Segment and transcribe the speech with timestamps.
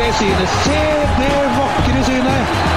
[0.00, 0.48] Det synet!
[0.48, 0.80] Se
[1.18, 2.70] det vakre synet!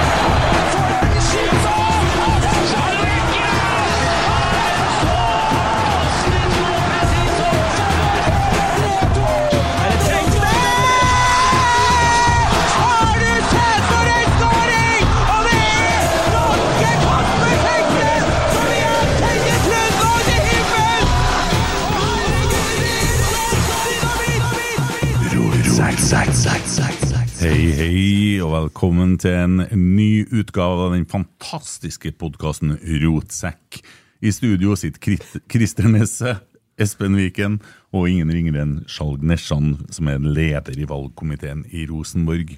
[27.44, 33.82] Hei, hei, og velkommen til en ny utgave av den fantastiske podkasten Rotsekk.
[34.24, 35.18] I studio sitter
[35.52, 36.38] Christer Nesse,
[36.80, 37.58] Espen Viken
[37.92, 42.56] og ingen ringere enn Skjalg Nesjan, som er leder i valgkomiteen i Rosenborg.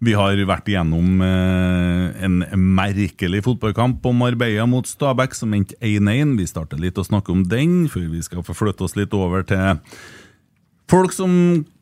[0.00, 2.40] Vi har vært igjennom eh, en
[2.80, 6.38] merkelig fotballkamp om Marbella mot Stabæk, som endte 1-1.
[6.40, 9.84] Vi starter litt å snakke om den, før vi skal forflytte oss litt over til
[10.94, 11.30] Folk som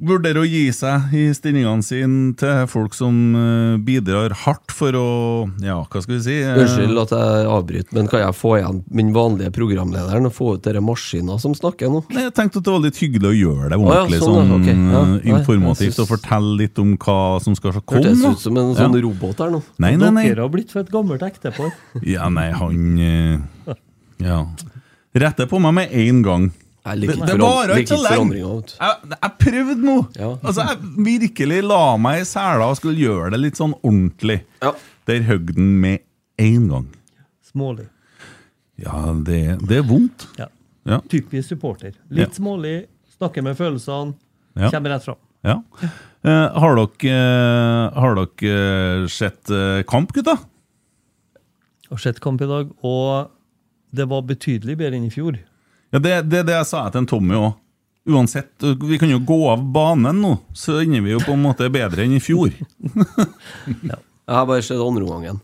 [0.00, 5.08] vurderer å gi seg i stillingene sine til folk som eh, bidrar hardt for å
[5.60, 6.36] Ja, hva skal vi si?
[6.40, 10.54] eh, Unnskyld at jeg avbryter, men kan jeg få igjen min vanlige programlederen og få
[10.56, 12.00] ut dere maskiner som snakker nå?
[12.14, 14.38] Nei, Jeg tenkte at det var litt hyggelig å gjøre det Å ja, ordentlig sånn,
[14.38, 14.78] sånn, okay.
[14.78, 18.00] Ja, eh, nei, informativt synes- og fortelle litt om hva som skal komme.
[18.00, 19.04] Hørtes ut som en sånn ja.
[19.10, 19.62] robot her nå.
[19.76, 20.26] Nei, nei, nei.
[20.30, 21.68] Dere har blitt for et gammelt ektepar.
[22.00, 23.46] Ja, nei, han
[24.22, 24.40] Ja.
[25.12, 26.48] Retter på meg med én gang.
[26.84, 28.16] Jeg Det, liker ikke det foran- varer ikke så lenge.
[28.16, 28.74] forandringer, vet du.
[28.80, 29.96] Jeg, jeg prøvde nå!
[30.18, 30.30] Ja.
[30.42, 30.78] Altså, Jeg
[31.20, 34.40] virkelig la meg i sela og skulle gjøre det litt sånn ordentlig.
[34.62, 34.72] Ja.
[35.06, 36.00] Der høgg den med
[36.38, 36.88] én gang.
[37.52, 37.86] Smålig.
[38.82, 40.26] Ja, det, det er vondt.
[40.38, 40.46] Ja.
[40.84, 40.98] Ja.
[41.08, 41.92] Typisk supporter.
[42.10, 42.34] Litt Ja.
[42.42, 44.14] smålig, snakker med følelsene,
[44.56, 44.70] Ja.
[44.70, 45.16] kommer rett fram.
[45.44, 45.60] ja.
[46.24, 50.36] Eh, har dere, eh, har dere eh, sett eh, kamp, gutta?
[51.90, 53.30] Har sett kamp i dag, og
[53.94, 55.38] det var betydelig bedre enn i fjor.
[55.92, 57.52] Ja, Det er det, det jeg sa til en Tommy òg.
[58.12, 58.50] Uansett,
[58.82, 62.02] vi kan jo gå av banen nå, så ender vi jo på en måte bedre
[62.02, 62.50] enn i fjor.
[64.22, 65.38] Jeg har bare sett andreomgangen.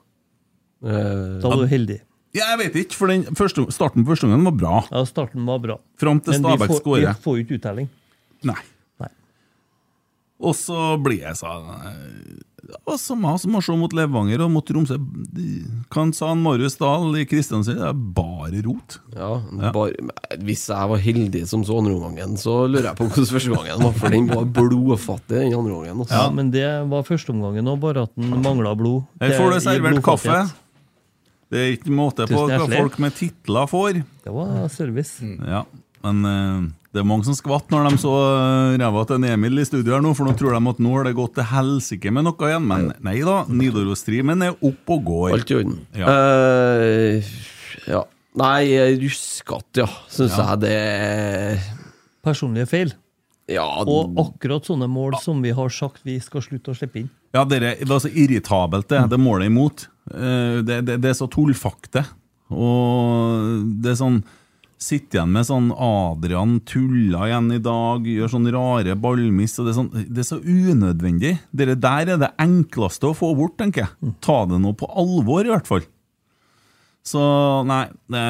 [0.82, 2.00] Uh, Da var du heldig.
[2.36, 4.74] Ja, jeg vet ikke, for den første, starten på første gangen var bra.
[4.92, 5.78] Ja, starten var bra.
[5.98, 7.88] Fram til Men Stabæk får, vi får jo ikke uttelling.
[8.46, 8.58] Nei.
[9.02, 9.08] Nei.
[10.44, 11.70] Og så blir jeg sånn
[12.68, 14.98] Det var samme som å se mot Levanger og mot Tromsø.
[15.88, 17.78] Hva sa han Marius Dahl i Kristiansand?
[17.80, 18.98] Det er bare rot.
[19.16, 19.70] ja, Ja.
[19.72, 19.94] Bare,
[20.44, 23.92] hvis jeg var heldig som så andre omgangen, så lurer jeg på hvordan førsteomgangen var,
[23.96, 26.04] for den var blodfattig, den andreomgangen.
[26.10, 26.34] Ja, Altså.
[26.34, 29.06] men det var førsteomgangen òg, bare at den mangla blod.
[29.20, 30.38] Her får du servert kaffe.
[31.48, 34.02] Det er ikke måte på hva folk med titler får.
[34.24, 35.22] Det var service.
[35.24, 35.64] Ja,
[36.04, 39.62] men eh, det er mange som skvatt når de så eh, ræva til en Emil
[39.62, 42.10] i studio her nå, for nå tror de at nå har det gått til helsike
[42.14, 42.66] med noe igjen.
[42.66, 45.34] Men nei da, Nidarosstrimen er opp og går.
[45.38, 45.76] Alt i orden.
[45.94, 46.10] Ja.
[46.10, 47.34] Uh,
[47.86, 48.02] ja.
[48.38, 48.62] Nei,
[49.00, 50.50] ruskete, ja, syns Ja.
[50.52, 51.62] jeg det er
[52.26, 52.90] Personlige feil.
[53.48, 57.08] Ja, Og akkurat sånne mål som vi har sagt vi skal slutte å slippe inn.
[57.32, 59.06] Ja, dere, det er så irritabelt, det.
[59.08, 59.86] Det målet imot.
[60.12, 62.04] Eh, Det, det, det er så tullfakte.
[62.52, 64.20] Og det er sånn
[64.78, 69.56] Sitter igjen med sånn Adrian tulla igjen i dag, gjør sånn rare ballmiss.
[69.58, 71.34] Det, sånn, det er så unødvendig.
[71.50, 74.12] Det der er det enkleste å få bort, tenker jeg.
[74.22, 75.82] Ta det nå på alvor, i hvert fall.
[77.08, 77.20] Så
[77.64, 78.22] nei det,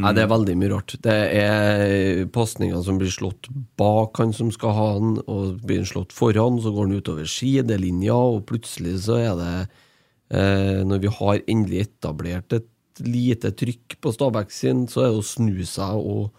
[0.00, 0.96] Nei, det er veldig mye rart.
[1.04, 6.14] Det er pasninger som blir slått bak han som skal ha han, og blir slått
[6.16, 11.42] foran, så går han utover sidelinja, og plutselig så er det eh, Når vi har
[11.42, 12.70] endelig etablert et
[13.02, 16.30] lite trykk på Stabæk sin, så er det å snu seg og,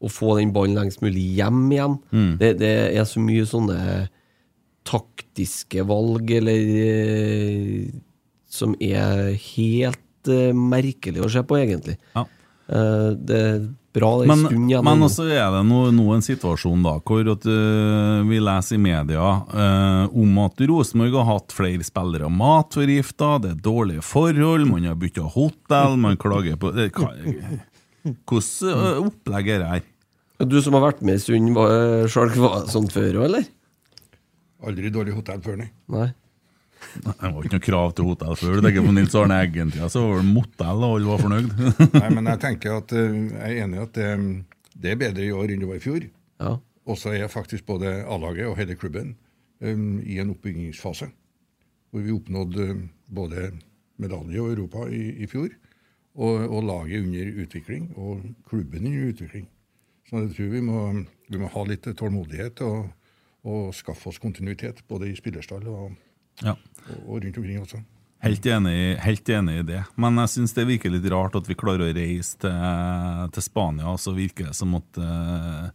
[0.00, 1.98] og få den ballen lengst mulig hjem igjen.
[2.40, 3.80] Det, det er så mye sånne
[4.88, 7.90] taktiske valg, eller eh,
[8.50, 11.98] Som er helt uh, merkelig å se på, egentlig.
[12.16, 12.24] ja.
[12.70, 14.84] Eh, det er bra det er Men, stund igjen.
[14.86, 18.82] men også er det nå, no, en situasjon da hvor at, uh, vi leser i
[18.84, 24.86] media uh, om at Rosenborg har hatt flere spillere matforgifta, det er dårlige forhold, man
[24.86, 27.10] har bytta hotell, man klager på det, hva,
[28.00, 29.88] Hvordan uh, opplegg er det her?
[30.46, 32.06] Du som har vært med en stund, var,
[32.38, 33.50] var det sånn før òg, eller?
[34.70, 35.72] Aldri dårlig hotell før, nei.
[35.90, 36.12] Nei.
[37.04, 38.56] Det var ikke noe krav til hotell før.
[38.58, 41.52] Du tenker på Nils Arne Eggen-tida, så var det motell, og alle var fornøyd.
[42.00, 42.10] nei.
[42.16, 44.10] Men jeg tenker at eh, jeg er enig i at det,
[44.74, 46.06] det er bedre i år enn det var i fjor.
[46.40, 46.54] Ja.
[46.90, 49.14] Og så er faktisk både A-laget og hele klubben
[49.60, 51.10] um, i en oppbyggingsfase.
[51.90, 53.50] Hvor vi oppnådde um, både
[54.00, 55.50] medalje og Europa i, i fjor.
[56.14, 59.46] Og, og laget under utvikling, og klubben under utvikling.
[60.08, 60.80] Så jeg tror vi må,
[61.30, 62.88] vi må ha litt tålmodighet og,
[63.46, 65.92] og skaffe oss kontinuitet, både i spillerstall og,
[66.44, 66.56] Ja.
[66.88, 67.82] og, og rundt omkring også.
[68.20, 69.84] Helt enig, helt enig i det.
[70.00, 73.88] Men jeg syns det virker litt rart at vi klarer å reise til, til Spania,
[73.88, 75.70] og så virker det som at uh,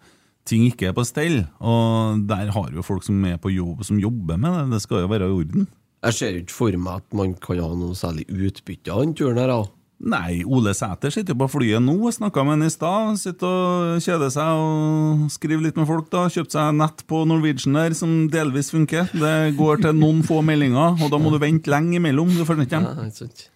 [0.45, 1.39] ting ikke er på stell.
[1.57, 4.67] Og der har jo folk som er på jobb, som jobber med det.
[4.75, 5.65] Det skal jo være i orden.
[6.05, 9.41] Jeg ser ikke for meg at man kan ha noe særlig utbytte av den turen
[9.41, 9.49] her.
[9.49, 9.63] da.
[10.05, 11.95] Nei, Ole Sæter sitter jo på flyet nå.
[12.05, 13.15] Jeg snakka med han i stad.
[13.17, 16.11] Sitter og kjeder seg og skriver litt med folk.
[16.13, 19.09] da Kjøpt seg nett på Norwegian der, som delvis funker.
[19.17, 22.29] Det går til noen få meldinger, og da må du vente lenge imellom.
[22.37, 23.49] Du får ikke Ja, ikke.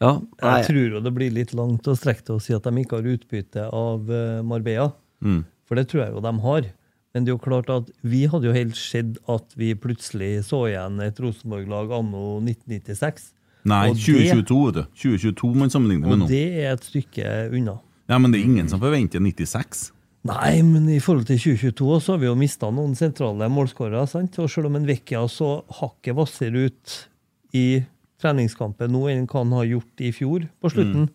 [0.00, 2.80] Ja, Jeg tror jo det blir litt langt å strekke til å si at de
[2.80, 4.88] ikke har utbytte av eh, Marbella.
[5.20, 5.44] Mm.
[5.68, 6.72] For det tror jeg jo de har.
[7.14, 10.64] Men det er jo klart at vi hadde jo helt sett at vi plutselig så
[10.72, 13.33] igjen et Rosenborg-lag anno 1996.
[13.64, 14.82] Nei, Og 2022, vet du.
[15.00, 17.78] 2022 man sammenligner med Og det er et stykke unna.
[18.08, 19.90] Ja, Men det er ingen som forventer 96.
[20.24, 24.06] Nei, men i forhold til 2022 så har vi jo mista noen sentrale målskårere.
[24.08, 24.38] sant?
[24.40, 26.94] Og selv om en Vecchia så hakket hvassere ut
[27.52, 27.82] i
[28.24, 31.08] treningskampen nå enn hva han har gjort i fjor på slutten,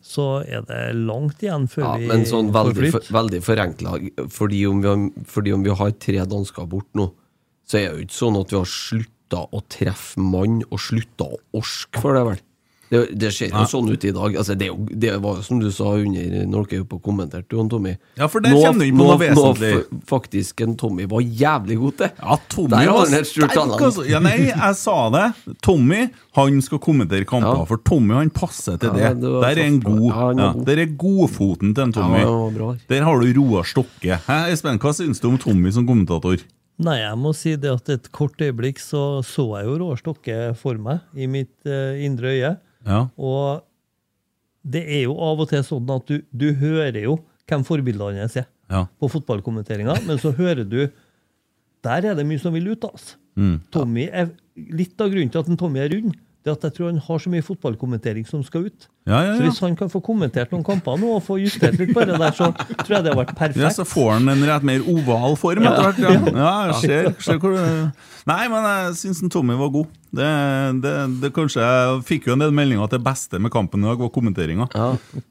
[0.00, 3.98] så er det langt igjen før ja, vi men sånn veldig, for, veldig forenkla.
[4.32, 7.10] Fordi, om vi har- fordi om vi har tre dansker bort nå,
[7.68, 8.64] så er det jo ikke sånn at vi har
[9.34, 12.42] slutta å treffe mann og slutta å orske for det, vel?
[12.94, 14.34] Det, det ser jo sånn ut i dag.
[14.38, 14.68] Altså, det,
[15.00, 17.94] det var som du sa under når dere på kommenterte, Jon Tommy.
[18.20, 19.70] Ja, for det nå, kjenner inn på noe vesentlig.
[19.80, 22.10] f- faktisk en Tommy var jævlig god til.
[22.20, 23.56] Ja, Tommy Der var han sterk,
[23.88, 24.04] altså.
[24.06, 25.24] Ja, nei, jeg sa det.
[25.64, 26.04] Tommy
[26.38, 27.66] han skal kommentere kamper, Ja.
[27.72, 29.24] for Tommy han passer til Ja, det.
[29.24, 30.06] det Der er en god.
[30.12, 32.76] Ja, Ja, der er godfoten til en Tommy.
[32.92, 34.20] Der har du Roar Stokke.
[34.28, 36.36] Hæ, Espen, hva syns du om Tommy som kommentator?
[36.82, 40.38] Nei, jeg må si det at et kort øyeblikk så så jeg jo Roar Stokke
[40.58, 42.50] for meg i mitt uh, indre øye.
[42.88, 43.04] Ja.
[43.14, 43.62] Og
[44.64, 48.38] det er jo av og til sånn at du, du hører jo hvem forbildene hans
[48.40, 48.86] er Ja.
[48.98, 50.88] på fotballkommenteringa, men så hører du
[51.84, 53.18] Der er det mye som vil ut, altså.
[53.36, 53.58] Mm.
[53.70, 56.90] Tommy er, litt av grunnen til at en Tommy er rund, det at jeg tror
[56.90, 58.86] han har så mye fotballkommentering som skal ut.
[59.08, 61.92] Ja, ja, Så hvis han kan få kommentert noen kamper nå og få justert litt
[61.96, 63.60] på det der, så tror jeg det har vært perfekt.
[63.64, 66.00] Ja, så får han en rett mer oval form etter hvert.
[66.04, 67.66] Ja, ja jeg ser, ser hvor det
[68.24, 69.88] Nei, men jeg syns Tommy var god.
[70.14, 70.28] Det,
[70.80, 73.88] det, det kanskje Jeg fikk jo en del meldinger at det beste med kampen i
[73.90, 74.68] dag var kommenteringa.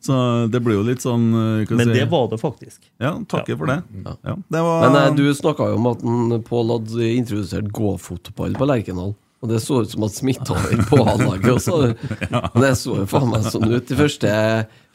[0.03, 0.17] Så
[0.53, 2.77] det blir jo litt sånn eh, hva Men si- det var det faktisk.
[3.01, 3.79] Ja, takker for det.
[4.05, 6.05] Ja, det var, Men eh, du snakka jo om at
[6.45, 9.15] Pål hadde introdusert gåfotball på Lerkendal.
[9.43, 11.77] Og det så ut som at smitta over på A-laget også.
[12.55, 13.83] Men det så jo faen meg sånn ut.
[13.89, 14.29] De første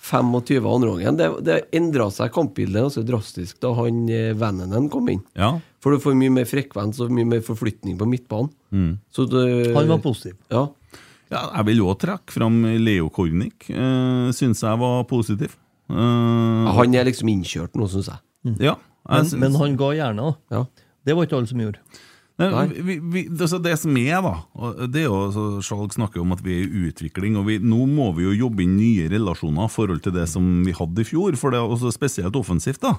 [0.09, 1.19] 25 andre gangen.
[1.19, 5.21] Det, det endra seg kampbildet ganske drastisk da han eh, Vennenen kom inn.
[5.37, 5.51] Ja.
[5.85, 8.97] For du får mye mer frekvens og mye mer forflytning på midtbanen.
[9.13, 9.45] Så det,
[9.77, 10.39] Han var positiv.
[10.53, 10.65] Ja.
[11.33, 13.69] ja, jeg vil jo trekke fram Leo Kornic.
[13.69, 15.55] Uh, syns jeg var positiv.
[15.93, 18.21] Eh, Han er liksom innkjørt nå, syns jeg.
[18.65, 20.33] ja, jeg Men, syns- men han ga gjerne.
[20.33, 20.57] da.
[20.57, 20.65] Ja.
[21.05, 21.81] Det var ikke alle som gjorde.
[22.39, 22.67] Nei.
[22.71, 26.43] vi, vi, det, altså det som er, da Det er jo, Skjalg snakker om at
[26.47, 27.35] vi er i utvikling.
[27.37, 30.47] og vi, Nå må vi jo jobbe inn nye relasjoner i forhold til det som
[30.65, 31.35] vi hadde i fjor.
[31.41, 32.81] For det er også spesielt offensivt.
[32.81, 32.95] da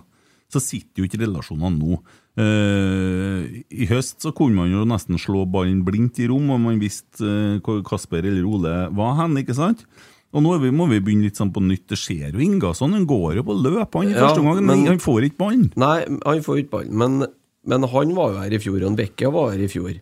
[0.52, 2.02] Så sitter jo ikke relasjonene nå.
[2.40, 6.80] Eh, I høst så kunne man jo nesten slå ballen blindt i rom, og man
[6.82, 9.38] visste eh, hvor Kasper eller Ole var hen.
[9.40, 9.86] ikke sant?
[10.30, 11.88] Og nå må vi begynne litt sånn på nytt.
[11.90, 12.92] Det skjer jo Ingasson.
[12.94, 15.40] Han går jo på løp han i Ja, første omgang, men men- han får ikke
[15.42, 15.72] ballen.
[15.76, 16.94] Nei, han får ikke ballen.
[16.94, 17.26] Men,
[17.66, 20.00] men han var jo her i fjor, og Bekke var her i fjor.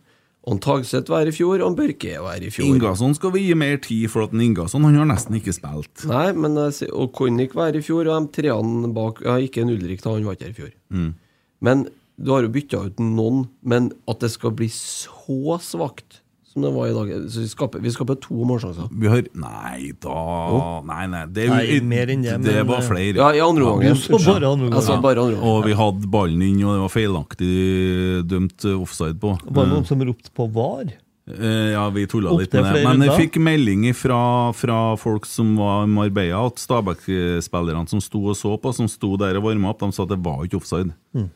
[0.48, 2.68] Og Tagseth var her i fjor, og Børke var her i fjor.
[2.70, 6.06] Ingasson skal vi gi mer tid, for at Ingasson han har nesten ikke spilt.
[6.08, 9.60] Nei, men sier- Og Kornik var her i fjor, og de treene bak ja, Ikke
[9.62, 10.72] en Ulrik, da, han var ikke her i fjor.
[10.90, 11.14] Mm.
[11.60, 11.88] Men
[12.18, 16.20] du har jo bytta ut noen, men at det skal bli så svakt
[16.58, 18.90] som det var i dag så Vi skaper, vi skaper to målsjanser.
[18.90, 20.20] Vi har Nei da
[20.88, 21.24] Nei, nei.
[21.32, 23.18] Det, er Nei, mer enn det, det men, var eh, flere.
[23.20, 23.98] Ja, i andre omgang.
[23.98, 25.34] Så bare andre Altså, omgang.
[25.34, 25.42] Ja.
[25.50, 27.52] Og vi hadde ballen inn, og det var feilaktig
[28.28, 29.36] dømt offside på.
[29.44, 30.90] Var det noen som ropte på VAR?
[31.28, 32.84] Eh, ja, vi tulla litt med det.
[32.86, 34.20] Men jeg fikk melding fra,
[34.56, 39.14] fra folk som var i Marbella, at Stabæk-spillerne som sto og så på, som sto
[39.20, 40.94] der og varma opp, de sa at det var ikke offside.
[41.16, 41.28] Mm.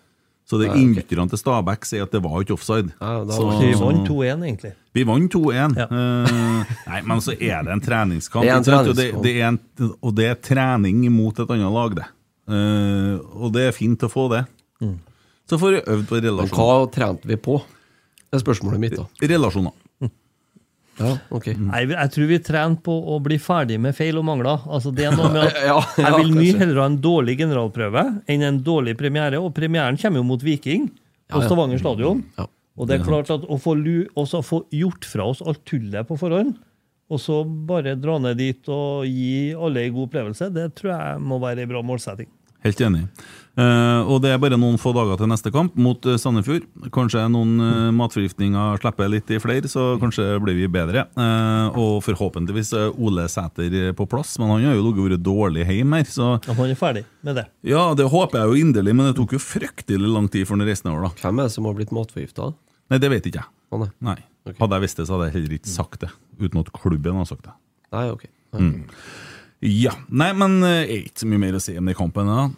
[0.52, 2.90] Så det innbytterne til Stabæk sier at det var ikke offside.
[3.00, 4.72] Ja, da Så- Vi vant 2-1, egentlig.
[4.92, 5.76] Vi vant 2-1.
[5.80, 5.86] Ja.
[5.88, 8.44] Uh, nei, men så er det en treningskamp.
[8.44, 9.16] Det er en treningskamp.
[9.16, 9.60] Og, det, det er en,
[10.02, 12.04] og det er trening mot et annet lag, det.
[12.52, 14.42] Uh, og det er fint å få det.
[14.82, 14.98] Mm.
[15.48, 16.60] Så får vi øvd på Men relasjoner.
[16.60, 17.56] hva trente vi på?
[18.28, 19.06] Det er spørsmålet mitt, da.
[19.32, 19.72] Relasjoner.
[21.00, 21.46] Ja, ok.
[21.56, 24.60] Nei, jeg tror vi trener på å bli ferdig med feil og mangler.
[24.68, 26.58] Altså, det er noe med at Ja, ja, Jeg vil mye kanskje.
[26.60, 29.40] heller ha en dårlig generalprøve enn en dårlig premiere.
[29.40, 31.46] Og premieren kommer jo mot Viking Ja, på ja.
[31.48, 32.20] Stavanger stadion.
[32.38, 32.46] Ja.
[32.76, 36.08] Og det er klart at å få, lu, også få gjort fra oss alt tullet
[36.08, 36.54] på forhånd,
[37.12, 41.18] og så bare dra ned dit og gi alle en god opplevelse, det tror jeg
[41.20, 42.30] må være en bra målsetting.
[42.62, 43.06] Helt enig.
[43.52, 46.64] Uh, og det er bare noen få dager til neste kamp mot eh, Sandefjord.
[46.94, 51.02] Kanskje noen uh, matforgiftninger slipper litt i flere, så kanskje blir vi bedre.
[51.18, 55.66] Uh, og forhåpentligvis er Ole Sæter på plass, men han har jo ligget vært dårlig
[55.68, 56.08] hjemme her.
[56.08, 57.44] Så Ja, Han er ferdig med det.
[57.68, 60.68] ja, det håper jeg jo inderlig, men det tok jo fryktelig lang tid før han
[60.70, 61.26] reiste nedover, da.
[61.26, 62.54] Hvem er det som har blitt matforgifta?
[62.88, 63.50] Nei, det vet ikke jeg.
[63.72, 63.90] Ah, nei.
[64.00, 64.16] Nei.
[64.46, 64.56] Okay.
[64.62, 66.10] Hadde jeg visst det, så hadde jeg heller ikke sagt det.
[66.40, 67.52] Uten at klubben har sagt det.
[67.92, 68.24] Nei, ok.
[69.62, 69.94] Ja.
[70.10, 72.30] Nei, men eh, er ikke så mye mer å si om den kampen.
[72.30, 72.48] Ja.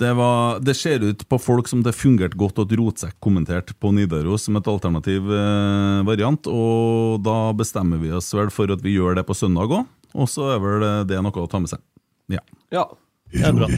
[0.00, 3.92] Det, var, det ser ut på folk som det fungerte godt at Rotsekk kommenterte på
[3.94, 8.96] Nidaros som et alternativ eh, variant, og da bestemmer vi oss vel for at vi
[8.96, 9.86] gjør det på søndag òg.
[10.16, 11.84] Og så er vel det noe å ta med seg.
[12.32, 12.42] Ja.
[12.74, 12.88] Ja.
[13.30, 13.68] Det er bra.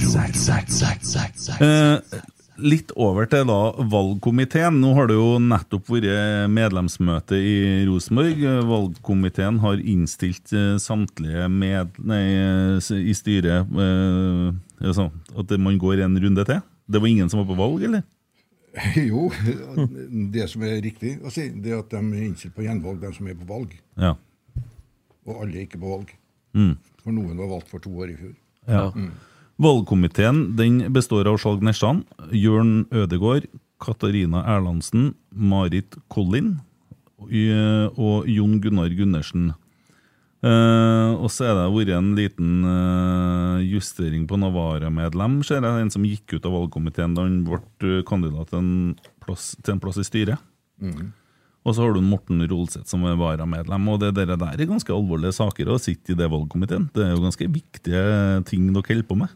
[1.61, 2.23] Eh,
[2.61, 3.59] litt over til da
[3.93, 4.81] valgkomiteen.
[4.83, 7.55] Nå har det jo nettopp vært medlemsmøte i
[7.89, 8.43] Rosenborg.
[8.69, 14.49] Valgkomiteen har innstilt eh, samtlige med, nei, eh, i styret eh,
[14.83, 16.61] altså, at man går en runde til.
[16.93, 18.05] Det var ingen som var på valg, eller?
[19.13, 19.27] Jo,
[20.33, 23.13] det som er riktig å si, det er at de er innstilt på gjenvalg, de
[23.17, 23.75] som er på valg.
[24.01, 24.15] Ja.
[25.29, 26.17] Og alle er ikke på valg.
[26.57, 26.73] Mm.
[27.03, 28.33] For noen var valgt for to år i fjor.
[28.69, 28.89] ja.
[29.61, 33.49] Valgkomiteen den består av Skjalg Nesjan, Jørn Ødegård,
[33.83, 36.55] Katarina Erlandsen, Marit Collin
[37.29, 39.53] eh, og Jon Gunnar Gundersen.
[40.43, 45.85] Uh, og så er det vært en liten uh, justering på Navara-medlem, ser jeg.
[45.85, 48.73] En som gikk ut av valgkomiteen da han ble eh, kandidat til en
[49.23, 50.43] plass, til en plass i styret.
[51.63, 53.89] Og så har du Morten Rolseth som er varamedlem.
[53.93, 56.89] Og det der er ganske alvorlige saker å sitte i det valgkomiteen.
[56.95, 58.03] Det er jo ganske viktige
[58.49, 59.29] ting dere holder på med.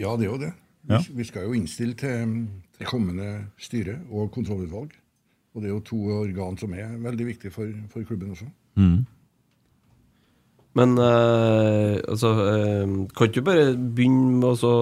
[0.00, 0.52] Ja, det er jo det.
[0.82, 1.00] Vi, Ja.
[1.14, 4.90] vi skal jo innstille til, til kommende styre og kontrollutvalg.
[5.54, 8.48] Og det er jo to organ som er veldig viktige for, for klubben også.
[10.74, 14.72] Men øh, altså øh, Kan ikke du bare begynne med å så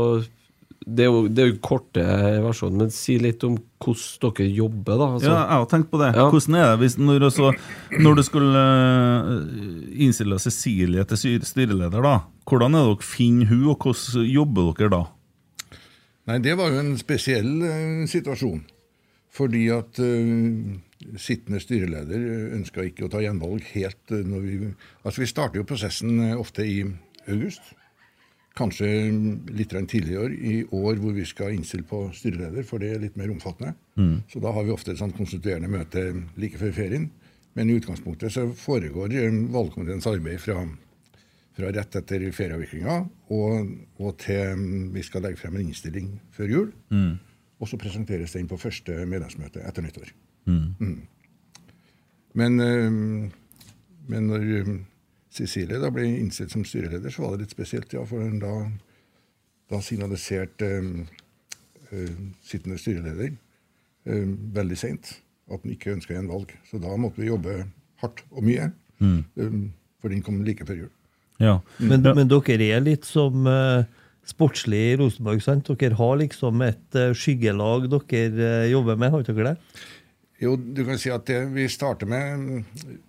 [0.96, 2.04] det er, jo, det er jo korte
[2.44, 5.08] versjonen, men si litt om hvordan dere jobber, da.
[5.16, 6.10] Altså, Ja, jeg har tenkt på det.
[6.16, 6.26] Ja.
[6.32, 7.52] Hvordan er det hvis når, også,
[8.00, 9.30] når du skulle eh,
[10.06, 12.16] innstille Cecilie til styreleder, da?
[12.50, 15.02] Hvordan er det dere finner hun, og hvordan jobber dere da?
[16.30, 18.60] Nei, det var jo en spesiell eh, situasjon.
[19.30, 20.78] Fordi at uh,
[21.20, 22.24] sittende styreleder
[22.56, 24.56] ønska ikke å ta gjenvalg helt uh, når vi
[25.04, 26.82] Altså, vi starter jo prosessen eh, ofte i
[27.30, 27.62] august.
[28.58, 28.88] Kanskje
[29.54, 33.30] litt tidligere i år hvor vi skal innstille på styreleder, for det er litt mer
[33.30, 33.76] omfattende.
[34.28, 36.08] Så da har vi ofte et sånt konstituerende møte
[36.40, 37.10] like før ferien.
[37.54, 39.14] Men i utgangspunktet så foregår
[39.50, 40.64] valgkomiteens arbeid fra
[41.60, 42.96] fra rett etter ferieavviklinga
[43.34, 46.70] og, og til mm, vi skal legge frem en innstilling før jul.
[47.60, 50.12] Og så presenteres den på første medlemsmøte etter nyttår.
[50.48, 50.94] Mm.
[52.40, 52.94] Men, eh,
[54.10, 54.46] men når
[55.30, 58.02] Cecilie da ble innstilt som styreleder, så var det litt spesielt, ja.
[58.08, 58.54] For da,
[59.70, 60.88] da signaliserte eh,
[61.94, 64.24] eh, sittende styreleder eh,
[64.58, 65.12] veldig seint
[65.50, 66.54] at han ikke ønska gjenvalg.
[66.66, 67.62] Så da måtte vi jobbe
[68.02, 68.72] hardt og mye.
[69.38, 69.60] eh,
[70.02, 70.92] for den kom like før jul.
[71.40, 71.56] Ja.
[71.78, 73.86] Men, men dere er litt som uh,
[74.28, 75.70] sportslig i Rosenborg, sant?
[75.80, 79.54] Dere har liksom et skyggelag dere jobber med, har dere det?
[80.40, 82.62] Jo, du kan si at det vi starter med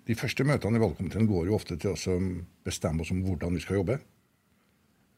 [0.08, 2.18] De første møtene i valgkomiteen går jo ofte til å
[2.66, 4.02] bestemme oss om hvordan vi skal jobbe.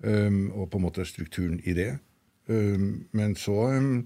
[0.04, 1.96] Um, og på en måte strukturen i det.
[2.52, 4.04] Um, men så um,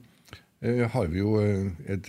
[0.62, 2.08] har vi jo eh, et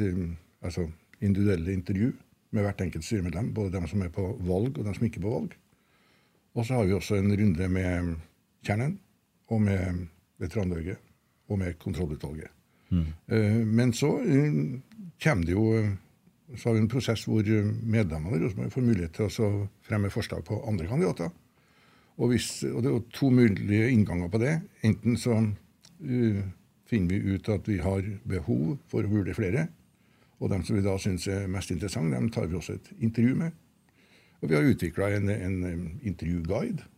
[0.62, 0.86] altså
[1.20, 2.12] individuelle intervju
[2.54, 3.50] med hvert enkelt styremedlem.
[3.56, 5.56] Både dem som er på valg, og dem som ikke er på valg.
[6.54, 8.14] Og så har vi også en runde med
[8.66, 8.98] Kjernen,
[9.48, 10.06] og med
[10.38, 11.02] Veteranlaget,
[11.48, 12.57] og med kontrollutvalget.
[12.92, 14.52] Eh, Men så eh,
[15.22, 15.90] kommer det jo eh,
[16.56, 19.50] Så har vi en prosess hvor medlemmene i Rosenborg får mulighet til å
[19.84, 21.28] fremme forslag på andre kandidater.
[22.16, 24.54] Og, hvis, og det er jo to mulige innganger på det.
[24.80, 26.40] Enten så uh,
[26.88, 29.66] finner vi ut at vi har behov for å vurdere flere.
[30.40, 33.36] Og dem som vi da syns er mest interessante, dem tar vi også et intervju
[33.44, 33.52] med.
[34.40, 35.62] Og vi har utvikla en, en
[36.00, 36.88] intervjuguide.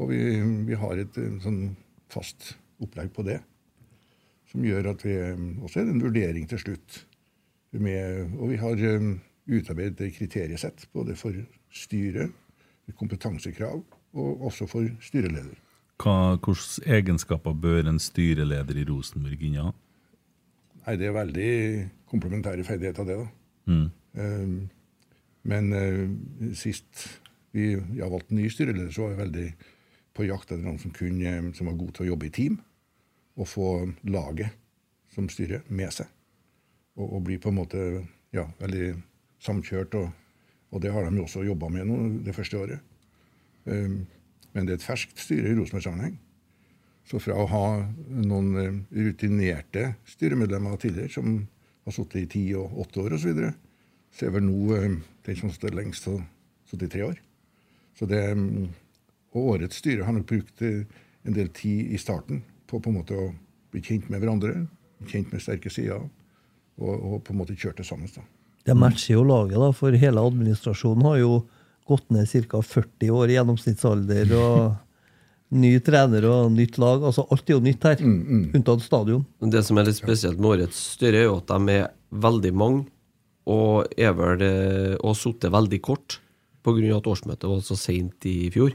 [0.00, 0.24] Og vi,
[0.72, 1.66] vi har et sånn
[2.10, 3.42] fast opplegg på det.
[4.54, 5.18] Som gjør at vi
[5.66, 7.00] også er en vurdering til slutt.
[7.74, 8.78] Med, og vi har
[9.50, 11.34] utarbeidet et kriteriesett både for
[11.74, 12.28] styre,
[12.94, 13.82] kompetansekrav,
[14.14, 15.56] og også for styreleder.
[15.98, 19.72] Hva, Hvilke egenskaper bør en styreleder i Rosenborg inneha?
[20.84, 21.50] Nei, det er veldig
[22.10, 23.26] komplementære ferdigheter, det, da.
[23.72, 23.90] Mm.
[24.14, 24.56] Eh,
[25.44, 27.20] Men uh, sist
[27.52, 29.48] vi ja, valgte ny styreleder, så var jeg veldig
[30.14, 32.56] på jakt etter noen som, kunne, som var god til å jobbe i team,
[33.34, 33.68] og få
[34.06, 34.54] laget
[35.14, 36.10] som styrer med seg.
[36.98, 37.80] Og, og bli på en måte
[38.34, 38.92] ja, veldig
[39.42, 39.96] samkjørt.
[39.98, 40.10] Og,
[40.74, 42.92] og det har de jo også jobba med nå det første året.
[43.64, 44.04] Um,
[44.54, 46.14] Men det er et ferskt styre i Rosenborg-sammenheng.
[47.04, 47.64] Så fra å ha
[48.06, 51.40] noen eh, rutinerte styremedlemmer tidligere, som
[51.84, 53.50] har sittet i ti og åtte år osv., så, videre,
[54.14, 54.94] så er vel nå eh,
[55.26, 56.22] den som står lengst, har
[56.70, 57.18] sittet i tre år.
[57.98, 58.70] Så det, mm,
[59.34, 60.86] og årets styre har nok brukt eh,
[61.26, 63.32] en del tid i starten på på en måte å
[63.74, 64.66] bli kjent med hverandre,
[65.10, 66.06] kjent med sterke sider,
[66.78, 68.10] og, og på en måte kjørt det sammen.
[68.14, 68.24] Da.
[68.64, 71.34] Det matcher jo laget, da, for hele administrasjonen har jo
[71.88, 72.62] gått ned ca.
[72.64, 74.32] 40 år i gjennomsnittsalder.
[74.38, 74.74] og
[75.54, 77.04] Ny trener og nytt lag.
[77.04, 79.26] altså Alt er jo nytt her, unntatt stadion.
[79.38, 81.92] Det som er litt spesielt med årets styre, er jo at de er
[82.24, 82.86] veldig mange,
[83.46, 86.18] og er vel eh, og har sittet veldig kort
[86.64, 86.96] pga.
[86.96, 88.72] at årsmøtet var så seint i fjor.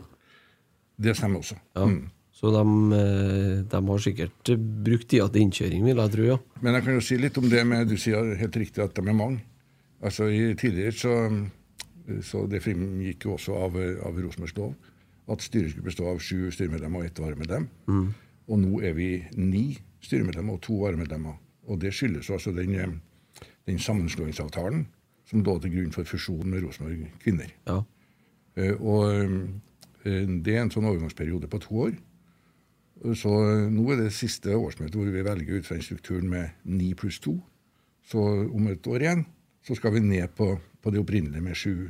[1.00, 1.58] Det stemmer også.
[1.76, 1.90] Ja.
[2.40, 2.64] Så de,
[2.96, 4.52] eh, de har sikkert
[4.86, 6.24] brukt tida til innkjøring, vil jeg tro.
[6.30, 6.38] ja.
[6.64, 9.04] Men jeg kan jo si litt om det med Du sier helt riktig at de
[9.04, 9.42] er mange.
[10.02, 11.16] Altså i, Tidligere så,
[12.24, 13.76] så det fremgikk jo også av,
[14.08, 14.72] av Rosenborgs lov
[15.30, 17.68] at styret skulle bestå av sju styremedlemmer og ett varemedlem.
[18.50, 21.36] Og nå er vi ni styremedlemmer og to varemedlemmer.
[21.70, 22.96] Og det skyldes altså den,
[23.68, 24.88] den sammenslåingsavtalen
[25.30, 27.52] som lå til grunn for fusjonen med Rosenborg Kvinner.
[27.68, 27.84] Ja.
[28.58, 29.04] Eh, Og
[30.08, 31.94] eh, det er en sånn overgangsperiode på to år.
[33.16, 33.32] Så
[33.72, 37.20] nå er det siste årsmøtet hvor vi velger ut fra den strukturen med 9 pluss
[37.24, 37.36] 2.
[38.10, 39.26] Så om et år igjen
[39.66, 41.90] så skal vi ned på, på det opprinnelige med sju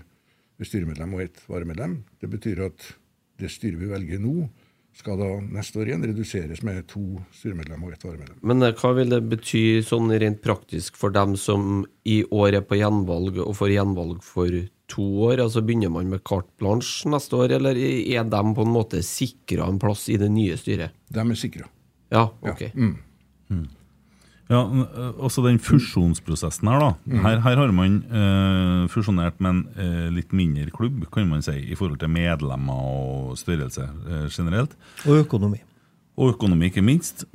[0.59, 2.01] styremedlem og ett varemedlem.
[2.19, 2.89] Det betyr at
[3.39, 4.49] det styret vi velger nå,
[4.99, 8.39] skal da neste år igjen reduseres med to styremedlemmer og ett varemedlem.
[8.43, 12.65] Men eh, hva vil det bety sånn rent praktisk for dem som i år er
[12.67, 15.39] på gjenvalg og får gjenvalg for to år?
[15.45, 19.67] Altså Begynner man med carte blanche neste år, eller er de på en måte sikra
[19.69, 20.95] en plass i det nye styret?
[21.09, 21.67] De er sikra.
[22.11, 22.69] Ja, ok.
[24.49, 27.17] Ja, øh, også den fusjonsprosessen her, da.
[27.21, 31.53] Her, her har man øh, fusjonert med en øh, litt mindre klubb, kan man si,
[31.69, 34.73] i forhold til medlemmer og størrelse øh, generelt.
[35.05, 35.61] Og økonomi.
[36.17, 37.27] Og økonomi, ikke minst.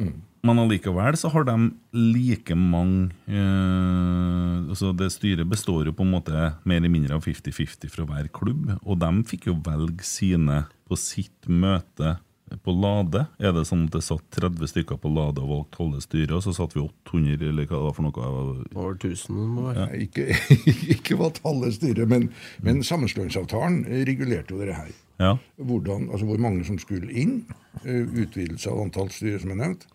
[0.44, 1.54] Men allikevel så har de
[1.96, 7.24] like mange eh, altså Det styret består jo på en måte mer eller mindre av
[7.24, 8.74] 50-50 fra hver klubb.
[8.82, 12.18] Og de fikk jo velge sine på sitt møte
[12.62, 13.24] på Lade.
[13.40, 16.42] Er det sånn at det satt 30 stykker på Lade og valgte halve styret, og
[16.44, 18.28] så satt vi 800, eller hva det var for noe?
[18.74, 19.86] Over 1000 må være.
[19.86, 20.04] Ja.
[20.04, 20.28] Ikke,
[20.94, 22.28] ikke valgt halve styret, men,
[22.64, 24.92] men sammenslåingsavtalen regulerte jo det her.
[25.22, 25.34] Ja.
[25.56, 27.44] Hvordan, altså hvor mange som skulle inn,
[27.84, 29.88] eh, utvidelse av antall styre, som er nevnt,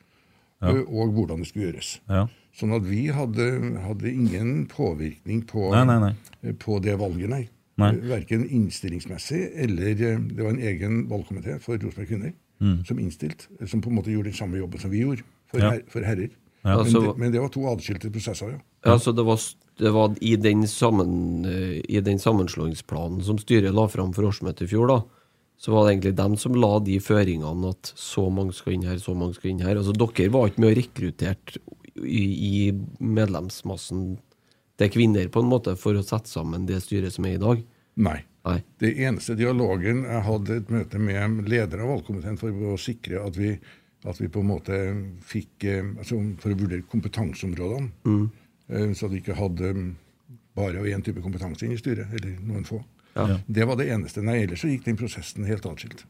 [0.61, 1.99] eh, og hvordan det skulle gjøres.
[2.09, 2.27] Ja.
[2.59, 3.45] Sånn at vi hadde,
[3.85, 6.13] hadde ingen påvirkning på, Nei, nei, nei.
[6.43, 7.47] eh, på det valget, nei.
[7.79, 7.93] Nei.
[7.95, 12.83] Eh, Verken innstillingsmessig eller Det var en egen valgkomité for Rosenborg Kvinner Mm.
[12.85, 15.69] som innstilte, som på en måte gjorde den samme jobben som vi gjorde for, Ja.
[15.71, 16.29] her, for herrer.
[16.65, 18.57] Ja, Men, så- det, men det var to adskilte prosesser, ja.
[18.85, 19.37] Ja, så det var,
[19.77, 21.45] det var i, den sammen,
[21.87, 25.01] I den sammenslåingsplanen som styret la fram for årsmøtet i fjor, da,
[25.59, 28.99] så var det egentlig dem som la de føringene at så mange skal inn her,
[29.03, 29.75] så mange skal inn her.
[29.75, 31.59] Altså Dere var ikke med og rekrutterte
[31.99, 32.53] i, i
[33.03, 34.05] medlemsmassen
[34.79, 37.63] til kvinner på en måte for å sette sammen det styret som er i dag.
[37.99, 38.21] Nei.
[38.47, 38.61] Nei.
[38.79, 43.35] Det eneste dialogen Jeg hadde et møte med lederen av valgkomiteen for å sikre at
[43.35, 43.51] vi,
[44.07, 44.77] at vi på en måte
[45.27, 47.91] fikk eh, altså For å vurdere kompetanseområdene.
[48.07, 48.29] Mm.
[48.95, 49.73] Så at vi ikke hadde
[50.55, 52.79] bare én type kompetanse inn i styret, eller noen få.
[53.47, 54.21] Det var det eneste.
[54.25, 56.05] Nei, ellers så gikk den prosessen helt atskilt.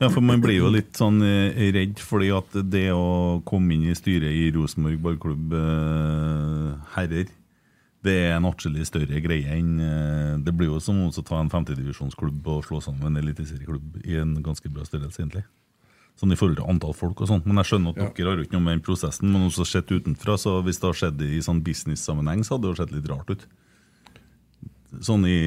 [0.00, 3.88] Ja, for man blir jo litt sånn eh, redd fordi at det å komme inn
[3.90, 7.28] i styret i Rosenborg ballklubb eh, herrer,
[8.06, 11.50] det er en atskillig større greie enn eh, Det blir jo som å ta en
[11.50, 15.44] femtedivisjonsklubb og slå sammen en eliteserieklubb i en ganske bra størrelse, egentlig.
[16.18, 17.44] Sånn i forhold til antall folk og sånn.
[17.46, 18.10] Men jeg skjønner at Ja.
[18.16, 20.88] dere har jo ikke noe med den prosessen, men også sett utenfra, så hvis det
[20.90, 23.46] har skjedd i sånn business-sammenheng, så hadde det jo sett litt rart ut.
[25.04, 25.38] Sånn i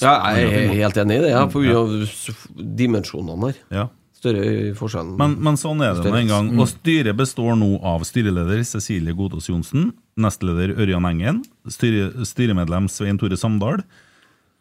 [0.00, 3.58] Ja, jeg er helt enig i det, ja, på grunn av dimensjonene her.
[3.74, 3.86] Ja.
[4.20, 5.14] Større forskjellen.
[5.16, 6.50] Men, men sånn er det nå en gang.
[6.60, 11.40] Og styret består nå av styreleder Cecilie Godås Johnsen, nestleder Ørjan Engen,
[11.72, 13.82] styre, styremedlem Svein Tore Samdal,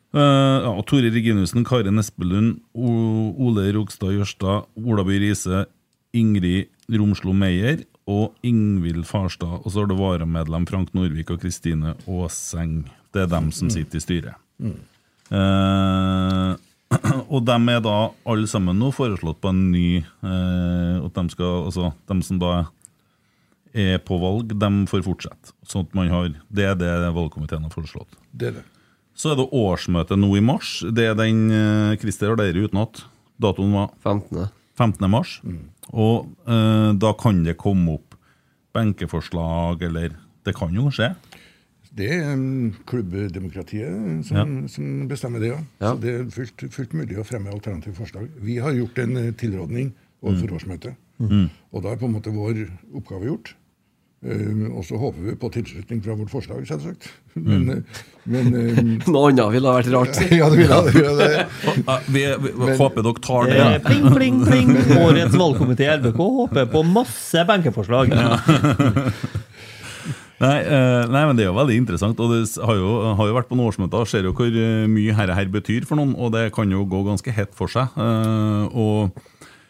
[0.09, 5.67] Uh, ja, Tore Reginussen, Karin Espelund, O- Ole Rogstad Jørstad, Olaby Riise,
[6.17, 9.59] Ingrid Romslo Meyer og Ingvild Farstad.
[9.61, 12.87] Og så har du varamedlem Frank Norvik og Kristine Aaseng.
[13.13, 14.35] Det er dem som sitter i styret.
[15.29, 16.51] Eh,
[17.33, 17.95] og de er da
[18.25, 22.53] alle sammen nå foreslått på en ny eh, At de skal, altså de som da
[23.77, 25.53] er på valg, de får fortsette.
[25.69, 28.17] Sånn at man har, Det er det valgkomiteen har foreslått.
[28.33, 28.65] Det er det.
[29.19, 30.79] Så er det årsmøte nå i mars.
[30.95, 33.03] Det er den eh, Christer har dere utenat.
[33.39, 34.47] Datoen var 15.
[34.79, 35.09] 15.
[35.11, 35.37] mars.
[35.91, 38.15] Og eh, da kan det komme opp
[38.75, 41.11] benkeforslag, eller Det kan jo skje.
[41.99, 42.43] Det er
[42.89, 45.61] klubbdemokratiet som, som bestemmer det, ja.
[45.81, 45.93] Ja.
[45.93, 48.29] Så det er fullt, fullt mulig å fremme alternative forslag.
[48.43, 50.99] Vi har gjort en eh, tilrådning overfor årsmøtet.
[51.19, 52.63] Og da er på en måte vår
[52.95, 53.55] oppgave gjort.
[54.19, 57.05] Uh, og så håper vi på tilslutning fra vårt forslag, selvsagt.
[57.39, 57.83] Men, mm.
[58.27, 60.17] men um, Noe annet ville ha vært rart.
[60.39, 60.79] Ja, det vil ha.
[60.83, 61.45] Det vil jeg det.
[61.77, 63.59] Eh, Vi, men, håper dere tar det.
[63.63, 64.73] Eh, Pling, pling, pling.
[65.05, 68.11] Årets valgkomité i RBK håper på masse benkeforslag.
[70.39, 72.19] Nei, eh, nei, men det er jo veldig interessant.
[72.23, 74.85] Og det har jo, har jo vært på noen årsmøter og ser jo hvor eh,
[74.91, 77.91] mye herre her betyr for noen, og det kan jo gå ganske hett for seg.
[77.99, 79.19] Eh, og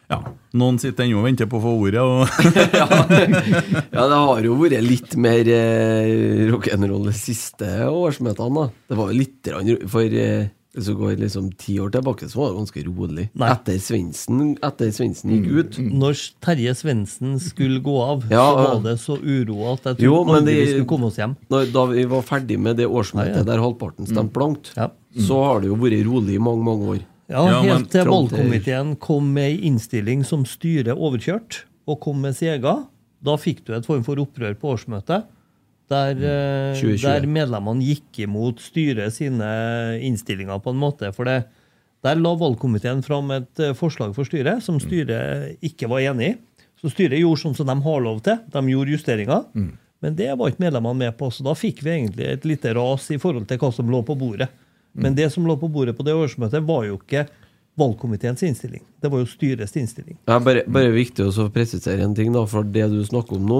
[0.09, 0.19] ja,
[0.57, 2.01] noen sitter ennå og venter på å få ordet.
[2.01, 2.25] Og
[3.95, 8.63] Ja, det har jo vært litt mer eh, rock'n'roll de siste årsmøtene.
[8.69, 8.69] da.
[8.89, 12.37] Det var jo litt rann, For eh, hvis du går liksom ti år tilbake, så
[12.43, 13.23] var det ganske rolig.
[13.41, 13.47] Nei.
[13.55, 15.79] Etter Svendsen etter Svendsen gikk ut.
[15.81, 20.19] Når Terje Svendsen skulle gå av, Ja, så var det så uro at jeg Jo,
[20.29, 21.33] aldri vi skulle komme oss hjem.
[21.49, 23.47] Når, da vi var ferdig med det årsmøtet Ja, ja.
[23.49, 24.91] der halvparten stemte blankt, Ja.
[25.17, 27.01] så har det jo vært rolig i mange, mange år.
[27.29, 32.35] Ja, Ja, Helt til valgkomiteen kom med ei innstilling som styret overkjørt, og kom med
[32.37, 32.85] sin egen.
[33.25, 35.25] Da fikk du et form for opprør på årsmøtet,
[35.89, 37.01] der, eh, 2020.
[37.03, 39.49] der medlemmene gikk imot styret sine
[40.05, 41.11] innstillinger på en måte.
[41.15, 41.43] For det,
[42.05, 46.37] der la valgkomiteen fram et eh, forslag for styret som styret ikke var enig i.
[46.79, 48.39] Så styret gjorde sånn som de har lov til.
[48.53, 49.45] De gjorde justeringer.
[49.99, 53.09] Men det var ikke medlemmene med på, så da fikk vi egentlig et lite ras
[53.11, 54.47] i forhold til hva som lå på bordet.
[54.95, 57.25] Men det som lå på bordet på det årsmøtet, var jo ikke
[57.79, 58.83] valgkomiteens innstilling.
[59.01, 60.17] Det var jo styrets innstilling.
[60.25, 63.51] Det er bare, bare viktig å presisere en ting, da, for det du snakker om
[63.51, 63.59] nå,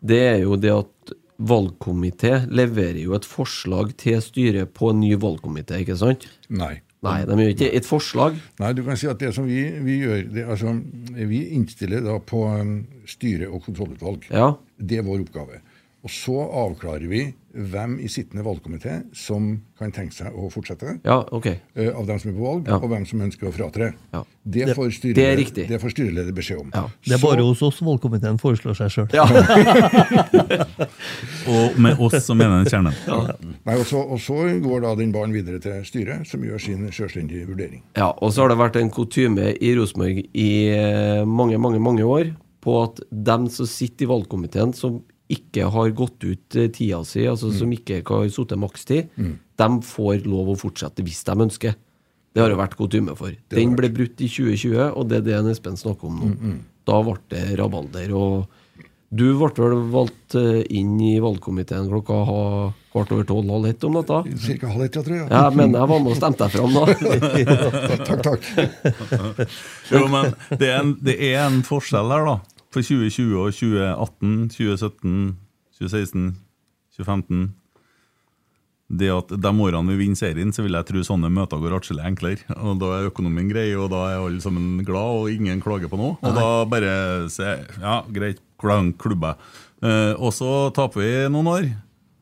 [0.00, 5.14] det er jo det at valgkomité leverer jo et forslag til styret på en ny
[5.20, 6.28] valgkomité, ikke sant?
[6.52, 6.78] Nei.
[7.00, 8.34] Nei, de gjør ikke et forslag.
[8.60, 10.74] Nei, du kan si at det som vi, vi gjør, det, altså,
[11.16, 12.74] vi innstiller da på um,
[13.08, 14.26] styre- og kontrollutvalg.
[14.28, 14.50] Ja.
[14.76, 15.62] Det er vår oppgave.
[16.00, 16.32] Og så
[16.64, 21.46] avklarer vi hvem i sittende valgkomité som kan tenke seg å fortsette, Ja, ok.
[21.76, 22.76] uh, av dem som er på valg, Ja.
[22.78, 23.92] og hvem som ønsker å fratre.
[24.14, 24.22] Ja.
[24.46, 24.98] Det, Det- får det er
[25.42, 26.70] styreleder, det får styreleder beskjed om.
[26.72, 26.86] Ja.
[27.04, 29.08] Det er Så- bare hos oss valgkomiteen foreslår seg sjøl.
[29.12, 29.26] Ja.
[31.50, 32.94] Og med oss så mener den kjernen.
[33.66, 36.86] Nei, og, så, og så går da den ballen videre til styret, som gjør sin
[36.94, 37.82] selvstendige vurdering.
[37.96, 42.04] ja, og så har det vært en kutyme i Rosenborg i eh, mange, mange, mange
[42.06, 42.32] år
[42.64, 47.24] på at dem som sitter i valgkomiteen, som ikke har gått ut eh, tida si,
[47.30, 49.08] altså som ikke har sittet makstid,
[49.60, 51.74] de får lov å fortsette hvis de ønsker.
[52.34, 53.32] Det har det vært kutyme for.
[53.50, 56.56] Den ble brutt i 2020, og det er det Espen snakker om nå.
[56.86, 58.12] Da ble det rabalder.
[58.14, 58.46] og
[59.10, 63.82] du ble vel valgt eh, inn i valgkomiteen klokka ha- kvart over tolv halv ett
[63.88, 64.20] om natta?
[64.38, 65.26] Cirka halv ett, ja, tror jeg.
[65.30, 66.84] Ja, men jeg var med og stemte deg fram, da.
[68.06, 69.50] takk, takk.
[69.90, 72.36] Jo, men det er, en, det er en forskjell her, da.
[72.70, 75.14] For 2020 og 2018, 2017,
[75.80, 76.28] 2016,
[76.94, 77.48] 2015
[79.00, 82.06] Det at De årene vi vinner serien, så vil jeg tro sånne møter går atskillig
[82.06, 82.46] enklere.
[82.58, 85.98] Og Da er økonomien grei, og da er alle sammen glad, og ingen klager på
[85.98, 86.16] noe.
[86.22, 88.94] Og da bare se Ja, greit, klang.
[89.82, 91.70] Eh, og så taper vi noen år.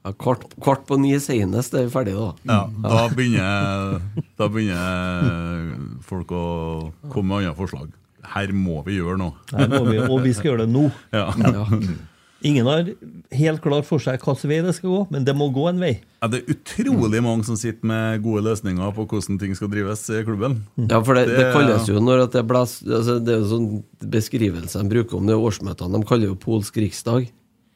[0.06, 2.32] Ja, kvart, kvart på ni senest er vi ferdige, da.
[2.48, 3.98] Ja, da begynner,
[4.38, 5.74] da begynner
[6.06, 6.44] folk å
[7.10, 7.90] komme med andre forslag.
[8.34, 9.32] Her må vi gjøre noe.
[9.54, 10.86] Her må vi, og vi skal gjøre det nå.
[11.18, 11.32] Ja.
[11.38, 11.64] Ja.
[12.46, 12.86] Ingen har
[13.34, 15.96] helt klart for seg hvilken vei det skal gå, men det må gå en vei.
[16.22, 20.04] Ja, det er utrolig mange som sitter med gode løsninger på hvordan ting skal drives
[20.14, 20.60] i klubben.
[20.78, 23.50] Ja, for det, det Det- kalles jo når at det blæs, altså Det er en
[23.50, 25.98] sånn beskrivelse de bruker om det årsmøtene.
[25.98, 27.26] De kaller jo polsk riksdag.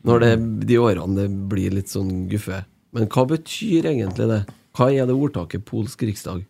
[0.06, 2.64] Når det de årene det blir litt sånn guffe.
[2.94, 4.40] Men hva betyr egentlig det?
[4.78, 6.46] Hva er det ordtaket polsk riksdag?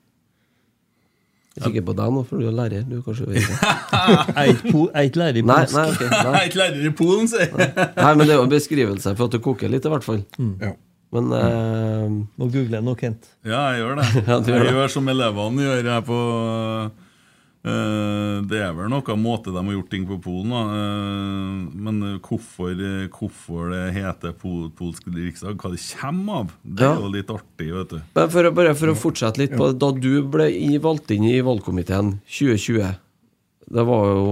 [1.53, 2.85] Jeg kikker på deg nå, for du er lærer.
[2.89, 3.57] Du kanskje vet det.
[3.59, 5.75] Jeg er ikke jeg er ikke lærer i Nei, polsk.
[5.77, 6.33] nei, ok, Jeg nei.
[6.41, 7.75] er ikke lærer i Polen, sier jeg.
[7.99, 10.23] nei, men det er jo en beskrivelse for at det koker litt, i hvert fall.
[10.65, 10.73] Ja.
[11.13, 12.07] Men eh,
[12.41, 13.29] Må google nå, Kent.
[13.45, 14.07] Ja, jeg gjør det.
[14.31, 14.77] Ja, du gjør Jeg det.
[14.79, 17.11] gjør som elevene gjør her på, Eh,
[17.63, 20.63] det er vel noe måte de har gjort ting på Polen, da.
[20.75, 26.83] Eh, men hvorfor, eh, hvorfor det heter pol polsk riksdag, hva det kommer av, det
[26.83, 26.93] Ja.
[26.97, 28.03] er jo litt artig, vet du.
[28.17, 31.41] Men for, bare for å fortsette litt på det, Da du ble valgt inn i
[31.41, 32.97] valgkomiteen 2020
[33.73, 34.25] Det var jo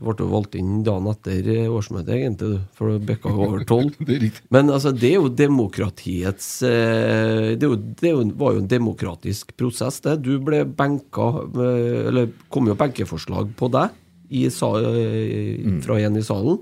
[0.00, 3.92] ble jo valgt inn dagen etter årsmøtet, egentlig, for det bikka over tolv.
[4.54, 10.00] Men altså, det er jo demokratiets eh, Det, jo, det var jo en demokratisk prosess,
[10.06, 10.16] det.
[10.24, 13.90] Du ble benka med- Eller kom jo benkeforslag på deg
[14.30, 16.56] i, eh, fra en i salen,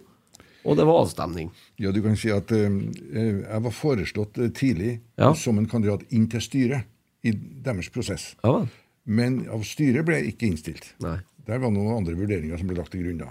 [0.65, 1.51] og det var avstemning.
[1.81, 2.67] Ja, du kan si at eh,
[3.15, 5.31] eh, jeg var foreslått eh, tidlig Ja.
[5.35, 6.85] som en kandidat inn til styret
[7.25, 8.35] i deres prosess.
[8.45, 8.67] Ja.
[9.07, 10.91] Men av styret ble jeg ikke innstilt.
[11.05, 11.19] Nei.
[11.49, 13.31] Der var noen andre vurderinger som ble lagt til grunn da.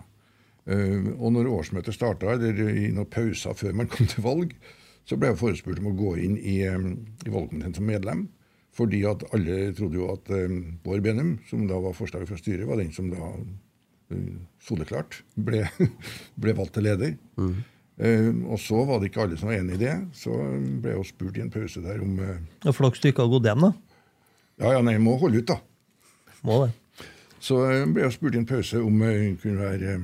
[0.69, 4.54] Eh, og når årsmøtet starta, eller i noen pauser før man kom til valg,
[5.10, 6.80] så ble jeg forespurt om å gå inn i, eh,
[7.28, 8.28] i valgkomiteen som medlem.
[8.73, 12.67] Fordi at alle trodde jo at eh, Bård Benum, som da var forslaget fra styret,
[12.69, 13.34] var den som da
[14.62, 15.63] soleklart ble,
[16.41, 17.15] ble valgt til leder.
[18.02, 19.95] Eh, og så var det ikke alle som var enig i det.
[20.17, 23.34] Så ble jeg jo spurt i en pause der om uh, Flaks du ikke har
[23.34, 23.73] gått hjem, da.
[24.62, 25.60] Ja, ja, nei, jeg må holde ut, da.
[26.45, 26.73] Må det.
[27.43, 29.97] Så eh, ble jeg spurt i en pause om jeg kunne være,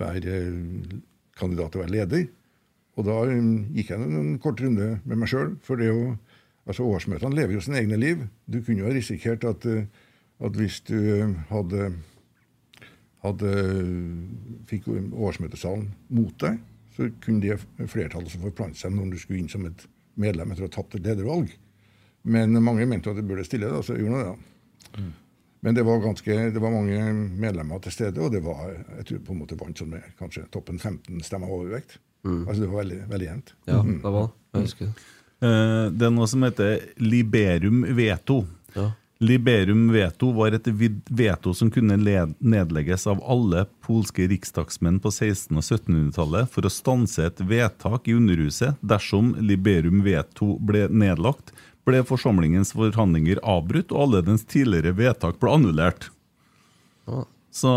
[0.00, 0.96] være eh,
[1.38, 2.26] kandidat til å være leder.
[2.96, 5.54] Og da eh, gikk jeg en, kort runde med meg sjøl.
[5.66, 6.16] For det jo,
[6.66, 8.24] altså årsmøtene lever jo sine egne liv.
[8.48, 9.84] Du kunne jo ha risikert at, eh,
[10.44, 11.90] at hvis du eh, hadde,
[13.26, 13.52] hadde
[14.70, 16.58] fikk årsmøtesalen mot deg,
[16.96, 19.84] så kunne det flertallet som forplante seg når du skulle inn som et
[20.16, 21.50] medlem etter å ha tapt et ledervalg.
[22.26, 24.32] Men mange mente at det burde stille, da, så jeg gjorde nå det.
[24.96, 25.04] da.
[25.66, 26.98] Men det var, ganske, det var mange
[27.42, 30.44] medlemmer til stede, og det var jeg tror på en måte vant sånn med kanskje
[30.54, 31.96] toppen 15 stemmer overvekt.
[32.26, 33.50] Altså Det var veldig, veldig jevnt.
[33.70, 35.08] Ja, det var Jeg husker det.
[35.46, 38.44] Eh, Det er noe som heter liberum veto.
[38.76, 38.92] Ja.
[39.26, 45.56] Liberum veto var et veto som kunne led- nedlegges av alle polske riksdagsmenn på 1600-
[45.56, 48.76] og 1700-tallet for å stanse et vedtak i Underhuset.
[48.84, 51.52] Dersom liberum veto ble nedlagt,
[51.86, 56.08] ble forsamlingens forhandlinger avbrutt, og alle dens tidligere vedtak ble annullert.
[57.56, 57.70] Så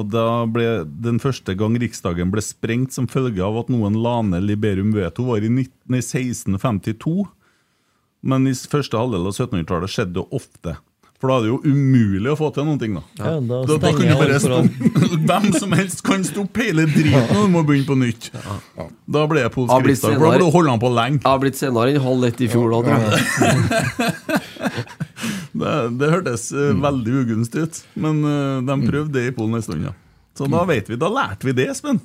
[0.00, 4.16] og da ble Den første gang Riksdagen ble sprengt som følge av at noen la
[4.26, 7.28] ned Liberum veto, var i 19, nei, 1652.
[8.26, 10.74] Men i første halvdel av 1700-tallet skjedde det ofte.
[11.20, 12.94] For da er det jo umulig å få til noen ting.
[12.96, 13.02] Da.
[13.20, 14.92] Ja, da Da, da kan du bare stoppe.
[15.28, 18.30] Hvem som helst kan stoppe hele driten og du må begynne på nytt.
[19.04, 20.16] Da ble det Har polsk riksdag.
[20.16, 21.20] Da ble du holde han på lenge.
[21.20, 22.80] Jeg har blitt senere enn halv ett i fjor, da.
[25.50, 29.64] Det, det hørtes eh, veldig ugunstig ut, men uh, de prøvde det i Polen en
[29.64, 29.82] stund.
[29.88, 29.92] Ja.
[30.38, 31.98] Så da vet vi, da lærte vi det, Espen.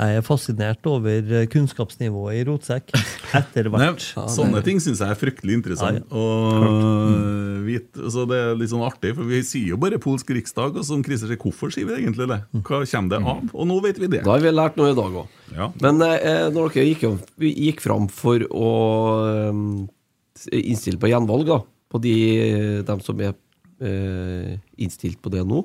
[0.00, 2.92] Jeg er fascinert over eh, kunnskapsnivået i rotsekk
[3.40, 4.04] etter Nei, hvert.
[4.32, 6.00] sånne ting syns jeg er fryktelig interessant.
[6.00, 10.32] Ja, Og vit, så Det er litt sånn artig, for vi sier jo bare polsk
[10.32, 12.40] riksdag, og som Christer sier, hvorfor sier vi egentlig det?
[12.64, 13.42] Hva kommer det av?
[13.52, 14.22] Og nå vet vi det.
[14.24, 15.36] Da har vi lært noe i dag òg.
[15.56, 15.68] Ja.
[15.84, 17.04] Men eh, når dere gikk,
[17.42, 18.70] vi gikk fram for å
[19.28, 19.60] eh,
[20.62, 21.60] innstille på gjenvalg, da,
[21.90, 22.16] på de
[22.88, 23.34] dem som er
[23.84, 25.64] eh, innstilt på det nå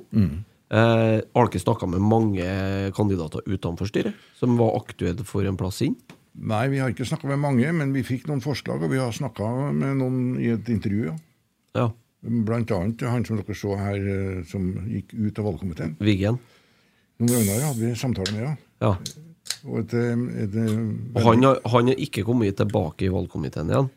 [0.72, 2.48] eh, dere snakka med mange
[2.96, 5.96] kandidater utenfor styret som var aktuelle for en plass inn?
[6.36, 9.14] Nei, vi har ikke snakka med mange, men vi fikk noen forslag, og vi har
[9.16, 11.14] snakka med noen i et intervju.
[11.14, 11.16] ja.
[11.76, 11.92] Ja.
[12.26, 15.92] Blant annet han som dere så her, eh, som gikk ut av valgkomiteen.
[16.02, 16.40] Viggen
[17.20, 18.56] Noen Ragnar hadde vi samtale med, ja.
[18.82, 18.96] Ja.
[19.70, 20.80] Og et, et, et, eh,
[21.16, 23.92] Og han har, han har ikke kommet tilbake i valgkomiteen igjen?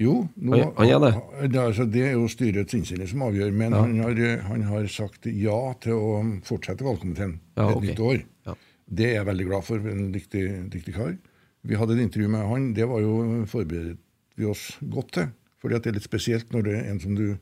[0.00, 1.12] Jo, nå, Han- gjør det?
[1.60, 5.58] Altså, det er jo styrets innstilling som avgjør, men han, har, han har sagt ja
[5.80, 7.88] til å fortsette valgkomiteen Ja, et okay.
[7.90, 8.22] nytt år.
[8.46, 8.54] Ja.
[8.88, 9.78] Det er jeg veldig glad for.
[9.92, 11.16] En dyktig, dyktig kar.
[11.62, 12.72] Vi hadde et intervju med han.
[12.74, 14.00] Det var jo forberedt
[14.36, 15.28] vi oss godt til.
[15.62, 17.36] Fordi det er litt spesielt når det er en som du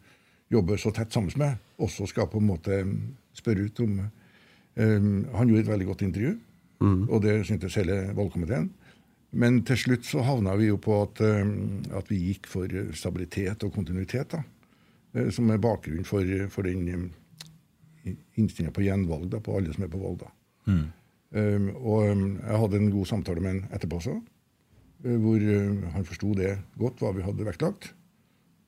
[0.52, 2.80] jobber så tett sammen med, også skal på en måte
[3.38, 6.34] spørre ut om um, Han gjorde et veldig godt intervju,
[7.08, 8.70] og det syntes hele valgkomiteen.
[9.30, 12.90] Men til slutt så havna vi jo på at, um, at vi gikk for eh,
[12.98, 14.42] stabilitet og kontinuitet, da.
[15.14, 17.12] eh, Som er bakgrunnen for, for den
[18.34, 20.24] innstillinga på gjenvalg da, på alle som er på valg.
[20.24, 20.32] da.
[21.30, 24.16] Um, og jeg hadde en god samtale med han etterpå også,
[25.04, 27.92] eh, hvor eh, han forsto det godt, hva vi hadde vektlagt.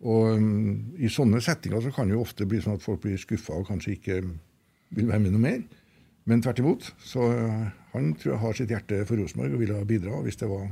[0.02, 3.18] Og um, i sånne settinger så kan det jo ofte bli sånn at folk blir
[3.18, 4.20] skuffa og kanskje ikke
[4.94, 5.60] vil være med noe mer.
[6.30, 6.92] Men tvert imot.
[7.02, 10.38] Så eh, han tror jeg har sitt hjerte for Rosenborg og ville ha bidra hvis
[10.40, 10.68] det var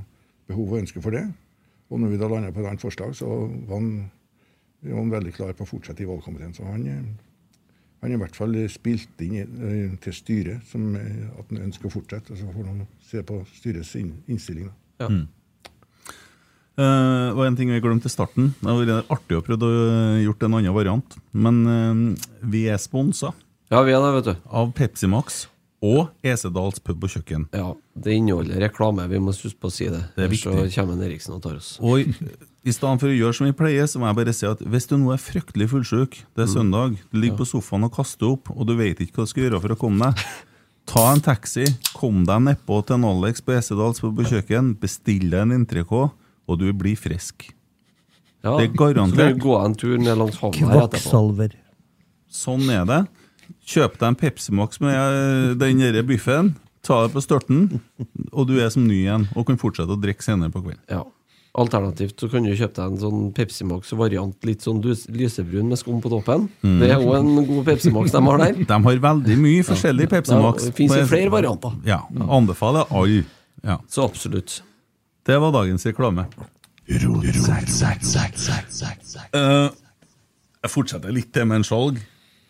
[0.50, 1.24] behov og ønske for det.
[1.90, 3.26] Og når vi da landa på et annet forslag, så
[3.66, 3.90] var han,
[4.86, 6.54] var han veldig klar på å fortsette i valgkomiteen.
[6.54, 7.58] Så han, eh,
[8.04, 12.30] han i hvert fall spilt inn eh, til styret som, at han ønsker å fortsette.
[12.30, 14.70] Og Så får han se på styrets innstilling.
[14.70, 14.76] da.
[15.02, 15.10] Ja.
[16.78, 18.54] Eh, Det var en ting vi glemte i starten.
[18.62, 21.18] Det hadde vært artig å prøve å gjort en annen variant.
[21.34, 23.34] Men vi er sponsa
[23.70, 24.34] Ja, vi er det, vet du.
[24.50, 25.44] av Pepsi Max
[25.80, 27.46] og Esedals pub og kjøkken.
[27.56, 30.00] Ja, Det inneholder reklame, vi må huske på å si det.
[30.16, 30.74] Det er Ellers så viktig.
[30.74, 31.70] kommer en Eriksen og tar oss.
[31.80, 32.04] Og i,
[32.68, 34.88] i stedet for å gjøre som vi pleier, så må jeg bare si at hvis
[34.90, 38.50] du nå er fryktelig fullsjuk, det er søndag, du ligger på sofaen og kaster opp,
[38.52, 40.26] og du vet ikke hva du skal gjøre for å komme deg,
[40.90, 41.64] ta en taxi,
[41.96, 46.10] kom deg nedpå til en Alex på Esedals pub og kjøkken, bestill deg en entrecôte,
[46.50, 47.46] og du blir frisk.
[48.42, 49.14] Ja, Det er garantert.
[49.16, 50.90] Så kan du gå en tur ned langs havna etterpå.
[50.98, 51.56] Kvakksalver.
[52.30, 53.00] Sånn er det.
[53.70, 56.54] Kjøp deg en Pepsi Max med eh, den biffen,
[56.86, 57.80] ta det på størten,
[58.32, 60.84] og du er som ny igjen, og kan fortsette å drikke senere på kvelden.
[60.90, 61.04] Ja.
[61.58, 65.98] Alternativt så kan du kjøpe deg en sånn Pepsi Max-variant, litt sånn lysebrun med skum
[66.02, 66.44] på toppen.
[66.62, 66.76] Mm.
[66.78, 68.60] Det er òg en god Pepsi Max de har der.
[68.70, 70.68] De har veldig mye forskjellig Pepsi Max.
[70.68, 71.74] det finnes jo flere varianter.
[71.88, 72.04] Ja,
[72.38, 73.24] Anbefaler alle.
[73.66, 73.80] Ja.
[73.90, 74.60] Så absolutt.
[75.26, 76.28] Det var dagens reklame.
[79.34, 79.68] Eh,
[80.60, 81.98] jeg fortsetter litt til med en skjalg.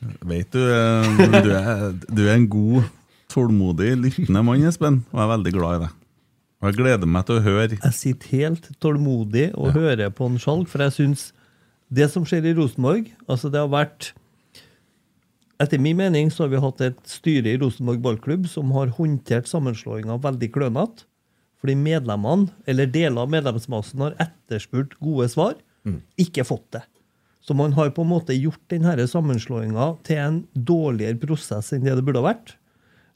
[0.01, 2.87] Vet du, eh, du er, du er en god,
[3.31, 5.99] tålmodig, lyttende mann, Espen, og jeg er veldig glad i deg.
[6.61, 10.41] Og jeg gleder meg til å høre Jeg sitter helt tålmodig og hører på en
[10.41, 11.31] skjalg, for jeg syns
[11.91, 14.13] det som skjer i Rosenborg altså det har vært
[15.61, 19.49] Etter min mening så har vi hatt et styre i Rosenborg ballklubb som har håndtert
[19.51, 21.05] sammenslåinga veldig klønete.
[21.61, 25.59] Fordi medlemmene, eller deler av medlemsmassen, har etterspurt gode svar,
[26.17, 26.81] ikke fått det.
[27.51, 31.97] Så man har på en måte gjort denne sammenslåinga til en dårligere prosess enn det
[31.99, 32.53] det burde ha vært.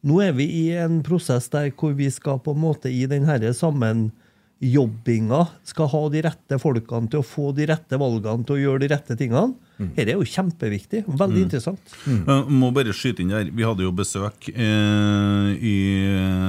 [0.03, 3.53] Nå er vi i en prosess der hvor vi skal på en måte i denne
[3.55, 8.83] sammenjobbinga skal ha de rette folkene til å få de rette valgene til å gjøre
[8.83, 9.55] de rette tingene.
[9.79, 11.05] Dette er jo kjempeviktig.
[11.15, 11.95] Veldig interessant.
[12.11, 13.55] Jeg må bare skyte inn der.
[13.55, 15.79] Vi hadde jo besøk eh, i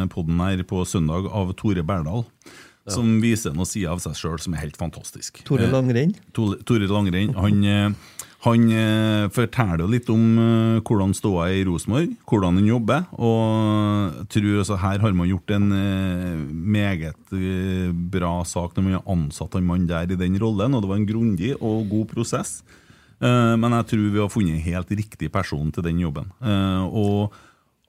[0.09, 2.25] podden her på søndag av Tore Berdal.
[2.91, 5.41] Som viser noen sider av seg sjøl som er helt fantastisk.
[5.47, 6.13] Tore Eh, Langrenn.
[6.33, 7.89] Tore Tore Langrenn han, eh,
[8.45, 10.37] han eh, forteller litt om
[10.85, 13.07] hvordan ståa er i Rosenborg, hvordan han jobber.
[13.17, 15.67] Og tror også her har man gjort en
[16.53, 17.33] meget
[18.13, 20.77] bra sak når man har ansatt en mann der i den rollen.
[20.77, 22.61] Og det var en grundig og god prosess.
[23.17, 26.29] Men jeg tror vi har funnet helt riktig person til den jobben.
[26.91, 27.33] Og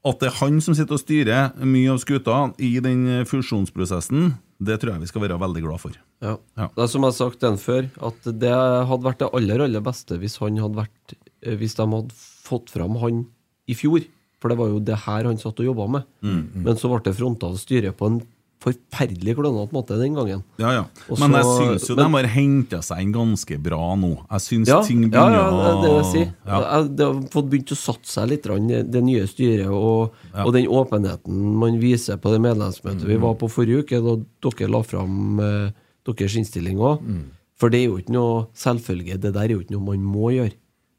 [0.06, 4.78] at det er han som sitter og styrer mye av skuta i den fusjonsprosessen, det
[4.80, 5.96] tror jeg vi skal være veldig glad for.
[6.24, 6.36] Ja.
[6.56, 6.68] Ja.
[6.72, 9.84] Det er som jeg har sagt den før, at det hadde vært det aller aller
[9.84, 12.16] beste hvis han hadde vært eh, Hvis de hadde
[12.46, 13.26] fått fram han
[13.68, 14.06] i fjor.
[14.40, 16.08] For det var jo det her han satt og jobba med.
[16.22, 18.18] Mm, Men så ble det fronta av styret på en
[18.62, 20.42] forferdelig klønete måte den gangen.
[20.58, 20.84] Ja, ja.
[21.08, 24.26] Også, Men jeg syns jo men- de har henta seg inn ganske bra nå.
[24.30, 26.34] Jeg syns Ja, ting begynner å ja, det er det jeg sier.
[26.46, 26.60] Ja.
[26.82, 30.66] Jeg- Det har fått begynt å satse seg litt, det nye styret, og, og den
[30.66, 33.06] åpenheten man viser på det medlemsmøtet Mm.
[33.06, 35.70] vi var på forrige uke, da dere la fram eh,
[36.06, 37.00] deres innstilling òg.
[37.02, 37.22] Mm.
[37.56, 39.20] For det er jo ikke noe selvfølge.
[39.20, 40.52] Det der er jo ikke noe man må gjøre.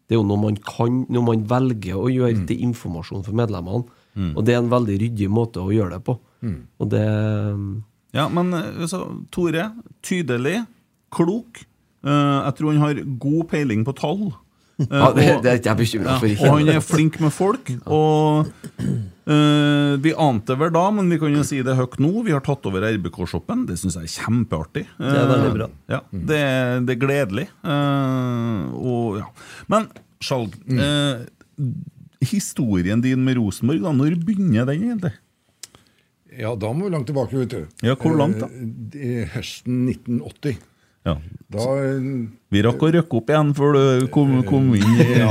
[0.07, 2.47] Det er jo noe man kan, noe man velger å gjøre Mm.
[2.47, 3.85] til informasjon for medlemmene.
[4.35, 6.17] Og det er en veldig ryddig måte å gjøre det på.
[6.41, 6.57] Mm.
[6.79, 7.05] Og det
[8.17, 9.71] Ja, men eh, altså, Tore,
[10.05, 10.65] tydelig,
[11.13, 11.63] klok.
[12.05, 14.27] Uh, jeg tror han har god peiling på tall.
[14.77, 16.27] Uh, ja, det, og- det er ikke jeg bekymra for.
[16.29, 17.71] Ja, og han er flink med folk.
[17.89, 18.47] Og
[19.27, 22.11] uh, Vi ante vel da, men vi kan jo si det høyt nå.
[22.27, 23.65] Vi har tatt over RBK-shoppen.
[23.67, 24.85] Det syns jeg er kjempeartig.
[25.01, 25.67] Det er veldig bra.
[25.91, 27.47] Ja, det, er- det er gledelig.
[28.77, 29.27] Og, ja.
[29.73, 29.89] Men
[30.23, 31.25] Skjalg, eh,
[32.25, 35.11] historien din med Rosenborg, da, når begynner den egentlig?
[36.37, 37.61] Ja, da må vi langt tilbake, vet du.
[37.81, 38.47] Ja, hvor langt da?
[38.97, 40.57] I er høsten 1980.
[41.07, 41.13] Ja.
[41.53, 42.07] Da eh,
[42.51, 44.83] Vi rakk å røkke opp igjen før du kom, kom inn.
[44.99, 45.29] i- Ja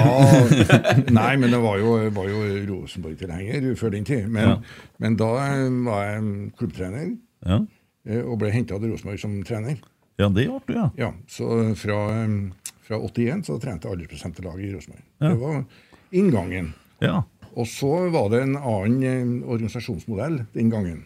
[1.19, 2.41] Nei, men det var jo, var jo
[2.71, 4.29] Rosenborg-tilhenger før den tid.
[4.33, 4.57] Men, Ja.
[5.05, 7.11] men da eh, var jeg klubbtrener
[7.47, 7.61] Ja.
[8.09, 9.77] eh, og ble henta til Rosenborg som trener.
[10.19, 10.89] ja, det ble du, ja.
[10.97, 15.05] Ja, Så fra, eh, fra 81 så trente aldersbestemte lag i Rosenborg.
[15.21, 15.65] Det var
[16.13, 16.73] inngangen.
[17.05, 17.23] ja.
[17.57, 19.03] Og så var det en annen
[19.43, 21.05] eh, organisasjonsmodell den gangen.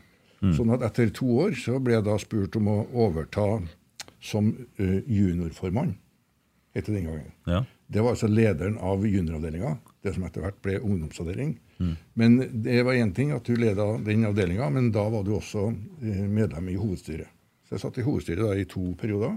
[0.57, 3.61] Sånn at etter to år så ble jeg da spurt om å overta
[4.25, 4.49] som
[4.81, 5.93] eh, juniorformann.
[6.73, 7.31] Etter den gangen.
[7.51, 7.65] ja.
[7.91, 9.73] Det var altså lederen av junioravdelinga,
[10.07, 11.57] det som etter hvert ble ungdomsavdeling.
[12.15, 15.65] Men det var én ting at du leda den avdelinga, men da var du også
[16.05, 17.27] eh, medlem i hovedstyret.
[17.67, 19.35] Så jeg satt i hovedstyret da i to perioder.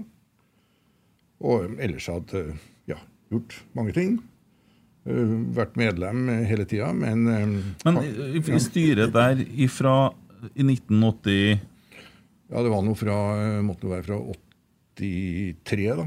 [1.42, 2.44] Og ellers hadde
[2.90, 3.00] ja,
[3.32, 4.20] gjort mange ting.
[5.04, 7.46] Eh, Vært medlem hele tida, men eh,
[7.84, 10.12] Men i, i styret der ifra
[10.54, 11.58] i 1980
[12.52, 14.18] Ja, det var noe fra eh, Måtte være fra
[14.96, 16.06] 83, da.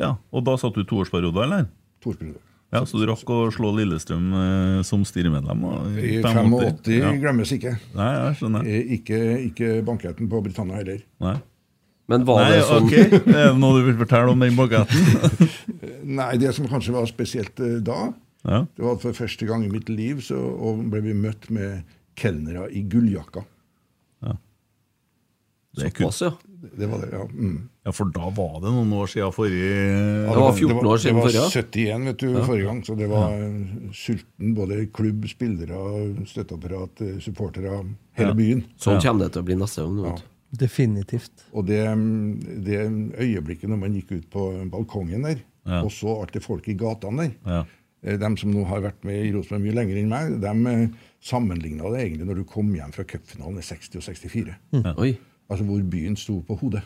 [0.00, 1.68] Ja, Og da satt du toårsperiode, eller?
[2.04, 2.40] Toårsperiode.
[2.74, 5.60] Ja, Så du rakk å slå Lillestrøm eh, som styremedlem?
[5.94, 7.12] I 85 Ja.
[7.22, 7.76] glemmes ikke.
[7.94, 8.70] Nei, jeg skjønner.
[8.98, 11.04] Ikke, ikke banketten på Britannia heller.
[11.22, 11.36] Nei.
[12.10, 12.96] Men var Nei, det sånn ok.
[13.30, 15.46] Er det noe du vil fortelle om den banketten?
[16.18, 18.10] Nei, det som kanskje var spesielt eh, da,
[18.44, 18.66] Ja.
[18.76, 21.82] det var for første gang i mitt liv så og ble vi møtt med
[22.16, 23.44] kelnere i gulljakka.
[25.74, 26.14] Det er kult.
[26.14, 26.68] Såpass, ja.
[26.78, 27.24] Det, var det, ja.
[27.34, 27.56] Mm.
[27.82, 29.70] Ja, for da var det noen år siden forrige
[30.30, 31.32] Det var 14 år siden forrige?
[31.34, 33.34] Det var 71 vet du, forrige gang, så det var
[33.98, 35.80] sulten både klubb, spillere,
[36.30, 37.80] støtteapparat, eh, supportere,
[38.20, 38.36] hele Ja.
[38.38, 38.62] byen.
[38.78, 39.98] Sånn kommer det til å bli neste gang.
[40.04, 40.22] vet.
[40.62, 41.44] Definitivt.
[41.52, 41.82] Og det,
[42.64, 42.78] det
[43.18, 45.82] øyeblikket når man gikk ut på balkongen der, Ja.
[45.82, 47.64] og så alt det folk i gatene der Ja.
[48.04, 50.88] De som nå har vært med i Rosenborg mye lenger enn meg, de
[51.24, 54.56] sammenligna det egentlig når du kom hjem fra cupfinalen i 60 og 64.
[55.00, 55.14] Oi.
[55.48, 56.82] Altså hvor byen sto på hodet.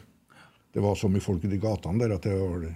[0.75, 2.69] Det var så mye folk ute i gatene der at det var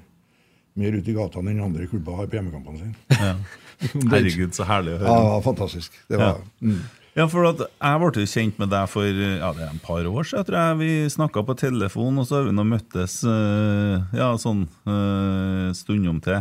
[0.81, 3.37] mer ute i gatene enn andre klubber har på hjemmekampene sine.
[4.13, 5.15] Herregud, så herlig å høre.
[5.23, 5.95] Ja, fantastisk.
[6.11, 6.83] Det var, mm.
[7.13, 10.07] Ja, for at Jeg ble jo kjent med deg for ja, det er en par
[10.09, 10.47] år siden.
[10.49, 14.65] tror jeg Vi snakka på telefon, og så har vi nå møttes eh, ja, sånn
[15.77, 16.41] stundom til.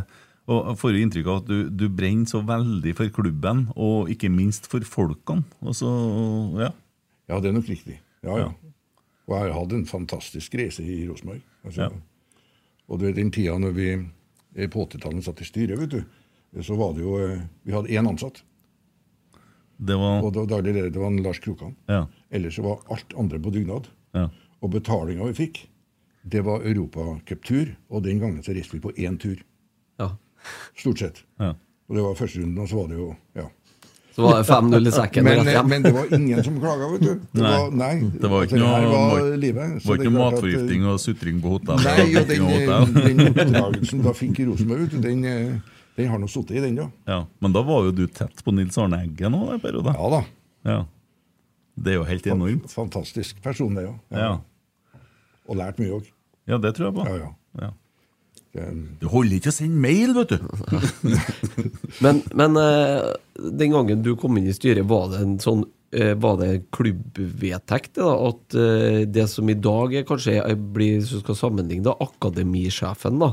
[0.49, 4.09] Og jeg får jo inntrykk av at du, du brenner så veldig for klubben, og
[4.11, 5.45] ikke minst for folkene.
[5.61, 5.91] Og så,
[6.59, 6.71] ja.
[7.29, 7.99] ja, det er nok riktig.
[8.25, 8.47] Ja, ja.
[8.49, 8.71] Ja.
[9.29, 11.43] Og jeg har hatt en fantastisk reise i Rosenborg.
[11.63, 11.91] Altså, Ja.
[12.91, 13.85] Og du vet, den tida når vi
[14.67, 16.01] på 80-tallet satt i styret, vet du,
[16.65, 18.41] så var det jo eh, Vi hadde én ansatt,
[19.79, 21.75] Det var og det var daglig leder, det var en Lars Krokan.
[21.87, 22.01] Ja.
[22.29, 23.87] Ellers så var alt andre på dugnad.
[24.13, 24.27] Ja.
[24.61, 25.61] Og betalinga vi fikk,
[26.27, 29.39] det var europacuptur, og den gangen så reiste vi på én tur.
[29.97, 30.11] Ja.
[30.77, 31.23] Stort sett.
[31.39, 31.53] ja.
[31.91, 33.49] Og det var første runden, og så var det jo Ja.
[34.15, 35.23] Så var det 5-0 i sekken.
[35.23, 35.67] Men, hjem.
[35.71, 37.11] men det var ingen som klaga, vet du.
[37.31, 37.51] Det Nei.
[37.51, 39.85] var, nei, Det var ikke altså, noe, her var livet.
[39.85, 41.83] Var ikke noe at, matforgifting og sutring på hotell?
[41.85, 42.93] Nei, og den, hotell.
[43.07, 46.63] den oppdragelsen da fikk i Rosenborg, vet du, den, eh, den har nå sittet i
[46.65, 46.87] den, da.
[47.07, 47.19] Ja.
[47.39, 49.95] Men da var jo du tett på Nils Arne Eggen òg, en periode.
[49.95, 50.21] Ja da.
[50.71, 50.79] Ja.
[51.75, 52.71] Det er jo helt enormt.
[52.71, 53.95] Fantastisk person, det, ja.
[54.11, 54.31] Ja.
[55.47, 56.11] Og lært mye òg.
[56.51, 57.07] ja, det tror jeg på.
[57.07, 57.31] Ja, ja.
[57.67, 57.71] Ja.
[58.53, 60.39] Det- holder ikke å sende mail, vet du!
[62.03, 63.11] Men, men eh,
[63.51, 65.61] den gangen du kom inn i styret, var det en sånn
[65.95, 70.39] eh, var det klubbvedtekt da, at eh, det som i dag er kanskje
[70.73, 73.31] blir, hvis du skal sammenligne da, akademisjefen, da,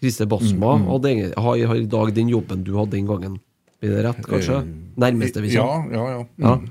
[0.00, 3.38] Christer Basma, hadde, har, har i dag den jobben du hadde den gangen.
[3.82, 4.60] Blir det rett, kanskje?
[4.98, 5.94] Nærmeste vi Ja, kommer.
[5.94, 6.24] ja, ja.
[6.46, 6.54] Ja.
[6.58, 6.68] Mm.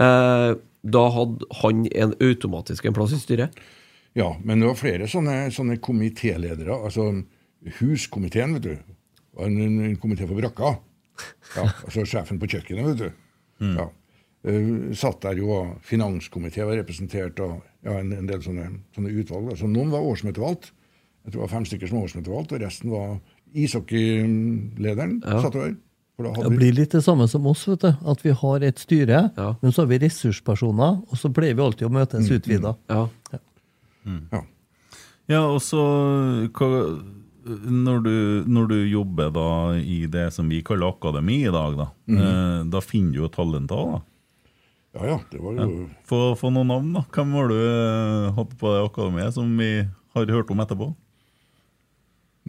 [0.00, 0.52] Eh,
[0.94, 3.58] da hadde han en automatisk en plass i styret?
[4.18, 6.74] Ja, men det var flere sånne, sånne komitéledere.
[6.84, 7.10] Altså
[7.78, 8.96] huskomiteen, vet du.
[9.38, 10.72] en, en, en komité for brakka.
[11.56, 13.10] Ja, altså sjefen på kjøkkenet, vet du.
[13.76, 13.88] Ja.
[14.40, 19.12] Uh, satt der jo, og finanskomité var representert, og ja, en, en del sånne, sånne
[19.20, 19.50] utvalg.
[19.52, 20.72] Altså, noen var årsmøtevalgt.
[21.26, 23.18] Jeg tror det var fem stykker som var årsmøtevalgt, og resten var
[23.52, 25.20] ishockeylederen.
[25.44, 25.76] satt der.
[26.20, 27.92] Det blir litt det samme som oss, vet du.
[28.12, 29.54] At vi har et styre, Ja.
[29.62, 32.74] men så har vi ressurspersoner, og så pleier vi alltid å møtes utvida.
[32.92, 33.06] Ja.
[34.04, 34.44] Ja.
[35.30, 35.80] Ja, og så
[36.50, 36.68] hva,
[37.46, 38.14] når, du,
[38.50, 39.48] når du jobber da
[39.78, 43.78] i det som vi kaller akademi i dag, da, eh, da finner du jo talenter
[43.78, 44.00] òg, da.
[44.98, 45.68] ja, ja, det var jo
[46.08, 47.04] Få, få noen navn, da.
[47.14, 49.70] Hvem har du eh, hatt på det akademiet som vi
[50.16, 50.90] har hørt om etterpå?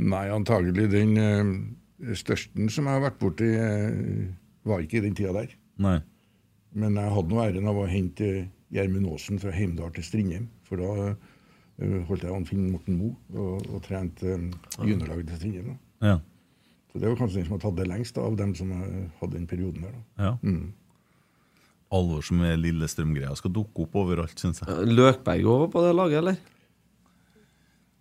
[0.01, 4.31] Nei, antagelig den eh, største som jeg har vært borti, eh,
[4.65, 5.53] var ikke i den tida der.
[5.81, 5.99] Nei.
[6.73, 8.31] Men jeg hadde nå æren av å hente
[8.71, 10.49] Gjermund Aasen fra Heimdal til Strindheim.
[10.65, 11.30] For da eh,
[12.09, 15.79] holdt jeg an Finn Morten Moe og, og trente uh, juniorlaget til Strindheim.
[16.03, 16.19] Ja.
[16.91, 19.03] Så det var kanskje den som har tatt det lengst da, av dem som eh,
[19.21, 19.93] hadde den perioden der.
[19.95, 20.31] da.
[20.31, 20.55] ja.
[21.91, 24.91] Alvor som er Lillestrøm-greia skal dukke opp overalt, syns jeg.
[24.91, 26.37] Løkberg òg var på det laget, eller?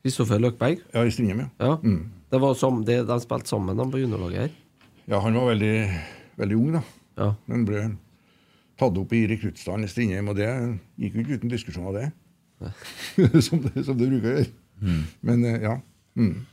[0.04, 0.82] Kristoffer Løkberg?
[0.94, 1.72] Ja, i Strindheim, ja.
[1.72, 1.94] Ja.
[2.30, 4.54] Det var som, de, de spilte sammen de på juniorlaget her.
[5.10, 5.74] Ja, Han var veldig,
[6.38, 6.82] veldig ung, da.
[7.18, 7.28] Ja.
[7.50, 7.82] Men ble
[8.80, 10.48] tatt opp i rekruttstanden i Strindheim, og det
[11.02, 12.06] gikk jo ikke uten diskusjon av det.
[13.46, 14.50] som, det som det bruker å gjøre.
[15.26, 15.76] Men eh, ja.
[16.18, 16.46] Mm.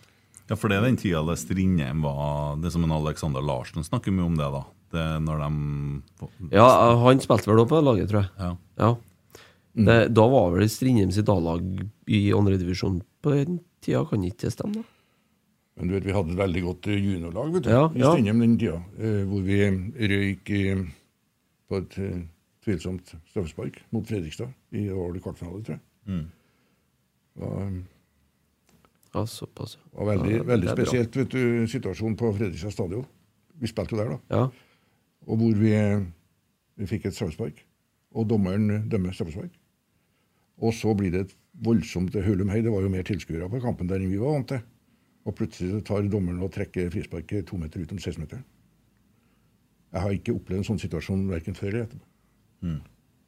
[0.48, 4.14] Ja, for det er den tida det Strindheim var Det som en Alexander Larsen snakker
[4.16, 4.64] mye om det, da.
[4.96, 6.68] Det når de Ja,
[7.04, 8.32] han spilte vel òg på det laget, tror jeg.
[8.40, 8.52] Ja.
[8.80, 8.92] Ja.
[9.78, 11.66] Det, da var vel Strindheim sitt A-lag
[12.10, 14.82] i andredivisjon på den tida, kan ikke det stemme?
[14.82, 14.94] da?
[15.78, 18.14] Men du vet, vi hadde et veldig godt eh, juniorlag vet du, Ja, i ja.
[18.16, 19.60] Strindheim den tida, eh, hvor vi
[20.14, 20.64] røyk i,
[21.68, 22.00] på et
[22.66, 25.84] tvilsomt straffespark mot Fredrikstad i årlig kvartfinale, tror jeg.
[26.08, 27.72] Det var,
[29.14, 29.78] Ja, såpass.
[29.94, 33.06] var veldig, Ja, veldig spesielt vet du, situasjonen på Fredrikstad stadion.
[33.60, 34.20] Vi spilte jo der, da.
[34.36, 34.44] Ja.
[35.28, 35.74] Og hvor vi,
[36.78, 37.64] vi fikk et straffespark.
[38.16, 39.52] Og dommeren dømmer straffespark.
[40.62, 42.62] Og så blir det et voldsomt hulum hei.
[42.62, 44.62] Det var jo mer tilskuere på kampen der enn vi var vant til.
[45.28, 48.44] Og plutselig tar dommeren og trekker frisparket to meter ut om 16-meteren.
[49.94, 52.06] Jeg har ikke opplevd en sånn situasjon verken før eller etterpå.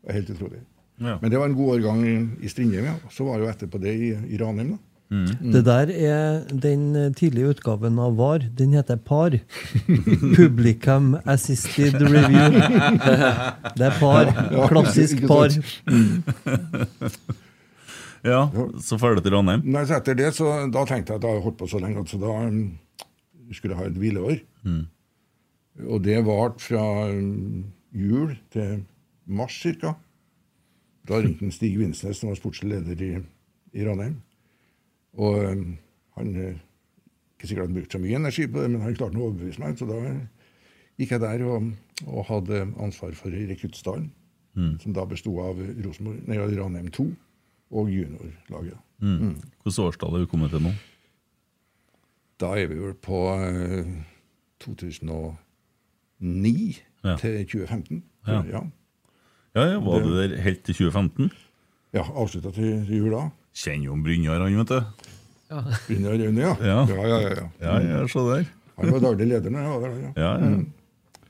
[0.01, 0.61] Det er helt utrolig.
[0.99, 1.15] Ja.
[1.21, 2.95] Men det var en god årgang i, Strindheim, ja.
[3.11, 4.85] Så var jo etterpå det i, i Ranheim, da.
[5.09, 8.43] Det der er den eh, tidlige utgaven av VAR.
[8.53, 9.39] Den heter PAR.
[10.37, 12.59] Publicum Assisted Review.
[13.73, 14.29] Det er PAR.
[14.69, 15.49] Klassisk PAR.
[15.49, 17.19] sant?
[18.19, 18.49] Ja,
[18.83, 19.61] så ferdig til Ranheim.
[19.63, 22.01] Nei, så etter det, så da tenkte jeg at jeg har holdt på så lenge,
[22.09, 22.57] så da um,
[23.55, 24.41] skulle jeg ha et hvileår.
[25.87, 26.83] Og det varte fra
[27.13, 27.63] um,
[27.95, 28.81] jul til
[29.23, 29.93] mars ca.
[31.09, 33.11] Da ringte han Stig Vinsnes, som var sportslig leder i,
[33.73, 34.19] i Ranheim.
[35.17, 35.63] Og um,
[36.19, 36.59] han eh,
[37.37, 39.71] Ikke sikkert han brukte så mye energi på det, men han klarte å overbevise meg.
[39.79, 39.97] Så da
[40.99, 41.59] gikk jeg der og,
[42.05, 44.09] og hadde ansvar for rekruttstallen,
[44.83, 45.55] som da besto av
[45.85, 47.05] Rosenborg, nei, Ranheim 2
[47.79, 48.75] og juniorlaget.
[48.99, 50.71] Hvilket årstall er vi kommet til nå?
[52.43, 53.87] Da er vi vel på uh,
[54.59, 55.37] 2009
[57.03, 57.15] Ja.
[57.15, 58.03] til 2015.
[58.27, 58.41] Ja.
[58.51, 58.59] ja.
[59.55, 61.31] Ja, ja, Var du der helt til 2015?
[61.93, 63.23] Ja, avslutta til til jul da.
[63.57, 65.07] Kjenner jo om Brynjar, han, vet du.
[65.87, 66.51] Brynjar Røyne, ja.
[66.61, 66.75] Ja.
[66.85, 67.79] Ja, ja, ja, ja.
[67.81, 68.51] Ja, så se der.
[68.79, 69.95] Han var daglig leder når jeg var der.
[69.99, 70.11] Ja.
[70.15, 71.25] Ja, ja.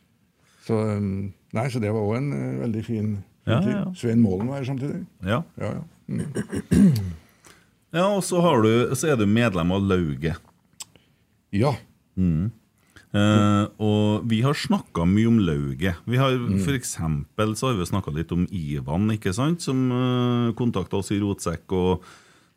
[0.68, 3.08] Så, um, nei, så det var òg en eh, veldig fin,
[3.48, 3.72] fin Ja, tid.
[3.74, 3.86] ja.
[3.98, 5.06] Svein Målen var her samtidig.
[5.26, 5.40] ja.
[5.58, 5.82] Ja, ja.
[6.10, 7.00] Mm.
[7.94, 10.36] ja og så, har du, så er du medlem av Lauget.
[11.54, 11.74] ja.
[13.10, 15.98] Eh, og vi har snakka mye om lauget.
[16.06, 20.54] Vi har For eksempel så har vi snakka litt om Ivan, ikke sant, som uh,
[20.54, 22.06] kontakta oss i Rotsekk, og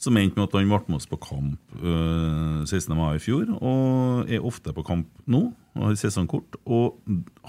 [0.03, 2.93] som endte med at han ble med oss på kamp uh, 16.
[2.99, 5.47] mai i fjor, og er ofte på kamp nå,
[5.79, 6.61] og har sesongkort.
[6.67, 7.01] Og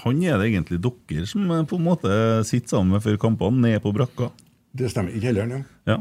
[0.06, 2.14] han er det egentlig dere som eh, på en måte
[2.47, 4.32] sitter sammen med før kampene, nede på brakka.
[4.74, 5.12] Det stemmer.
[5.12, 5.91] I kjelleren, ja.
[5.91, 5.99] Ja.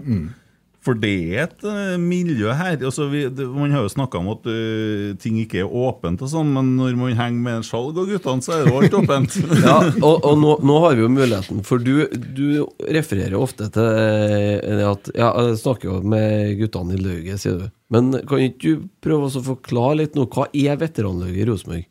[0.82, 2.74] For det er et eh, miljø her.
[2.80, 6.30] Altså, vi, det, man har jo snakka om at uh, ting ikke er åpent, og
[6.32, 8.96] sånn, men når man henger med en skjalg og guttene, så er det jo alt
[8.98, 9.38] åpent.
[9.62, 13.86] Ja, og, og nå, nå har vi jo muligheten, for du, du refererer ofte til
[13.86, 17.66] eh, det at Ja, jeg snakker jo med guttene i lauget, sier du.
[17.92, 20.26] Men kan ikke du prøve å forklare litt nå?
[20.32, 21.88] Hva er veteranlauget i Rosenborg?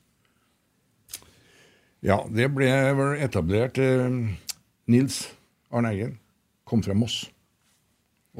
[2.04, 4.10] Ja, det ble vel etablert eh,
[4.92, 5.24] Nils
[5.72, 6.18] Arne Eggen
[6.68, 7.24] kom fra Moss.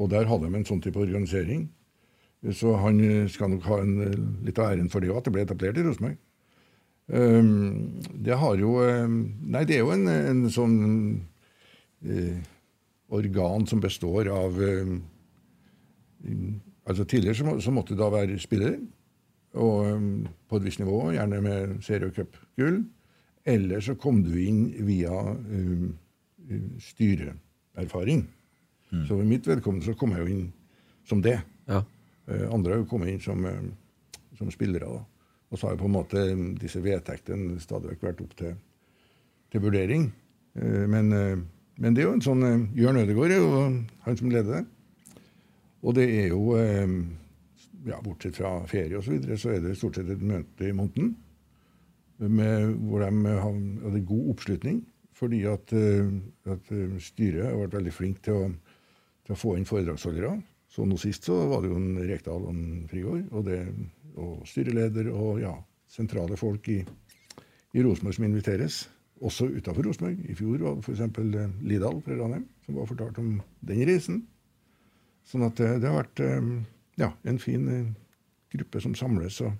[0.02, 1.68] Og der hadde de en sånn type organisering.
[2.50, 5.34] Så han eh, skal nok ha en, eh, litt av æren for det at det
[5.34, 6.18] ble etablert i Rosenborg.
[7.12, 10.76] Um, det har jo um, Nei, det er jo en, en sånn
[12.06, 12.38] eh,
[13.12, 15.00] organ som består av um,
[16.86, 18.78] altså Tidligere så, må, så måtte det da være spiller,
[19.58, 20.12] og um,
[20.48, 22.80] på et visst nivå, gjerne med serie- og cupgull.
[23.44, 25.90] Eller så kom du inn via um,
[26.80, 28.24] styreerfaring.
[29.06, 30.44] Så for mitt vedkommende så kom jeg jo inn
[31.08, 31.38] som det.
[31.70, 31.80] Ja.
[32.28, 34.86] Uh, andre har jo kommet inn som, uh, som spillere.
[34.86, 35.00] da.
[35.52, 38.54] Og så har jo på en måte mm, disse vedtektene stadig vekk vært opp til,
[39.52, 40.10] til vurdering.
[40.58, 41.38] Uh, Men, eh,
[41.80, 43.50] men det er jo en sånn uh, Jørn Ødegaard er jo
[44.04, 44.64] han som leder det.
[45.82, 46.86] Og det er jo eh,
[47.88, 50.74] ja, Bortsett fra ferie osv., så, videre, så er det stort sett et møte i
[50.76, 51.16] måneden
[52.22, 54.82] med, hvor de hadde god oppslutning.
[55.18, 56.12] Fordi at, eh,
[56.50, 58.46] at eh, styret har vært veldig flink til å,
[59.26, 60.36] til å få inn foredragsholdere.
[60.72, 63.60] Så nå sist så var det jo en Rekdal og en Frigård, og, det,
[64.16, 65.52] og styreleder og ja,
[65.92, 66.80] sentrale folk i,
[67.76, 68.82] i Rosenborg som inviteres.
[69.22, 70.22] Også utafor Rosenborg.
[70.32, 71.58] I fjor var det f.eks.
[71.68, 74.22] Lidal fra Ranheim som var fortalt om den reisen.
[75.28, 76.48] Sånn at det, det har vært eh,
[76.98, 77.90] ja, en fin eh,
[78.56, 79.52] gruppe som samles og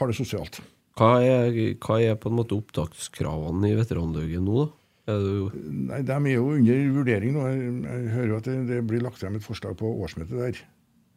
[0.00, 0.60] har det sosialt.
[0.96, 4.68] Hva er, hva er på en måte opptakskravene i veteranlauget nå, da?
[5.06, 7.46] Nei, De er jo under vurdering nå.
[7.46, 10.58] Jeg, hører jo at det, det blir lagt frem et forslag på årsmøtet der.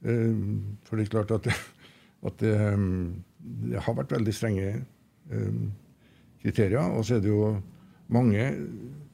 [0.05, 0.43] Eh,
[0.85, 1.49] for det er klart at,
[2.27, 3.23] at det, um,
[3.71, 4.69] det har vært veldig strenge
[5.33, 5.71] um,
[6.43, 6.85] kriterier.
[6.93, 7.55] Og så er det jo
[8.13, 8.39] mange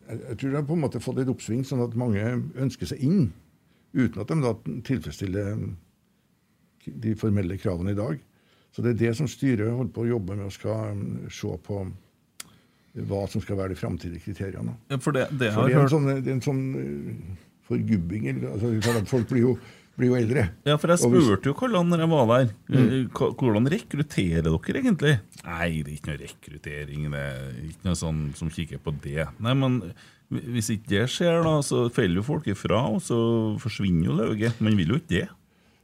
[0.05, 2.21] jeg, tror det har på en måte fått et oppsving, sånn at mange
[2.61, 3.32] ønsker seg inn.
[3.95, 4.53] Uten at de da
[4.86, 5.55] tilfredsstiller
[6.86, 8.19] de formelle kravene i dag.
[8.76, 10.99] Så det er det som styret holder på å jobbe med og skal
[11.32, 11.80] se på
[12.96, 14.76] hva som skal være de framtidige kriteriene.
[14.91, 17.41] Ja, For det, det For har det er en sånn, det er en sånn eh,
[17.68, 18.30] forgubbing.
[18.54, 19.54] Altså, folk blir jo,
[20.00, 20.48] blir jo eldre.
[20.68, 22.50] Ja, for jeg spurte jo Karlan når jeg var der.
[22.72, 23.08] Mm.
[23.12, 25.16] Hvordan rekrutterer dere egentlig?
[25.43, 27.08] Nei, det er ikke noe rekruttering.
[27.12, 29.28] Det er ikke noe sånn som kikker på det.
[29.43, 29.82] Nei, men
[30.30, 33.18] hvis ikke det skjer, da, så faller jo folk ifra, og så
[33.62, 34.62] forsvinner jo lauget.
[34.64, 35.28] Man vil jo ikke det.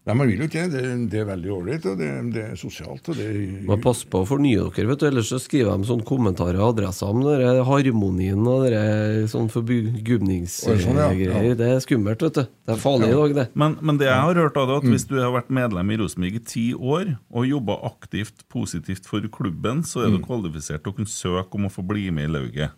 [0.02, 0.80] Nei, Man vil jo ikke det.
[1.12, 3.06] Det, er veldig ålreit, og det, det er sosialt.
[3.12, 3.28] og det
[3.68, 6.72] Man passer på å fornye dere, vet du, ellers så skriver de sånne kommentarer og
[6.72, 11.12] adresser om den harmonien og dere sånn Oi, sånn, ja.
[11.14, 11.54] Ja.
[11.60, 12.50] Det er skummelt, vet du.
[12.50, 13.48] Det er farlig i dag, det.
[13.54, 15.94] Men, men det jeg har hørt, av det er at hvis du har vært medlem
[15.94, 20.82] i Rosenborg i ti år og jobba aktivt positivt for klubben, så er du kvalifisert
[20.82, 22.78] til å kunne søke om å få bli med i lauget.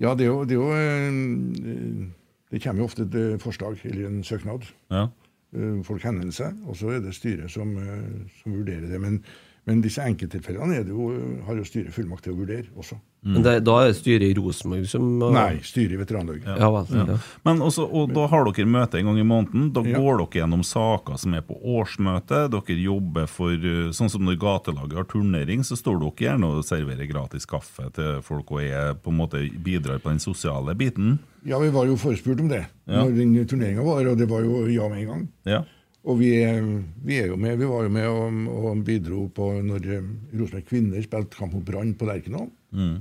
[0.00, 2.08] Ja, det er jo, det er jo, eh,
[2.52, 4.64] Det kommer jo ofte et eh, forslag eller en søknad.
[4.88, 5.10] Ja.
[5.52, 9.00] Eh, Folk henvende seg, og så er det styret som, eh, som vurderer det.
[9.00, 9.20] Men,
[9.64, 11.12] men disse enkelttilfellene jo,
[11.46, 12.96] har jo styret fullmakt til å vurdere også.
[13.22, 16.42] Men det, da er det styret i Rosenborg som Nei, styret i Veteranlaget.
[16.42, 16.56] Ja.
[16.58, 17.04] Ja.
[17.12, 17.18] Ja.
[17.46, 19.68] Men også, og Da har dere møte en gang i måneden.
[19.72, 20.00] Da Ja.
[20.02, 22.48] går dere gjennom saker som er på årsmøte.
[22.50, 26.64] Dere jobber for uh, Sånn som når gatelaget har turnering, så står dere gjerne og
[26.66, 31.20] serverer gratis kaffe til folk og er på en måte bidrar på den sosiale biten.
[31.46, 33.04] Ja, vi var jo forespurt om det Ja.
[33.04, 35.28] når den turneringa var, og det var jo ja med en gang.
[35.46, 35.62] Ja.
[36.02, 39.50] Og vi, er- vi er jo med, vi var jo med og, og bidro på
[39.62, 42.48] når eh, Rosenborg kvinner spilte kamp mot Brann på Lerkendal.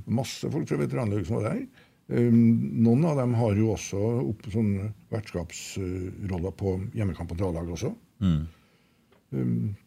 [0.05, 1.63] Masse folk fra veteranlaget som var der.
[2.11, 2.37] Um,
[2.83, 3.97] noen av dem har jo også
[4.27, 4.73] opp, sånn
[5.13, 7.93] vertskapsroller på hjemmekamp mot A-laget også.
[8.21, 8.41] Um,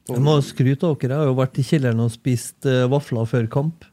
[0.09, 1.13] på, Jeg må skryte av dere.
[1.19, 3.85] Jeg har jo vært i kjelleren og spist uh, vafler før kamp.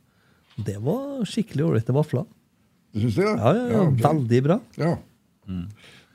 [0.62, 2.26] Det var skikkelig ålreite vafler.
[2.96, 3.28] du syns det?
[3.28, 4.02] Ja, ja, ja, ok.
[4.08, 4.60] Veldig bra.
[4.80, 4.94] Ja.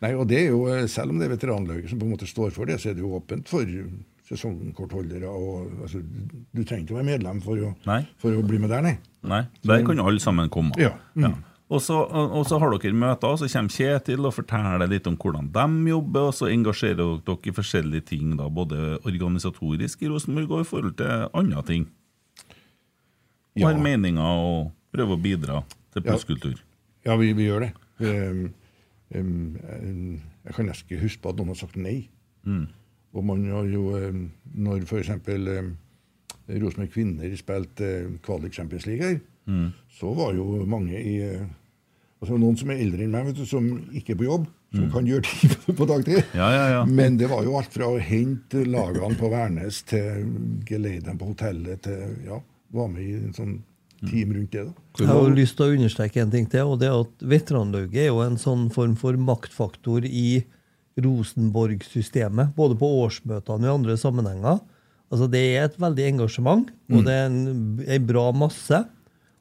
[0.05, 2.29] Nei, og det er jo, eh, Selv om det er veteranlaget som på en måte
[2.29, 3.65] står for det, så er det jo åpent for
[4.27, 5.29] sesongkortholdere.
[5.29, 6.03] og altså,
[6.55, 7.75] Du trenger ikke å være medlem for å,
[8.19, 8.97] for å bli med der, nei.
[9.27, 10.77] Nei, Der kan alle sammen komme.
[10.79, 10.93] Ja.
[11.15, 11.39] Mm.
[11.67, 15.17] Og, så, og så har dere møter, og så kommer Kjetil og forteller litt om
[15.19, 20.53] hvordan de jobber, og så engasjerer dere i forskjellige ting, da, både organisatorisk i Rosenborg
[20.53, 21.89] og i forhold til andre ting.
[23.57, 23.73] Og Ja.
[23.73, 26.55] har meninger og prøver å bidra til Ja.
[27.07, 27.73] Ja, vi, vi gjør det.
[28.01, 28.53] Um,
[29.15, 32.09] um, jeg kan nesten ikke huske på at noen har sagt nei.
[33.17, 33.91] Og man har jo,
[34.55, 35.11] når f.eks.
[36.47, 39.21] Rosenborg kvinner spilte kvalik Champions League her,
[39.91, 41.47] så var jo mange i uh,
[42.21, 44.91] altså Noen som er eldre enn meg, vet du, som ikke er på jobb, som
[44.93, 46.21] kan gjøre ting på dagtid.
[46.35, 46.83] Ja, ja, ja.
[46.85, 50.27] Men det var jo alt fra å hente lagene på Værnes til
[50.69, 52.41] geleide dem på hotellet til ja,
[52.77, 53.57] Var med i en sånn
[54.05, 54.65] team rundt det.
[54.69, 54.75] da.
[55.01, 58.11] Jeg har lyst til å understreke en ting til, og det er at veteranlauget er
[58.11, 60.43] jo en sånn form for maktfaktor i
[61.03, 64.63] Rosenborg-systemet, både på årsmøtene og i andre sammenhenger.
[65.13, 68.81] Altså Det er et veldig engasjement, og det er en, en bra masse.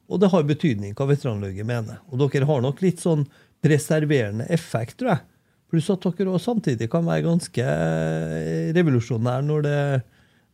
[0.06, 1.98] Og det har betydning hva veteranlauget mener.
[2.12, 3.24] Og dere har nok litt sånn
[3.64, 5.24] preserverende effekt, tror jeg.
[5.72, 9.80] Pluss at dere også samtidig kan være ganske eh, revolusjonære når det,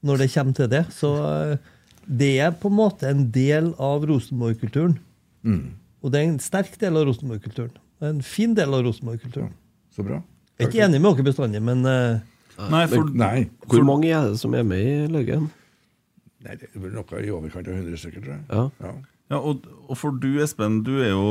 [0.09, 0.87] når det kommer til det.
[0.97, 1.72] Så eh,
[2.07, 4.99] det er på en måte en del av Rosenborg-kulturen.
[6.03, 7.75] Og det er en sterk del av Rosenborg-kulturen.
[8.03, 9.53] En fin del av Rosenborg-kulturen.
[9.95, 10.19] Så bra.
[10.59, 12.21] Jeg er ikke enig med dere bestandig, men uh,
[12.73, 13.47] Nei, for, Nei.
[13.71, 15.49] Hvor mange er det som er med i Løggen?
[16.43, 18.45] Nei, det er vel noe i overkant av 100 stykker, tror jeg.
[18.51, 18.65] Ja.
[18.83, 18.93] Ja.
[19.35, 21.27] ja, og, og for du, Espen, du er jo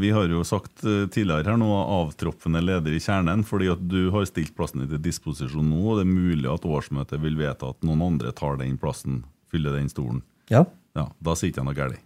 [0.00, 4.10] Vi har jo sagt eh, tidligere her nå avtroppende leder i Kjernen, fordi at du
[4.14, 7.72] har stilt plassen din til disposisjon nå, og det er mulig at årsmøtet vil vedta
[7.72, 10.22] at noen andre tar den plassen, fyller den stolen.
[10.50, 10.64] ja.
[10.98, 11.98] Ja, Da sier ikke jeg noe galt.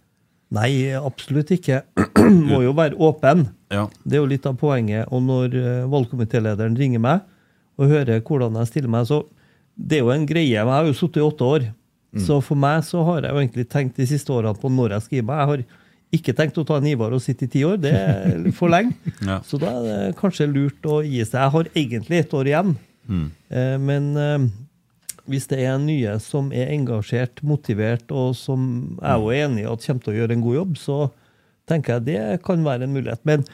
[0.53, 1.79] Nei, absolutt ikke.
[2.51, 3.47] Må jo være åpen.
[3.73, 3.87] Ja.
[4.05, 5.07] Det er jo litt av poenget.
[5.09, 7.23] Og når uh, valgkomitélederen ringer meg
[7.81, 9.23] og hører hvordan jeg stiller meg, så
[9.73, 10.53] det er jo en greie.
[10.53, 11.65] Jeg har jo sittet i åtte år.
[12.21, 15.05] Så for meg så har jeg jo egentlig tenkt de siste årene på når jeg
[15.07, 15.41] skal gi meg.
[15.41, 15.63] Jeg har
[16.19, 17.81] ikke tenkt å ta en Ivar og sitte i ti år.
[17.81, 18.93] Det er for lenge.
[19.27, 19.41] Ja.
[19.43, 21.41] Så da er det kanskje lurt å gi seg.
[21.41, 22.75] Jeg har egentlig et år igjen.
[23.09, 23.25] Mm.
[23.85, 24.45] men eh,
[25.31, 28.65] hvis det er nye som er engasjert, motivert, og som
[28.99, 30.97] jeg er jo enig i at kommer til å gjøre en god jobb, så
[31.69, 33.23] tenker jeg det kan være en mulighet.
[33.25, 33.45] Men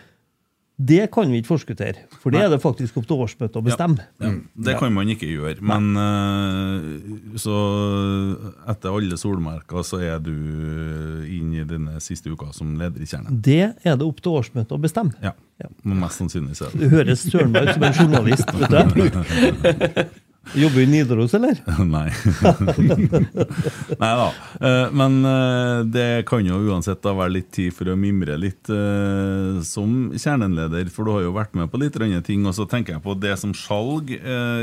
[0.82, 4.06] det kan vi ikke forskuttere, for det er det faktisk opp til årsmøtet å bestemme.
[4.24, 4.32] Ja,
[4.66, 5.60] det kan man ikke gjøre.
[5.62, 7.58] Men uh, så
[8.72, 10.32] etter alle solmerker så er du
[11.28, 13.38] inn i denne siste uka som leder i Kjernen.
[13.46, 15.14] Det er det opp til årsmøtet å bestemme.
[15.22, 15.70] Ja, Ja.
[15.84, 20.20] mest sannsynlig så er Du det høres søren meg ut som en journalist, vet du.
[20.58, 21.60] Jobber du i Nidaros, eller?
[21.86, 22.10] Nei.
[24.02, 24.26] Nei da.
[24.60, 28.72] Eh, Men eh, det kan jo uansett da være litt tid for å mimre litt
[28.74, 32.44] eh, som kjernenleder, for du har jo vært med på litt andre ting.
[32.50, 34.12] Og så tenker jeg på det som Skjalg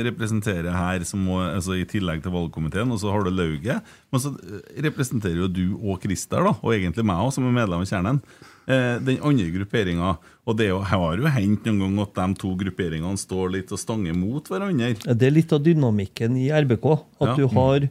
[0.09, 3.97] representerer her, må, altså i tillegg til valgkomiteen, og så har du Lauget.
[4.13, 4.35] Men så
[4.83, 8.21] representerer jo du og Christer, da, og egentlig meg òg, som er medlem av Kjernen.
[8.69, 10.17] Eh, Den andre grupperinga.
[10.49, 13.81] Og det jo, har jo hendt noen gang at de to grupperingene står litt og
[13.81, 14.95] stanger mot hverandre.
[15.19, 16.87] Det er litt av dynamikken i RBK.
[17.21, 17.37] At Ja.
[17.37, 17.89] du har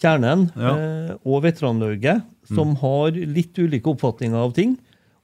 [0.00, 0.72] kjernen Ja.
[0.76, 4.78] eh, og veteranlauget som har litt ulike oppfatninger av ting.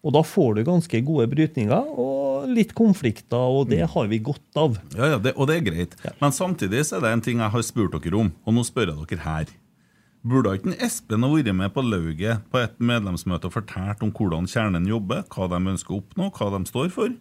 [0.05, 4.55] Og da får du ganske gode brytninger og litt konflikter, og det har vi godt
[4.57, 4.79] av.
[4.97, 5.97] Ja, ja, det, Og det er greit.
[6.21, 8.95] Men samtidig så er det en ting jeg har spurt dere om, og nå spør
[8.95, 9.47] jeg dere her.
[10.27, 14.11] Burde ikke en Espen ha vært med på lauget på et medlemsmøte og fortalt om
[14.13, 17.13] hvordan kjernen jobber, hva de ønsker å oppnå, hva de står for?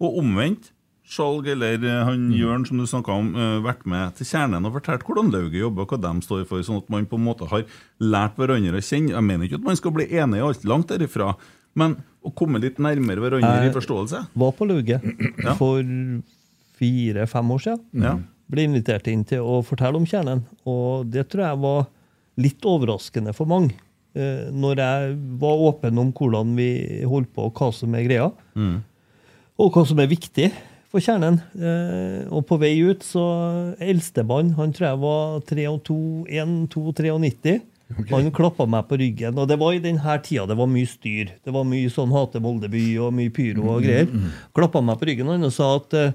[0.00, 0.72] Og omvendt,
[1.10, 4.76] Skjalg eller eh, han Jørn som du snakka om, eh, vært med til kjernen og
[4.76, 7.64] fortalt hvordan lauget jobber, hva de står for, sånn at man på en måte har
[7.98, 9.16] lært hverandre å kjenne.
[9.16, 11.34] Jeg mener ikke at man skal bli enige i alt langt derifra,
[11.74, 14.20] Men å komme litt nærmere hverandre i forståelse.
[14.26, 15.04] Jeg Var på lauget
[15.46, 15.54] Ja.
[15.54, 15.82] for
[16.78, 18.04] fire-fem år siden.
[18.04, 18.14] Ja.
[18.50, 21.84] Ble invitert inn til å fortelle om kjernen, og det tror jeg var
[22.40, 23.76] litt overraskende for mange.
[24.18, 26.70] Eh, når jeg var åpen om hvordan vi
[27.06, 28.26] holdt på, og hva som er greia,
[29.60, 30.48] og hva som er viktig
[30.90, 31.38] for kjernen.
[31.54, 33.22] Eh, og på vei ut, så
[33.78, 37.60] Eldstemann, han tror jeg var 1-2-93.
[38.10, 39.38] Han klappa meg på ryggen.
[39.38, 41.32] Og det var i denne tida det var mye styr.
[41.42, 44.06] Det var mye sånn Hate Moldeby og mye pyro og greier.
[44.54, 46.12] Klappa meg på ryggen han og sa at eh,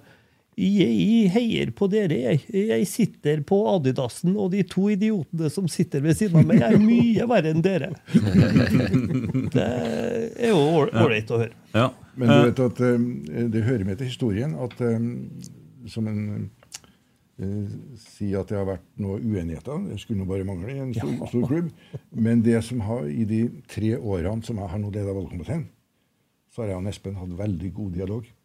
[0.56, 2.43] jeg heier på dere, jeg.
[2.72, 6.80] Jeg sitter på Adidasen, og de to idiotene som sitter ved siden av meg, er
[6.80, 7.91] mye verre enn dere.
[9.56, 11.56] Det er jo ålreit å høre.
[11.76, 11.89] Ja.
[12.16, 13.08] Men du vet at eh,
[13.51, 14.95] det hører med til historien at eh,
[15.91, 16.22] som en
[17.36, 19.84] eh, sier at det har vært noe uenigheter.
[19.89, 21.72] Det skulle nå bare mangle i en stor, stor klubb.
[22.16, 25.68] Men det som har, i de tre årene som jeg har nå ledet valgkomiteen,
[26.56, 28.36] så har jeg og Espen hatt veldig god dialog.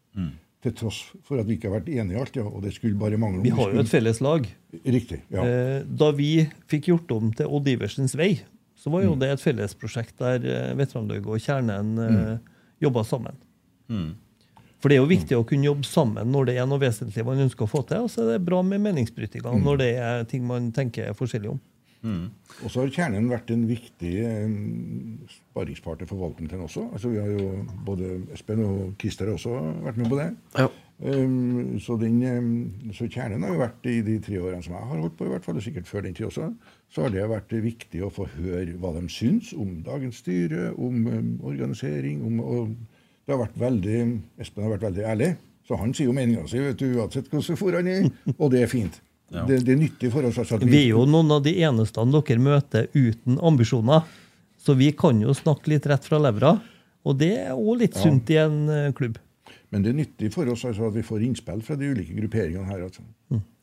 [0.61, 2.35] Til tross for at vi ikke har vært enige i alt.
[2.37, 3.41] Ja, og det skulle bare mangle.
[3.41, 4.45] Vi har jo et felles lag.
[4.85, 5.23] Riktig.
[5.33, 5.45] ja.
[5.45, 8.35] Eh, Da vi fikk gjort om til Odd Iversens vei,
[8.77, 12.51] så var jo det et fellesprosjekt der eh, Veteranlauget og Kjernen mm.
[12.81, 13.37] jobba sammen.
[14.81, 17.43] For det er jo viktig å kunne jobbe sammen når det er noe vesentlig man
[17.43, 18.07] ønsker å få til.
[18.07, 21.59] Og så er det bra med meningsbrytninger når det er ting man tenker forskjellig om.
[22.63, 24.13] Og så har Kjernen vært en viktig
[25.29, 26.87] sparringspartner for valgkomiteen også.
[26.93, 30.31] Altså, vi har jo Både Espen og Christer har også vært med på det.
[30.57, 30.69] Ja.
[31.01, 34.85] Um, så, den, um, så Kjernen har jo vært i de tre årene som jeg
[34.85, 36.51] har holdt på, i hvert fall, og sikkert før den tid også,
[36.93, 41.07] så har det vært viktig å få høre hva de syns om dagens styre, om
[41.07, 42.21] um, organisering.
[42.25, 42.75] om, og
[43.25, 44.01] det har vært veldig,
[44.45, 45.31] Espen har vært veldig ærlig,
[45.65, 48.05] så han sier jo meninga si uansett hvordan for han er,
[48.37, 49.01] og det er fint.
[49.31, 50.37] Det, det er nyttig for oss.
[50.43, 50.69] Altså, vi...
[50.73, 54.03] Vi er jo noen av de eneste dere møter uten ambisjoner.
[54.61, 56.57] Så vi kan jo snakke litt rett fra levra.
[57.07, 59.17] Og det er òg litt sunt i en eh, klubb.
[59.71, 62.67] Men det er nyttig for oss altså, at vi får innspill fra de ulike grupperingene
[62.67, 62.83] her.
[62.89, 63.01] Altså.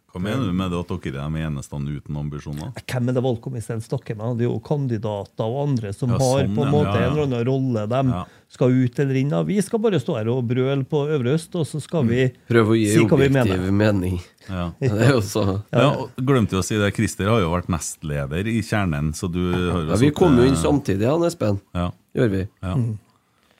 [0.09, 2.71] Hva mener du med det at dere er de eneste uten ambisjoner?
[2.89, 4.39] Hvem er det valgkomiteen snakker med?
[4.41, 7.03] Det er jo kandidater og andre som Ja, har sånn, på en måte Ja, ja.
[7.05, 8.23] en eller annen rolle de Ja.
[8.49, 9.45] skal ut eller inn av.
[9.47, 12.73] Vi skal bare stå her og brøle på Øvre Øst, og så skal vi Prøve
[12.73, 13.53] å gi si hva vi mener.
[13.53, 14.19] objektiv mening.
[14.49, 14.68] Ja.
[14.80, 15.42] Det er jo så
[15.74, 19.42] Ja, glemte jo å si det, Christer har jo vært nestleder i Kjernen, så du
[19.53, 21.61] har jo ja, Vi kom jo inn samtidig, han Espen.
[21.76, 22.46] Ja, Gjør vi.
[22.64, 22.74] ja.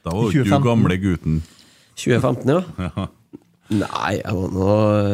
[0.07, 1.41] Da var jo du gamle gutten.
[1.99, 2.64] 2015, ja?
[2.89, 3.09] Ja.
[3.68, 4.66] Nei, jeg var nå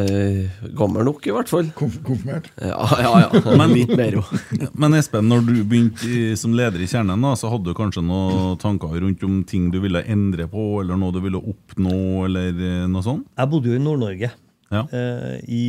[0.07, 1.66] eh, gammel nok, i hvert fall.
[1.75, 2.45] Konf konfirmert.
[2.62, 3.41] Ja, ja, ja.
[3.59, 4.68] Men litt mer, jo.
[4.79, 8.05] Men Espen, når du begynte i, som leder i Kjernen, da, så hadde du kanskje
[8.07, 11.97] noen tanker rundt om ting du ville endre på, eller noe du ville oppnå,
[12.29, 13.27] eller eh, noe sånt?
[13.35, 14.31] Jeg bodde jo i Nord-Norge
[14.75, 14.83] Ja.
[14.91, 15.62] eh, i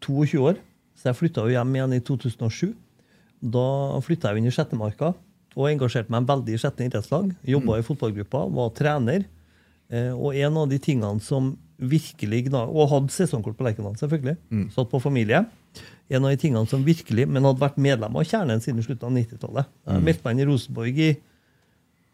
[0.00, 0.56] 22 år,
[0.96, 2.70] så jeg flytta jo hjem igjen i 2007.
[3.42, 3.66] Da
[4.04, 5.14] flytta jeg inn i Sjettemarka
[5.56, 7.32] og engasjerte meg veldig i Sjette idrettslag.
[7.48, 9.24] Jobba i fotballgruppa, var trener.
[9.90, 14.36] Eh, og en av de tingene som virkelig gna- Og hadde sesongkort på Lerkendal, selvfølgelig.
[14.70, 15.46] Satt på familie.
[16.10, 19.12] En av de tingene som virkelig Men hadde vært medlem av Kjernen siden slutten av
[19.12, 19.66] 90-tallet.
[19.86, 21.16] Jeg meldte meg inn i Rosenborg i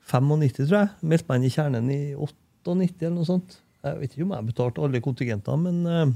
[0.07, 0.89] 95, tror jeg.
[1.03, 3.59] Meldte meg inn i Kjernen i 98 eller noe sånt.
[3.87, 6.15] Jeg vet ikke om jeg betalte alle kontingenter, men eh,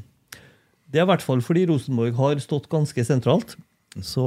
[0.91, 3.57] det er i hvert fall fordi Rosenborg har stått ganske sentralt.
[4.03, 4.27] Så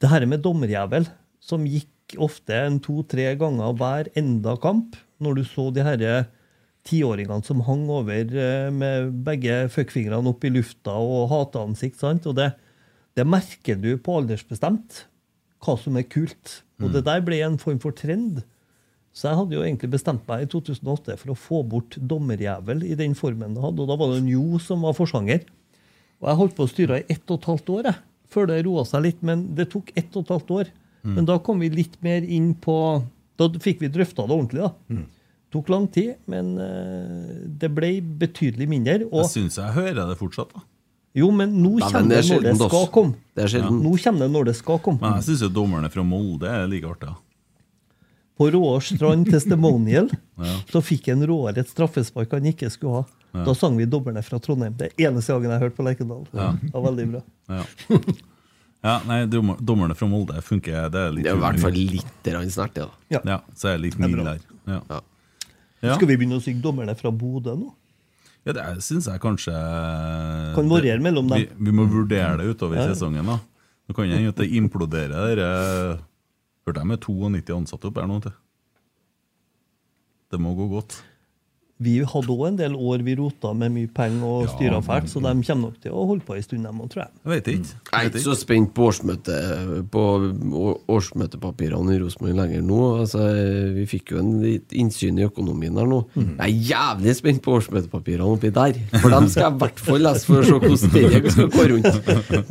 [0.00, 1.08] det her med dommerjævel,
[1.40, 6.16] som gikk ofte en to-tre ganger hver enda kamp, når du så de herre
[6.86, 12.28] tiåringene som hang over eh, med begge fuckfingrene opp i lufta og hateansikt, sant?
[12.28, 12.52] og det,
[13.18, 15.06] det merker du på aldersbestemt
[15.64, 16.60] hva som er kult.
[16.84, 18.42] Og det der ble en form for trend.
[19.16, 22.96] Så jeg hadde jo egentlig bestemt meg i 2008 for å få bort dommerjævel i
[22.98, 23.80] den formen det hadde.
[23.80, 25.46] Og da var det en Jo som var forsanger.
[26.20, 27.96] Og jeg holdt på å styre i ett og et halvt år, jeg,
[28.32, 29.22] før det roa seg litt.
[29.24, 30.72] Men det tok ett og et halvt år.
[31.06, 32.74] Men da kom vi litt mer inn på
[33.38, 35.02] Da fikk vi drøfta det ordentlig, da.
[35.52, 39.04] Tok lang tid, men eh, det ble betydelig mindre.
[39.12, 40.50] Og Jeg syns jeg hører det fortsatt.
[40.52, 40.64] da.
[41.16, 43.14] jo, men nå Nei, men kommer det det når det skal komme.
[43.36, 43.78] Det er sjelden.
[43.84, 45.00] Nå kommer det når det skal komme.
[45.00, 47.12] Men jeg syns jo dommerne fra Molde er like artig.
[48.36, 50.10] På Råstrand strand testimonial
[50.72, 53.04] så fikk en Råår et straffespark han ikke skulle ha.
[53.46, 54.76] Da sang vi 'Dommerne fra Trondheim'.
[54.76, 56.24] Det er eneste gangen jeg har hørt på Lerkendal.
[56.32, 57.22] Det var veldig bra.
[57.48, 57.64] Ja.
[58.88, 60.88] ja, nei, Dommerne fra Molde funker.
[60.92, 63.20] Det er litt Det er i hvert fall litt snert, ja.
[63.20, 64.38] Ja, så er det litt Det er mildere.
[64.66, 64.80] Ja.
[64.88, 65.00] Ja.
[65.84, 65.96] Ja.
[65.98, 67.72] Skal vi begynne å synge 'Dommerne fra Bodø' nå?
[68.46, 69.52] Ja, det syns jeg kanskje
[70.54, 71.42] Kan variere mellom dem.
[71.42, 73.26] Vi, vi må vurdere det utover sesongen.
[73.26, 73.40] da
[73.86, 75.98] Nå kan det hende at det imploderer.
[76.66, 78.18] Hørte jeg med 92 ansatte opp her nå.
[78.24, 78.32] til.
[80.34, 80.96] Det må gå godt.
[81.76, 85.20] Vi hadde òg en del år vi rota med mye penger og styra fælt, så
[85.20, 87.10] de kommer nok til å holde på en stund, dem òg, tror jeg.
[87.20, 87.72] Jeg vet ikke.
[87.90, 89.36] Jeg er ikke så spent på årsmøte,
[89.92, 90.04] På
[90.96, 92.78] årsmøtepapirene i Rosenborg lenger nå.
[93.02, 93.26] Altså,
[93.76, 96.00] vi fikk jo en litt innsyn i økonomien der nå.
[96.16, 98.78] Jeg er jævlig spent på årsmøtepapirene oppi der.
[98.96, 101.66] For dem skal jeg i hvert fall lese for å se hvordan det skal gå
[101.74, 102.00] rundt.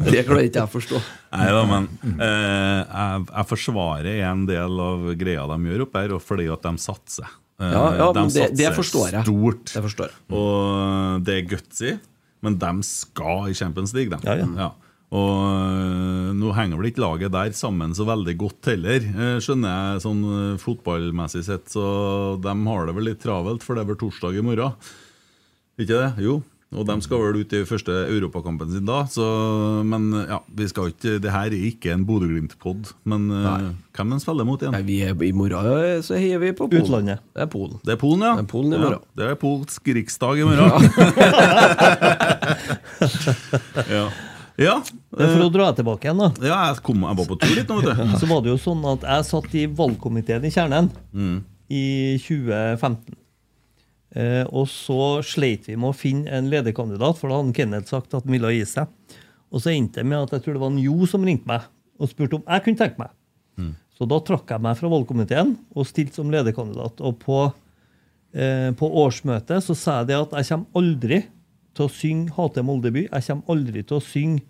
[0.06, 1.02] Det klarer ikke jeg å forstå.
[1.36, 6.14] Nei da, men eh, jeg, jeg forsvarer en del av greia de gjør oppe her,
[6.16, 7.34] og fordi at de satser.
[7.60, 9.24] Eh, Ja, ja, de men det- det forstår jeg.
[9.24, 9.66] Stort.
[9.74, 10.16] Det forstår jeg.
[10.36, 11.94] Og det er gutsy,
[12.44, 14.26] men de skal i Champions League, de.
[14.28, 14.72] Ja, ja.
[15.16, 19.70] Og øh, nå henger vel ikke laget der sammen så veldig godt heller, eh, skjønner
[19.94, 21.66] jeg sånn fotballmessig sett.
[21.72, 24.74] Så de har det vel litt travelt, for det er vel torsdag i morgen.
[25.80, 26.24] Ikke det?
[26.26, 26.44] Jo.
[26.74, 29.04] Og de skal vel ut i første europakampen sin da.
[29.12, 29.24] Så,
[29.88, 32.92] men ja, vi skal ikke, det her er ikke en Bodø-Glimt-pod.
[33.08, 34.74] Men øh, hvem de spiller mot igjen?
[34.76, 36.84] Nei, vi er, I morgen så heier vi på Polen.
[36.84, 37.24] Utlandet.
[37.32, 37.80] Det er Polen.
[37.86, 38.34] Det er Polen, ja.
[38.36, 39.00] Det er Polen i morgen.
[39.00, 40.70] Ja, det er polsk riksdag i morgen.
[43.96, 44.06] ja.
[44.68, 44.76] ja.
[45.16, 46.32] Men for å dra tilbake igjen, da.
[46.44, 48.18] Ja, jeg, kom, jeg var på tur litt nå, vet du.
[48.20, 50.90] Så var det jo sånn at jeg satt i valgkomiteen i Kjernen
[51.72, 51.86] i
[52.26, 53.22] 2015.
[54.16, 58.14] Eh, og så sleit vi med å finne en lederkandidat, for da hadde Kenneth sagt
[58.14, 58.88] at han ville gi seg.
[59.52, 61.68] Og så endte det med at jeg tror det var en Jo som ringte meg
[62.00, 63.12] og spurte om jeg kunne tenke meg.
[63.96, 67.00] Så da trakk jeg meg fra valgkomiteen og stilte som lederkandidat.
[67.00, 67.38] Og på,
[68.36, 71.22] eh, på årsmøtet så sa jeg det at jeg kommer aldri
[71.76, 73.10] til å synge 'Hate Moldeby'.
[73.12, 74.42] Jeg kommer aldri til å synge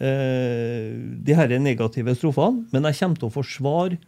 [0.00, 3.98] eh, de her negative strofene, men jeg kommer til å forsvare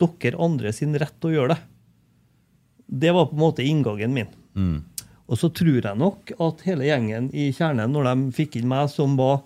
[0.00, 1.60] dere andre sin rett til å gjøre det.
[2.90, 4.32] Det var på en måte inngangen min.
[5.30, 8.90] Og så tror jeg nok at hele gjengen i Kjernen, når de fikk inn meg
[8.90, 9.44] som var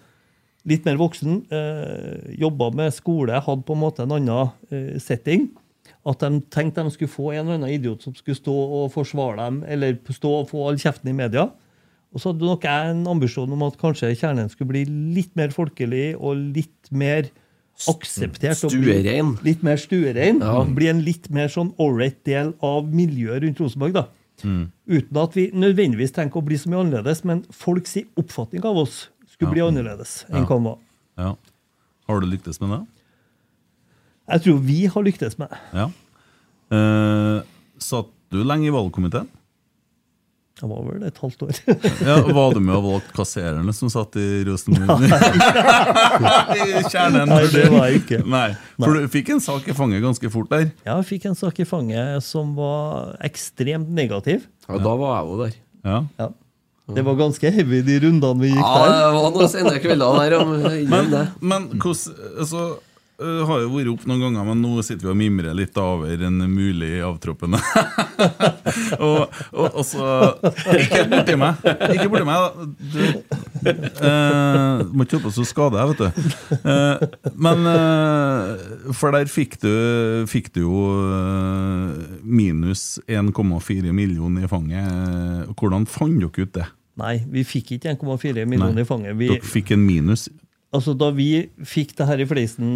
[0.64, 5.50] litt mer voksen, eh, jobba med skole, hadde på en måte en annen eh, setting,
[6.08, 9.36] at de tenkte de skulle få en eller annen idiot som skulle stå og forsvare
[9.42, 11.50] dem, eller stå og få all kjeften i media.
[12.14, 14.84] Og så hadde nok jeg en ambisjon om at kanskje Kjernen skulle bli
[15.16, 17.28] litt mer folkelig og litt mer
[17.90, 18.60] akseptert.
[18.64, 19.32] å bli Stuerein.
[19.46, 20.40] Litt mer stuerein.
[20.40, 20.64] Ja.
[20.64, 23.92] Bli en litt mer sånn ålreit del av miljøet rundt Rosenborg.
[23.96, 24.06] da.
[24.44, 29.08] Uten at vi nødvendigvis tenker å bli så mye annerledes, men folks oppfatning av oss
[29.30, 30.78] skulle bli annerledes enn hva den var.
[31.18, 31.36] Ja.
[32.08, 32.80] Har du lyktes med det?
[34.34, 35.60] Jeg tror vi har lyktes med det.
[35.76, 35.86] Ja.
[36.74, 37.38] Eh,
[37.78, 39.28] satt du lenge i valgkomiteen?
[40.54, 41.56] Det var vel et halvt år.
[42.06, 45.02] Ja, Var du med og valgte kassererne som satt i Rosenborg?
[46.54, 47.26] I kjernen?
[47.28, 48.20] Nei, det var jeg ikke.
[48.30, 48.44] Nei,
[48.78, 50.68] For du fikk en sak i fanget ganske fort der.
[50.86, 54.46] Ja, jeg fikk en sak i fanget som var ekstremt negativ.
[54.68, 55.58] Ja, da var jeg jo der.
[55.84, 55.98] Ja.
[56.22, 56.30] Ja.
[56.94, 58.94] Det var ganske heavy, de rundene vi gikk Ja, der.
[58.94, 60.34] det var noen sene kvelder der.
[60.38, 60.56] om-
[60.94, 62.64] Men, men hvordan altså,
[63.22, 66.24] øh, har jo vært opp noen ganger, men nå sitter vi og mimrer litt over
[66.28, 67.60] en mulig avtroppende.
[69.06, 70.08] og, og, og så
[70.74, 71.64] Ikke borti meg!
[71.94, 72.44] Ikke borti meg.
[72.44, 72.68] da.
[72.94, 73.00] Du
[73.64, 76.30] uh, må ikke holde på så skade deg, vet du.
[76.68, 77.68] Uh, men
[78.92, 79.72] For der fikk du,
[80.30, 80.84] fikk du jo
[82.24, 85.52] minus 1,4 millioner i fanget.
[85.54, 86.70] Hvordan fant dere ut det?
[87.00, 89.16] Nei, vi fikk ikke 1,4 millioner i fanget.
[89.18, 90.28] Vi, Dere fikk en minus?
[90.74, 91.28] Altså Da vi
[91.62, 92.70] fikk det her i fleisen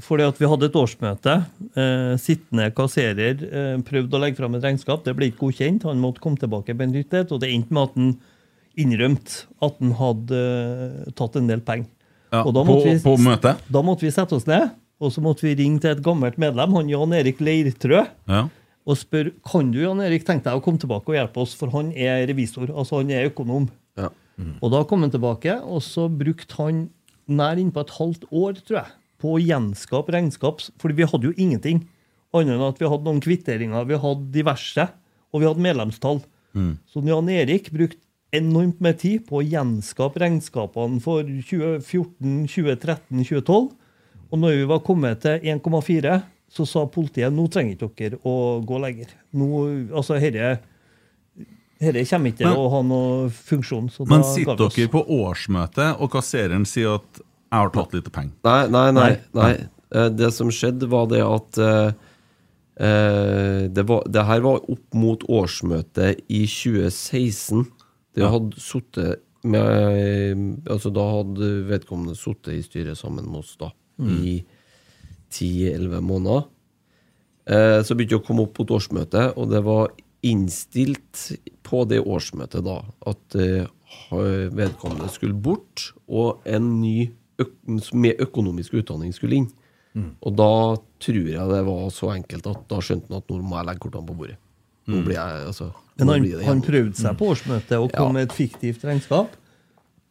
[0.00, 1.34] fordi at vi hadde et årsmøte,
[1.76, 5.84] eh, sittende kasserer eh, prøvde å legge fram et regnskap, det ble ikke godkjent.
[5.88, 8.14] Han måtte komme tilbake på en nytt et, og det endte med at han
[8.80, 11.90] innrømte at han hadde eh, tatt en del penger.
[12.32, 13.60] Ja, Og da på, vi- på møtet?
[13.68, 14.70] Da måtte vi sette oss ned,
[15.02, 18.46] og så måtte vi ringe til et gammelt medlem, han Jan Erik Leirtrø, Ja.
[18.86, 21.68] og spør kan du Jan Erik, tenke deg å komme tilbake og hjelpe oss, for
[21.76, 23.68] han er revisor, altså han er økonom.
[24.00, 24.08] Ja.
[24.62, 26.86] Og da kom han tilbake, og så brukte han
[27.30, 31.34] nær innpå et halvt år, tror jeg, på å gjenskape regnskap, fordi vi hadde jo
[31.36, 31.84] ingenting.
[32.32, 34.88] Annet enn at vi hadde noen kvitteringer, vi hadde diverse,
[35.32, 36.22] og vi hadde medlemstall.
[36.90, 38.00] Så Jan Erik brukte
[38.32, 43.70] enormt med tid på å gjenskape regnskapene for 2014, 2013, 2012.
[44.32, 48.60] Og når vi var kommet til 1,4, så sa politiet nå trenger ikke dere å
[48.64, 49.12] gå lenger.
[49.36, 49.48] Nå,
[49.92, 50.58] altså, herre,
[51.82, 53.90] herre kommer ikke til å ha noen funksjon.
[53.92, 58.12] Så Men da sitter dere på årsmøte, og kassereren sier at 'jeg har tatt litt
[58.12, 58.38] penger'?
[58.44, 59.10] Nei, nei, nei.
[59.34, 59.42] Nei.
[59.42, 59.68] nei.
[59.94, 61.92] Eh, Det som skjedde, var det at eh,
[62.80, 67.66] eh, det, var, det her var opp mot årsmøtet i 2016.
[68.14, 73.72] Det hadde sittet med Altså, da hadde vedkommende sittet i styret sammen med oss da
[74.02, 74.44] i
[75.32, 76.44] 10-11 måneder.
[77.46, 79.90] Eh, så begynte det å komme opp på et årsmøte, og det var
[80.22, 81.32] innstilt
[81.66, 82.78] på det årsmøtet da
[83.10, 83.66] at eh,
[84.54, 87.10] vedkommende skulle bort, og en ny
[87.92, 89.50] med økonomisk utdanning skulle inn.
[90.22, 90.50] Og da
[91.02, 93.82] tror jeg det var så enkelt at da skjønte han at nå må jeg legge
[93.84, 94.38] kortene på bordet.
[94.88, 95.66] Nå blir jeg, altså,
[95.98, 98.12] Men han, blir det han prøvde seg på årsmøtet og kom Ja.
[98.16, 99.34] med et fiktivt regnskap.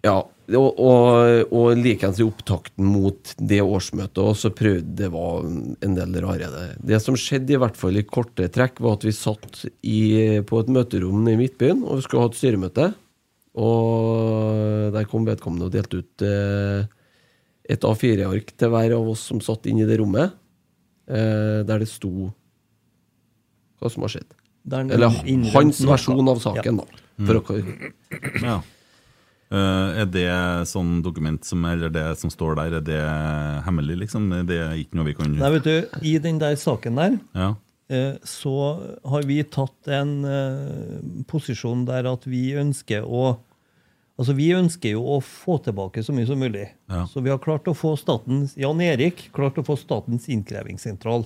[0.05, 0.19] Ja,
[0.57, 5.97] og, og, og likeens i opptakten mot det årsmøtet også, så prøvde det var en
[5.97, 6.49] del rare
[6.79, 6.99] det.
[7.03, 10.01] Som skjedde, i hvert fall i korte trekk, var at vi satt i,
[10.47, 12.89] på et møterom i Midtbyen, og vi skulle ha et styremøte.
[13.61, 16.85] Og der kom vedkommende og delte ut eh,
[17.71, 20.37] et A4-ark til hver av oss som satt inne i det rommet,
[21.11, 22.31] eh, der det sto
[23.81, 24.37] hva som har skjedd.
[24.93, 25.09] Eller
[25.55, 27.01] hans versjon av saken, da.
[27.25, 27.59] For å,
[28.41, 28.61] Ja.
[29.51, 30.29] Eh, er det
[30.69, 32.99] sånn dokument som, eller det som står der, er det
[33.65, 34.29] hemmelig, liksom?
[34.47, 37.49] Det Er ikke noe vi kan Nei, vet du, I den der saken der Ja.
[37.91, 38.53] eh, så
[39.03, 43.39] har vi tatt en eh, posisjon der at vi ønsker å
[44.19, 46.67] Altså, Vi ønsker jo å få tilbake så mye som mulig.
[46.91, 47.07] Ja.
[47.09, 51.23] Så vi har klart å få statens Jan Erik klart å få Statens innkrevingssentral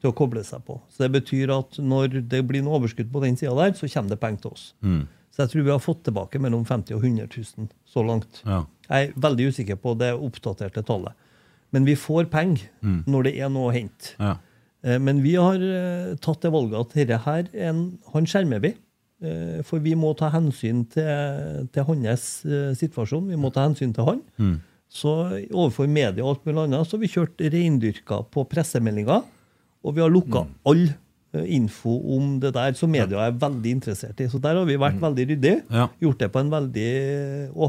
[0.00, 0.78] til å koble seg på.
[0.88, 4.14] Så Det betyr at når det blir noe overskudd på den sida der, så kommer
[4.14, 4.64] det penger til oss.
[4.80, 5.02] Mm.
[5.38, 8.40] Så jeg tror vi har fått tilbake mellom 50 og 100 000 så langt.
[8.42, 8.64] Ja.
[8.88, 11.14] Jeg er veldig usikker på det oppdaterte tallet.
[11.70, 12.64] Men vi får penger
[13.06, 14.16] når det er noe å hente.
[14.18, 14.32] Ja.
[14.82, 18.58] Eh, Men vi har eh, tatt det valget at dette her, er en, han skjermer
[18.66, 18.74] vi.
[19.22, 22.26] Eh, For vi må ta hensyn til, til hans
[22.82, 23.30] situasjon.
[23.30, 24.24] Vi må ta hensyn til han.
[24.88, 25.12] Så
[25.52, 29.22] overfor media og alt mulig annet så har vi kjørt reindyrka på pressemeldinger.
[29.84, 30.54] Og vi har lukka mm.
[30.72, 30.96] eh,
[31.46, 34.28] info om det der som media er veldig interessert i.
[34.30, 35.60] Så der har vi vært veldig ryddige.
[35.70, 35.88] Ja.
[36.02, 37.68] Gjort det på en veldig eh,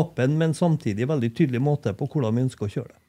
[0.00, 3.00] åpen, men samtidig veldig tydelig måte på hvordan vi ønsker å kjøre det.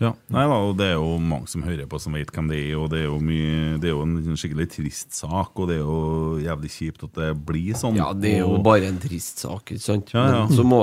[0.00, 2.58] Ja, Nei da, og Det er jo mange som hører på som vet hvem det
[2.62, 2.76] er.
[2.80, 5.82] og Det er jo, mye, det er jo en skikkelig trist sak, og det er
[5.82, 7.98] jo jævlig kjipt at det blir sånn.
[8.00, 10.14] Ja, det er jo og, bare en trist sak, ikke sant?
[10.16, 10.42] Ja, ja.
[10.48, 10.80] Men, så må,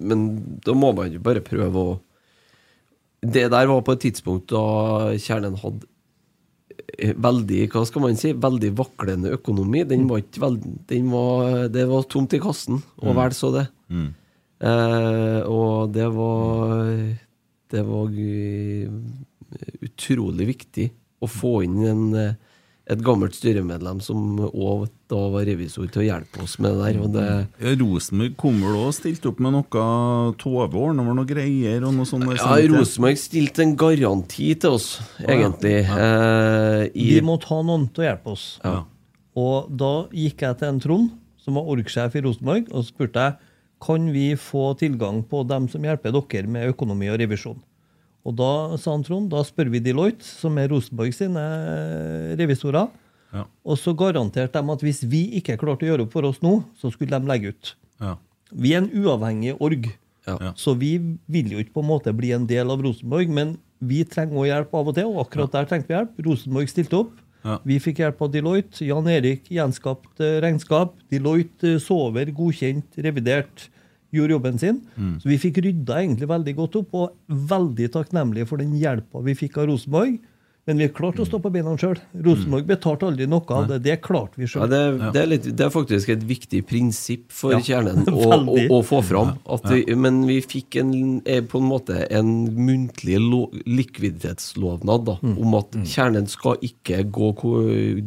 [0.00, 0.24] men
[0.64, 1.94] da må man jo bare prøve å
[3.24, 4.64] Det der var på et tidspunkt da
[5.16, 5.93] Kjernen hadde eh,
[6.98, 9.84] veldig, hva skal man si, veldig vaklende økonomi.
[9.88, 13.66] Den var ikke veld, den var, det var tomt i kassen, og vel så det.
[14.64, 16.86] Eh, og det var
[17.74, 18.88] Det var eh,
[19.82, 20.86] utrolig viktig
[21.24, 22.36] å få inn en, eh,
[22.86, 27.00] et gammelt styremedlem som òg da var revisor, til å hjelpe oss med det der.
[27.04, 27.26] Og det,
[27.62, 29.84] Ja, Rosenborg kom vel òg stilt opp med noe
[30.40, 32.26] Tove ordna vel noe greier og noe sånt.
[32.34, 32.70] ja, sant?
[32.74, 34.88] Rosenborg stilte en garanti til oss,
[35.22, 35.76] egentlig.
[35.86, 38.46] Eh, i, Vi måtte ha noen til å hjelpe oss.
[38.64, 38.82] Ja.
[39.38, 41.12] Og da gikk jeg til en Trond,
[41.42, 43.52] som var org-sjef i Rosenborg, og spurte jeg
[43.84, 47.58] kan vi få tilgang på dem som hjelper dere med økonomi og revisjon.
[48.24, 51.42] Og da sa han Trond, da spør vi Deloitte, som er Rosenborg sine
[52.40, 52.88] revisorer.
[53.34, 53.44] Ja.
[53.66, 56.60] Og så garanterte de at hvis vi ikke klarte å gjøre opp for oss nå,
[56.78, 57.74] så skulle de legge ut.
[58.02, 58.16] Ja.
[58.54, 59.92] Vi er en uavhengig org,
[60.24, 60.54] Ja.
[60.56, 60.94] Så vi
[61.28, 64.46] vil jo ikke på en måte bli en del av Rosenborg, men vi trenger også
[64.48, 66.14] hjelp av og til, og akkurat der trengte vi hjelp.
[66.24, 67.12] Rosenborg stilte opp.
[67.44, 67.58] Ja.
[67.68, 68.86] Vi fikk hjelp av Deloitte.
[68.88, 70.94] Jan Erik gjenskapt eh, regnskap.
[71.12, 73.66] Deloitte sover så over, godkjent, revidert,
[74.14, 74.78] gjorde jobben sin.
[74.96, 75.18] Mm.
[75.20, 79.36] Så vi fikk rydda egentlig veldig godt opp, og veldig takknemlige for den hjelpa vi
[79.36, 80.16] fikk av Rosenborg.
[80.64, 81.98] Men vi klarte å stå på beina sjøl.
[82.24, 83.82] Rosenborg betalte aldri noe av det.
[83.84, 84.78] Det klarte vi ja, det,
[85.12, 87.58] det, er det er faktisk et viktig prinsipp for Ja.
[87.60, 89.34] kjernen å, å, å få fram.
[89.44, 90.94] At vi, men vi fikk en,
[91.28, 95.38] eh, på en måte en muntlig lo, likviditetslovnad da, Mm.
[95.40, 97.28] om at kjernen skal ikke gå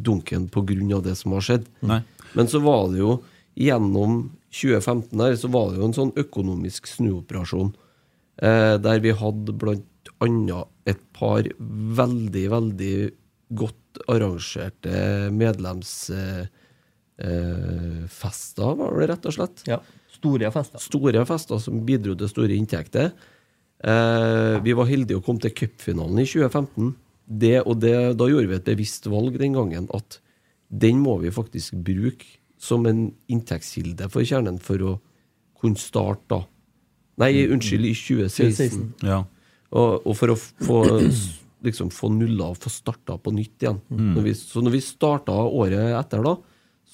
[0.04, 1.02] dunken pga.
[1.04, 1.66] det som har skjedd.
[1.82, 2.02] Nei.
[2.34, 3.22] Men så var det jo
[3.58, 7.74] gjennom 2015 her, så var det jo en sånn økonomisk snuoperasjon.
[8.42, 9.86] Eh, der vi hadde blant
[10.24, 11.44] annet et par
[12.00, 12.98] veldig, veldig
[13.58, 16.50] godt arrangerte medlemsfester,
[18.70, 19.64] eh, var det rett og slett.
[19.70, 19.80] Ja.
[20.18, 20.82] Store fester.
[20.82, 23.12] Store fester som bidro til store inntekter.
[23.78, 26.96] Eh, vi var heldige å komme til cupfinalen i 2015.
[27.28, 30.20] Det, og det, da gjorde vi et bevisst valg den gangen at
[30.68, 32.26] den må vi faktisk bruke
[32.58, 34.94] som en inntektskilde for kjernen for å
[35.60, 36.40] kunne starte da.
[37.22, 38.38] Nei, unnskyld, i 2016.
[38.38, 39.10] 2016.
[39.10, 39.24] Ja.
[39.76, 40.82] Og, og for å få,
[41.68, 43.82] liksom, få nulla og få starta på nytt igjen.
[44.16, 46.38] Når vi, så når vi starta året etter, da,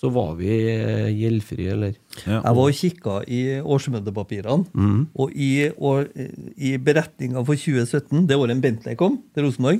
[0.03, 1.93] så var vi eh, gjeldfrie, eller?
[2.25, 2.41] Ja.
[2.41, 6.09] Jeg var og kikka i årsmøtepapirene, og i, år,
[6.57, 9.79] i beretninga for 2017, det året en Bentley kom til Rosenborg,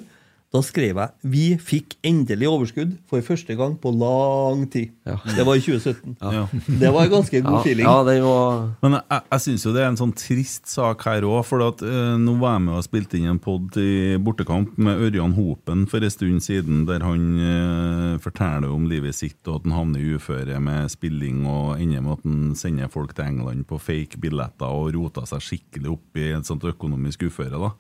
[0.53, 4.91] da skrev jeg vi fikk endelig overskudd for første gang på lang tid.
[5.07, 5.15] Ja.
[5.25, 6.17] Det var i 2017.
[6.21, 6.43] Ja.
[6.79, 7.87] Det var en ganske god Ja, feeling.
[7.87, 11.39] ja, var Men jeg, jeg syns jo det er en sånn trist sak her òg.
[11.49, 15.01] For at, eh, nå var jeg med og spilte inn en pod i bortekamp med
[15.07, 19.65] Ørjan Hopen for en stund siden, der han eh, forteller om livet sitt, og at
[19.67, 23.65] han havner i uføre med spilling, og ender med at han sender folk til England
[23.69, 27.57] på fake billetter og roter seg skikkelig opp i et sånt økonomisk uføre.
[27.57, 27.73] da.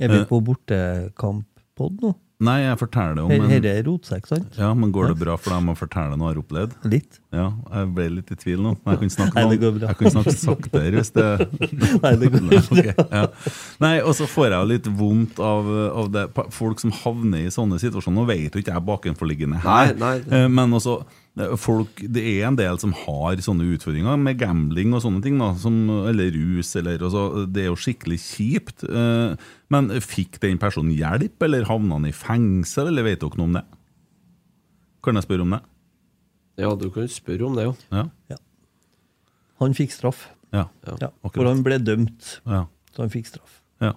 [0.00, 0.40] Er vi på
[1.76, 2.14] bortekampod nå?
[2.38, 4.58] Nei, jeg forteller om Her- en Herre er rotsekk, sant?
[4.58, 6.74] Ja, men går det bra for dem å fortelle noe jeg har opplevd?
[6.84, 7.18] Litt.
[7.32, 8.74] Ja, jeg ble litt i tvil nå.
[8.84, 9.88] Jeg kan snakke, Nei, det går bra.
[9.88, 11.24] Jeg kunne snakke saktere hvis det
[12.04, 13.26] Nei, det går Nei, okay, ja.
[13.80, 15.64] Nei, og så får jeg litt vondt av,
[16.04, 16.26] av det.
[16.52, 18.18] Folk som havner i sånne situasjoner.
[18.20, 20.42] Nå vet jo ikke jeg bakenforliggende her, Nei, nei.
[20.42, 21.00] Eh, men også
[21.60, 25.50] folk, det er en del som har sånne utfordringer med gambling og sånne ting, da,
[25.60, 25.74] som,
[26.08, 26.70] eller rus.
[26.80, 28.86] Eller, altså, det er jo skikkelig kjipt.
[28.88, 29.34] eh,
[29.72, 33.58] Men fikk den personen hjelp, eller havna han i fengsel, eller vet dere noe om
[33.58, 33.64] det?
[35.04, 35.60] Kan jeg spørre om det?
[36.64, 37.76] Ja, du kan spørre om det, jo.
[37.92, 38.38] Ja.
[39.60, 40.26] Han fikk straff.
[40.56, 40.66] Ja.
[40.86, 42.64] Ja, for han ble dømt, ja.
[42.94, 43.60] så han fikk straff.
[43.84, 43.92] ja.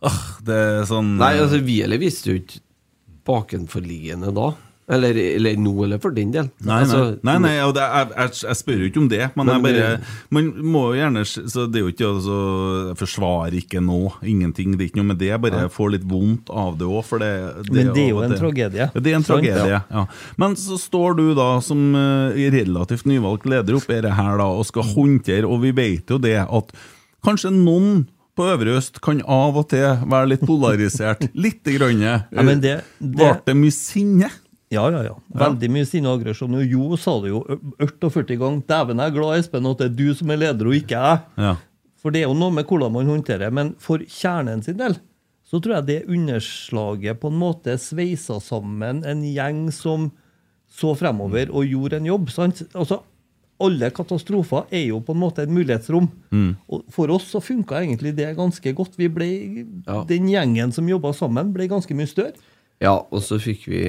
[0.00, 2.62] Ah, det er sånn Nei, altså, vi eller visste jo ikke
[3.28, 4.46] bakenforliggende da.
[4.90, 6.48] Eller, eller nå, eller for den del.
[6.66, 9.22] Nei, Altså, nei, nei, nei og det, jeg, jeg, jeg spør jo ikke om det,
[9.38, 12.38] men, Men jeg bare Man må jo gjerne så Det er jo ikke altså,
[12.88, 14.74] Jeg forsvarer ikke nå, ingenting.
[14.74, 15.30] Det er ikke noe med det.
[15.30, 17.14] Jeg bare får litt vondt av det òg,
[17.70, 18.90] Men det er jo og en det, tragedie.
[18.90, 20.04] Ja, det er en tragedie, ja.
[20.40, 24.86] Men så står du da som eh, relativt nyvalgt leder oppe her da, og skal
[24.94, 26.74] håndtere, og vi vet jo det at
[27.24, 31.26] kanskje noen på Øvre Øst kan av og til være litt polarisert.
[31.44, 32.00] Lite grann.
[32.00, 34.30] Ja, men det, det Ble det mye sinne?
[34.70, 35.16] Ja, ja, ja.
[35.34, 36.22] Veldig mye sinne og
[36.70, 37.40] Jo sa det jo
[37.82, 38.62] 48 ganger.
[38.62, 41.22] 'Dæven, jeg er glad, Espen, at det er du som er leder, og ikke jeg'.
[41.36, 41.56] Ja.
[42.00, 43.50] For det er jo noe med hvordan man håndterer.
[43.52, 44.96] Men for kjernen sin del
[45.50, 50.12] så tror jeg det underslaget på en måte sveisa sammen en gjeng som
[50.70, 52.30] så fremover og gjorde en jobb.
[52.30, 52.62] sant?
[52.72, 53.00] Altså,
[53.60, 56.06] alle katastrofer er jo på en måte et mulighetsrom.
[56.70, 58.94] Og for oss så funka egentlig det ganske godt.
[58.96, 60.04] Vi ble, Ja.
[60.06, 62.38] Den gjengen som jobba sammen, ble ganske mye større.
[62.80, 63.84] Ja, og så fikk vi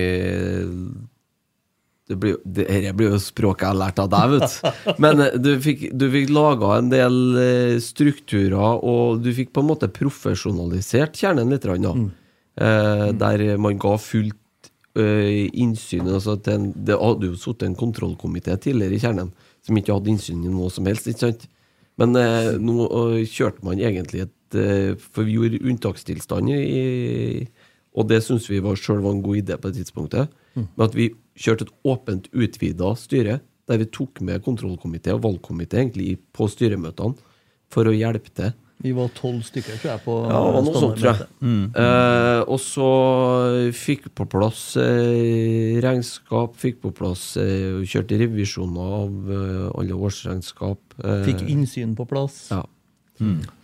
[2.11, 4.95] det blir, det, Dette blir jo språket jeg har lært av deg, vet du.
[5.03, 9.63] Men eh, du fikk, du fikk laga en del eh, strukturer, og du fikk på
[9.63, 11.63] en måte profesjonalisert kjernen litt.
[11.67, 11.95] grann, Da.
[12.61, 16.09] Eh, der man ga fullt eh, innsyn.
[16.11, 19.31] Altså en, det hadde jo sittet en kontrollkomité tidligere i kjernen
[19.63, 21.07] som ikke hadde innsyn i noe som helst.
[21.07, 21.47] ikke sant?
[22.01, 27.45] Men eh, nå eh, kjørte man egentlig et For vi gjorde unntakstilstand i
[27.95, 30.31] Og det syns vi var, selv var en god idé på det tidspunktet.
[30.55, 35.79] Men at vi kjørte et åpent, utvida styre, der vi tok med kontrollkomité og valgkomité
[35.83, 37.15] egentlig på styremøtene
[37.71, 38.51] for å hjelpe til.
[38.81, 40.01] Vi var tolv stykker, tror jeg.
[40.07, 41.27] på Ja, var noe sånt, tror jeg.
[41.45, 41.65] Mm.
[41.77, 42.87] Eh, og så
[43.77, 50.81] fikk på plass eh, regnskap, fikk på plass eh, Kjørte revisjoner av eh, alle årsregnskap.
[51.03, 52.47] eh, Fikk innsyn på plass.
[52.49, 52.63] Ja.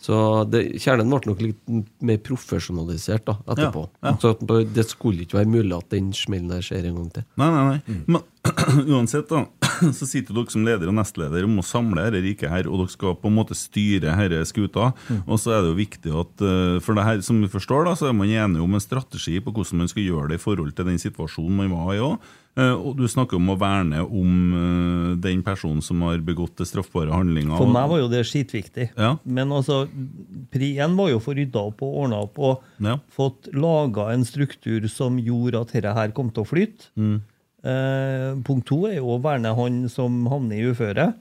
[0.01, 1.61] Så det, kjernen ble nok litt
[2.05, 3.87] mer profesjonalisert da, etterpå.
[3.99, 4.15] Ja, ja.
[4.21, 4.43] Så at
[4.75, 7.25] det skulle ikke være mulig at den smellen der skjer en gang til.
[7.41, 7.97] Nei, nei, nei.
[8.07, 8.21] Men
[8.95, 9.43] uansett, da,
[9.97, 12.93] så sitter dere som leder og nestleder om å samle dette riket her, og dere
[12.93, 14.91] skal på en måte styre denne skuta.
[15.25, 17.95] Og så er det jo viktig at eh, For det her, som vi forstår, da,
[17.97, 20.75] så er man enige om en strategi på hvordan man skal gjøre det i forhold
[20.77, 22.35] til den situasjonen man var i òg.
[22.57, 27.13] Og du snakker om å verne om eh, den personen som har begått det straffbare
[27.13, 27.57] handlinga.
[27.59, 28.89] For meg var jo det skitviktig.
[28.97, 29.11] Ja.
[29.23, 29.83] Men altså,
[30.53, 32.97] pri én var jo å få rydda opp og ordna opp og Ja.
[33.13, 36.89] fått laga en struktur som gjorde at dette her kom til å flyte.
[36.97, 37.21] Mm.
[37.67, 41.13] Eh, punkt to er jo å verne han som havner i uføre.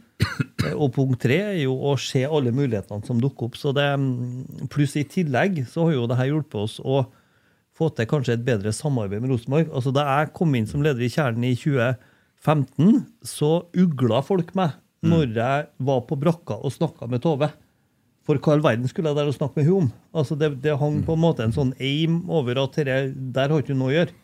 [0.64, 3.56] Eh, Og punkt tre er jo å se alle mulighetene som dukker opp.
[3.60, 7.04] Så det, mm, pluss i tillegg så har jo det her hjulpet oss å
[7.76, 9.68] få til kanskje et bedre samarbeid med Rosenborg.
[9.74, 14.76] Altså Da jeg kom inn som leder i Kjernen i 2015, så ugla folk meg
[15.06, 17.50] når jeg var på brakka og snakka med Tove.
[18.26, 19.90] For hva i all verden skulle jeg der og snakke med hun om?
[20.16, 23.62] Altså det, det hang på en måte en sånn aim over at dette, der har
[23.62, 24.16] ikke noe å gjøre.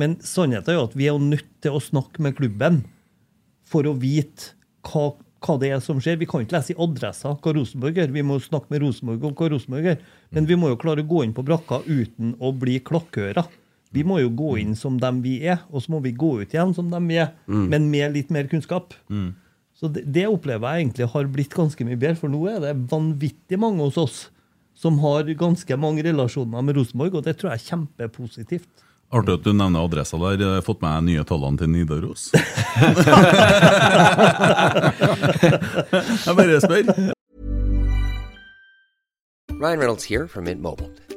[0.00, 2.82] Men sannheten er jo at vi er jo nødt til å snakke med klubben
[3.68, 4.54] for å vite
[4.88, 5.10] hva,
[5.44, 6.18] hva det er som skjer.
[6.20, 8.12] Vi kan ikke lese i adressa hva Rosenborg gjør.
[8.14, 9.98] Vi må snakke med Rosenborg om hva Rosenborg gjør.
[10.34, 13.46] Men vi må jo klare å gå inn på brakka uten å bli klakkører.
[13.94, 16.52] Vi må jo gå inn som dem vi er, og så må vi gå ut
[16.52, 17.30] igjen som dem vi er,
[17.72, 18.92] men med litt mer kunnskap.
[19.78, 22.74] Så det, det opplever jeg egentlig har blitt ganske mye bedre, for nå er det
[22.90, 24.18] vanvittig mange hos oss
[24.78, 28.84] som har ganske mange relasjoner med Rosenborg, og det tror jeg er kjempepositivt.
[29.08, 30.36] Artig at du nevner adressa der.
[30.42, 32.28] Jeg har fått med nye tallene til Nidaros.
[36.26, 36.84] jeg bare spør.
[39.58, 41.07] Ryan Reynolds here from Mint Mobile.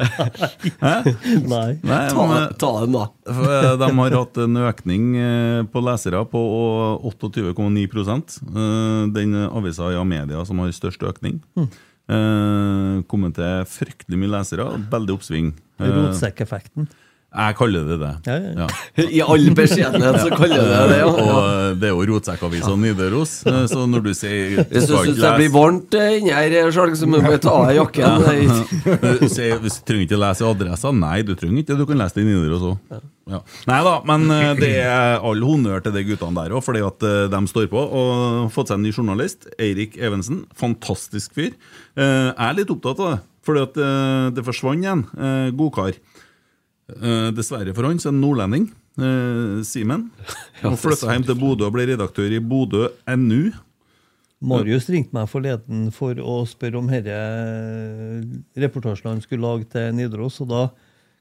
[0.00, 1.76] Nei.
[1.82, 3.04] Nei, Ta, men, ta dem, da.
[3.28, 6.40] eh, de har hatt en økning eh, på lesere på
[7.10, 7.86] 28,9
[8.50, 11.40] Eh, Den avisa i Amedia som har størst økning.
[11.58, 11.70] Mm.
[13.06, 14.64] Kommet til fryktelig mye lesere.
[14.90, 15.52] Veldig oppsving.
[15.78, 16.88] Eh, Rotsekkeffekten.
[17.30, 18.08] Jeg kaller det det.
[18.26, 19.04] Ja, ja, ja.
[19.18, 20.96] I all beskjedenhet så kaller jeg det det.
[20.98, 21.10] Ja.
[21.10, 25.30] Og det er jo Rotsekkavisa Nidaros, eh, så når du sier Hvis du syns det
[25.38, 28.26] blir varmt eh, inni her, Skjalg, så må du bare ta av deg jakken.
[29.22, 30.90] Du sier, hvis du trenger ikke lese i adressa.
[30.96, 33.00] Nei, du trenger ikke, du kan lese det i Nidaros òg.
[33.30, 33.38] Ja.
[33.70, 37.06] Nei da, men eh, det er all honnør til de guttene der òg, fordi at
[37.06, 37.78] eh, de står på.
[37.78, 38.12] Og
[38.42, 40.42] har fått seg en ny journalist, Eirik Evensen.
[40.58, 41.52] Fantastisk fyr.
[41.94, 44.90] Eh, Jeg er litt opptatt av det, fordi at eh, det forsvant.
[45.14, 45.94] Eh, Godkar.
[46.96, 48.68] Eh, Dessverre for han, så er han nordlending.
[49.00, 50.08] Uh, Simen.
[50.66, 53.52] Og flytta hjem til Bodø og ble redaktør i Bodø NU.
[54.40, 57.16] Marius ringte meg forleden for å spørre om herre
[58.60, 60.40] reportasjen han skulle lage til Nidaros.
[60.40, 60.62] og da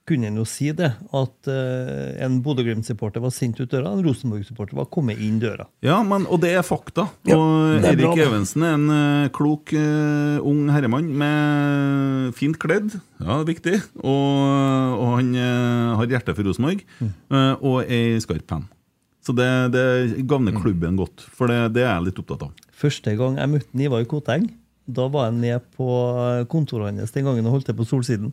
[0.10, 4.76] kunne han jo si det, at uh, en Bodø-Glimt-supporter var sendt ut døra, en Rosenborg-supporter
[4.80, 5.68] var kommet inn døra.
[5.86, 7.06] Ja, men, og det er fakta.
[7.30, 8.16] Ja, og er Erik bra.
[8.26, 12.98] Evensen er en uh, klok, uh, ung herremann med fint kledd.
[13.22, 13.76] Ja, det er viktig.
[14.02, 17.14] Og, og han har hjerte for Rosenborg, Mm.
[17.62, 18.66] og er i skarp penn.
[19.24, 19.46] Så det,
[19.76, 19.84] det
[20.28, 20.62] gagner Mm.
[20.64, 22.54] klubben godt, for det, det er jeg litt opptatt av.
[22.74, 24.48] Første gang jeg møtte Ivar Koteng,
[24.90, 25.86] da var jeg ned på
[26.50, 28.32] kontoret hans den gangen og holdt til på Solsiden.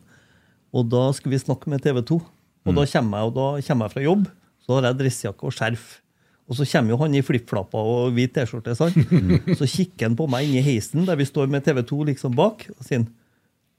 [0.77, 2.17] Og da skulle vi snakke med TV 2.
[2.67, 4.23] Og da kommer jeg, og da kommer jeg fra jobb.
[4.63, 5.85] Så har jeg dressjakke og skjerf.
[6.47, 8.75] Og så kommer jo han i flipflapper og hvit T-skjorte.
[8.77, 8.97] sant?
[9.59, 12.57] Så kikker han på meg inni heisen der vi står med TV 2 liksom bak,
[12.75, 13.09] og sier han,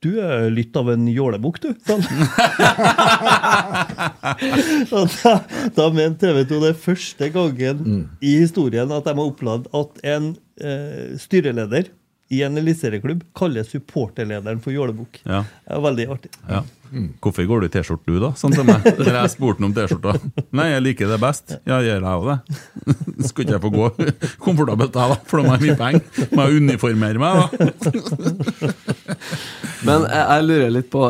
[0.05, 1.71] du er litt av en jålebukk, du.
[1.89, 2.05] Sånn.
[4.95, 5.33] og da,
[5.75, 7.77] da mente TV 2 det første gangen
[8.23, 10.25] i historien at de har opplevd at en
[10.63, 11.85] eh, styreleder
[12.29, 15.23] i en eliteserieklubb kaller supporterlederen for jålebukk.
[15.25, 15.45] Ja.
[15.65, 16.33] Det er veldig artig.
[16.49, 16.65] Ja.
[17.21, 18.31] Hvorfor går du i T-skjorte, du, da?
[18.39, 18.85] Sånn til meg.
[18.99, 20.15] Når jeg spurte om T-skjorta.
[20.57, 21.57] Nei, jeg liker det best.
[21.69, 22.39] Ja, gjør jeg òg det?
[23.29, 23.89] Skal ikke jeg få gå
[24.45, 25.19] komfortabelt, jeg, da?
[25.29, 26.29] For da må jeg ha mye penger.
[26.33, 27.45] Må jeg uniformere meg, da?
[29.89, 31.03] Men jeg, jeg lurer litt på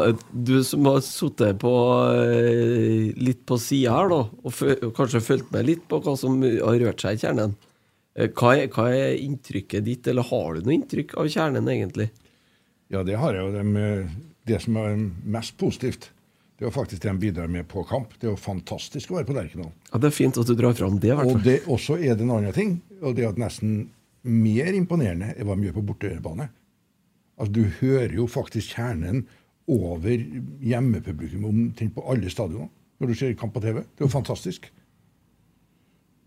[0.48, 5.66] Du som har sittet eh, litt på sida her, da, og, og kanskje fulgt med
[5.70, 7.56] litt på hva som har rørt seg i kjernen.
[8.18, 12.08] Eh, Hva er, hva er inntrykket ditt, eller har du noe inntrykk av kjernen, egentlig?
[12.90, 13.50] Ja, det har jeg jo.
[13.54, 13.90] Det,
[14.48, 14.96] det som er
[15.36, 16.08] mest positivt,
[16.58, 18.16] det er faktisk det de bidrar med på kamp.
[18.18, 19.70] Det er jo fantastisk å være på Lerkendal.
[19.92, 22.16] Ja, Det er fint at du drar fram det, i hvert Og det også er
[22.18, 23.90] det en annen ting, og det er at nesten
[24.26, 26.48] mer imponerende er hva de gjør på bortebane.
[27.38, 29.28] Altså, Du hører jo faktisk kjernen
[29.68, 30.16] over
[30.64, 33.84] hjemmepublikum omtrent på alle stadioner når du ser kamp på TV.
[33.94, 34.64] Det er jo fantastisk.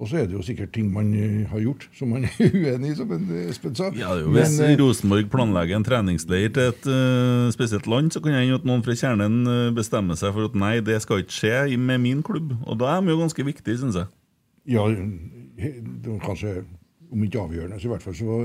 [0.01, 2.89] Og så er det jo sikkert ting man eh, har gjort som man er uenig
[2.89, 3.91] i, som eh, Espen sa.
[3.93, 8.21] Ja, jo Hvis Men, eh, Rosenborg planlegger en treningsleir til et uh, spesielt land, så
[8.23, 9.45] kan det hende at noen fra kjernen
[9.77, 12.55] bestemmer seg for at nei, det skal ikke skje med min klubb.
[12.65, 14.09] Og da er de jo ganske viktige, syns jeg.
[14.73, 14.87] Ja,
[16.25, 16.63] kanskje
[17.11, 18.37] om ikke avgjørende, så i hvert fall så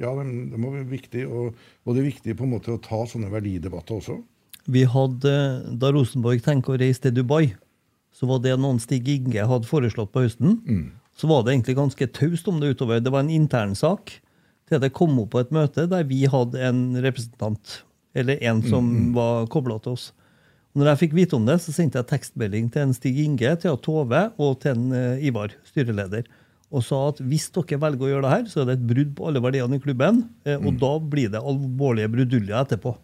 [0.00, 1.28] Ja, de, de var viktige.
[1.28, 1.54] Og,
[1.84, 4.18] og det er viktig på en måte å ta sånne verdidebatter også.
[4.66, 5.36] Vi hadde,
[5.78, 7.52] Da Rosenborg tenker å reise til Dubai,
[8.16, 10.60] så var det noen Stig Inge hadde foreslått på høsten.
[11.16, 13.00] Så var det egentlig ganske taust om det utover.
[13.04, 14.18] Det var en internsak
[14.66, 17.82] til det kom opp på et møte der vi hadde en representant,
[18.16, 20.08] eller en som var kobla til oss.
[20.74, 23.54] Og når jeg fikk vite om det, så sendte jeg tekstmelding til en Stig Inge,
[23.62, 26.26] til Tove og til en eh, Ivar, styreleder,
[26.74, 29.14] og sa at hvis dere velger å gjøre det her, så er det et brudd
[29.16, 30.24] på alle verdiene i klubben,
[30.56, 32.96] og og da blir det alvorlige bruduljer etterpå.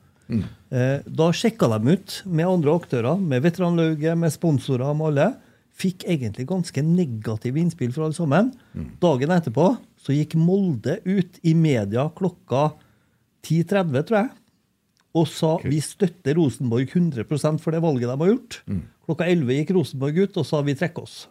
[0.73, 5.27] Eh, Da sjekka de ut med andre aktører, med veteranlauget, med sponsorer, med alle.
[5.73, 8.53] Fikk egentlig ganske negative innspill fra alle sammen.
[9.01, 9.71] Dagen etterpå
[10.03, 12.73] så gikk Molde ut i media klokka
[13.43, 14.31] 10.30, tror jeg,
[15.15, 18.61] og sa vi støtter Rosenborg 100% for det valget de har gjort.
[19.07, 21.27] Klokka 11 gikk Rosenborg ut og sa vi trekker oss.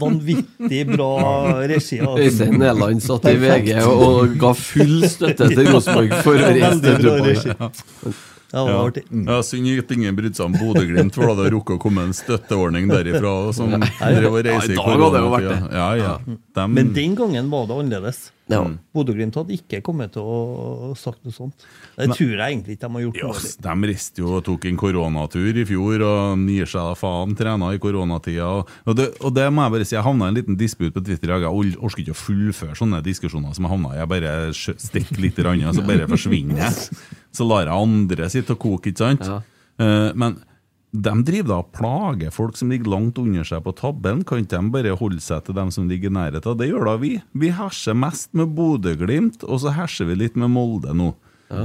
[0.00, 1.10] Vanvittig bra
[1.66, 1.98] regi.
[1.98, 2.18] altså.
[2.22, 7.02] Øystein Næland satt i VG og ga full støtte til Rosenborg for å reise til
[7.02, 8.12] Dubai.
[8.50, 9.04] Det var artig.
[9.10, 12.02] Ja, Synd at ingen brydde seg om Bodø-Glimt, for da hadde det rukket å komme
[12.08, 13.34] en støtteordning derifra.
[13.54, 15.56] Som drev og reise i Ja, i dag hadde det vært koronatida.
[15.62, 15.78] det.
[15.78, 16.36] Ja, ja.
[16.58, 16.66] De...
[16.74, 18.20] Men den gangen var det annerledes.
[18.50, 18.64] Ja.
[18.96, 21.62] Bodø-Glimt hadde ikke kommet til å sagt noe sånt.
[21.94, 23.20] Det tror jeg egentlig ikke de har gjort.
[23.44, 27.36] Yes, de reiste jo og tok en koronatur i fjor, og gir seg da faen,
[27.38, 28.48] trena i koronatida.
[28.58, 30.96] Og, og, det, og det må jeg bare si, jeg havna i en liten disput
[30.96, 31.36] på Twitter.
[31.36, 34.00] Jeg or- orker ikke å fullføre sånne diskusjoner som jeg havna i.
[34.02, 37.00] Jeg bare stikker litt, i og så bare forsvinner jeg.
[37.36, 39.26] Så lar jeg andre sitte og koke, ikke sant?
[39.26, 39.40] Ja.
[39.80, 40.40] Eh, men
[40.90, 44.24] de driver da og plager folk som ligger langt under seg på tabben.
[44.26, 46.58] Kan ikke de bare holde seg til dem som ligger i nærheten?
[46.58, 47.12] Det gjør da vi.
[47.38, 51.12] Vi herser mest med Bodø-Glimt, og så herser vi litt med Molde nå.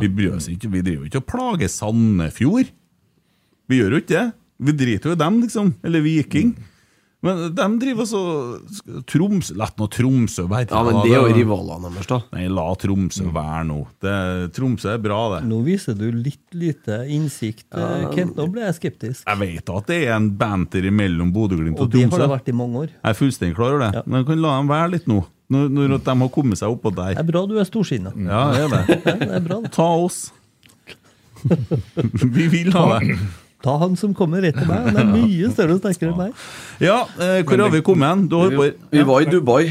[0.01, 2.71] Vi bryr oss ikke, vi driver ikke og plager Sandefjord.
[3.69, 4.25] Vi gjør jo ikke det.
[4.65, 5.73] Vi driter jo i dem, liksom.
[5.85, 6.55] Eller Viking.
[7.25, 8.21] Men de driver så
[9.09, 10.69] Tromsø La nå Tromsø være.
[10.69, 12.19] Ja, men det er jo rivalene deres, da.
[12.35, 13.79] Nei, la Tromsø være nå.
[14.05, 14.15] Det,
[14.55, 15.41] Tromsø er bra, det.
[15.49, 18.35] Nå viser du litt lite innsikt, ja, Kent.
[18.37, 19.23] Nå ble jeg skeptisk.
[19.25, 22.51] Jeg vet at det er en banter mellom Bodø-Glimt og, Og det har det vært
[22.51, 22.91] i mange år.
[22.93, 23.91] Jeg er fullstendig klar over det.
[23.99, 24.05] Ja.
[24.05, 25.21] Men jeg kan la dem være litt nå.
[25.55, 27.13] Når, når de har kommet seg oppå der.
[27.13, 28.13] Det er bra du er storsinna.
[28.17, 28.99] Ja, det er det.
[29.05, 29.59] Ja, det er bra.
[29.61, 29.73] det.
[29.75, 30.21] Ta oss.
[32.35, 33.17] Vi vil ha det.
[33.65, 34.91] Ta han som kommer rett til meg.
[34.91, 36.41] Han er mye større og sterkere enn meg.
[36.83, 38.25] Ja, eh, hvor har vi kommet hen?
[38.29, 39.63] Du holder på Vi var i Dubai.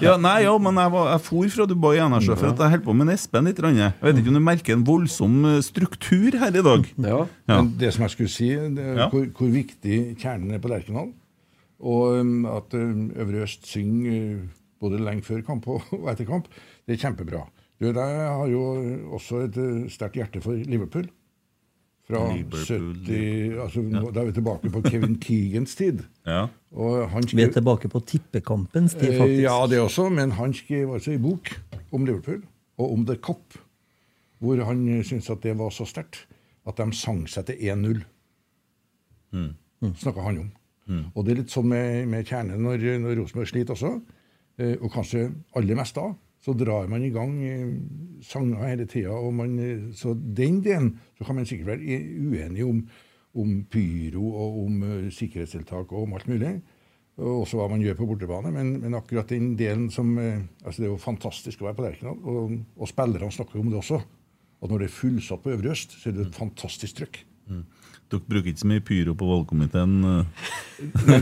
[0.00, 2.72] Ja, nei, ja, men jeg, var, jeg for fra Dubai igjen, jeg, for at jeg
[2.74, 3.58] holdt på med en Espen litt.
[3.60, 6.86] Jeg vet ikke om du merker en voldsom eh, struktur her i dag?
[6.96, 7.18] Ja.
[7.50, 7.58] Ja.
[7.58, 9.10] Men det som jeg skulle si, er Ja.
[9.12, 11.10] hvor, hvor viktig kjernen er på Lerkendal.
[11.80, 14.48] Og um, at um, Øvre Øst synger uh,
[14.80, 15.82] både lenge før kamp og,
[16.12, 16.48] etter kamp,
[16.86, 17.46] det er kjempebra.
[17.80, 18.62] Du, jeg har jo
[19.16, 21.08] også et uh, sterkt hjerte for Liverpool.
[22.10, 24.02] Fra Liverpool, 70 altså, ja.
[24.10, 26.02] Da er vi tilbake på Kevin Keegans tid.
[26.26, 26.46] Ja.
[26.74, 29.42] Og han Vi er tilbake på tippekampens tid, Eh, faktisk.
[29.42, 31.52] Ja, det også, men han skrev altså en bok
[31.92, 32.42] om Liverpool,
[32.78, 33.58] og om The Cop,
[34.38, 36.26] hvor han eh, syntes at det var så sterkt
[36.66, 38.02] at de sang seg til 1-0.
[39.32, 39.94] Mm.
[39.96, 40.50] Snakka han om.
[41.14, 43.92] Og det er litt sånn med, med kjernen når, når Rosenborg sliter også,
[44.58, 45.28] eh, og kanskje
[45.58, 46.08] aller mest da,
[46.40, 47.70] så drar man i gang eh,
[48.24, 49.16] sanger hele tida.
[49.96, 52.84] Så den delen så kan man sikkert være uenig om,
[53.36, 56.60] om pyro og om eh, sikkerhetstiltak og om alt mulig
[57.20, 58.52] og også hva man gjør på bortebane.
[58.54, 61.84] Men, men akkurat den delen som eh, altså Det er jo fantastisk å være på
[61.84, 64.00] Lerkendal, og, og spillerne snakker om det også.
[64.60, 67.22] At når det er fullsatt på Øvre Øst, så er det et fantastisk trøkk.
[68.10, 69.96] Dere bruker ikke så mye pyro på valgkomiteen?
[70.04, 70.50] eh.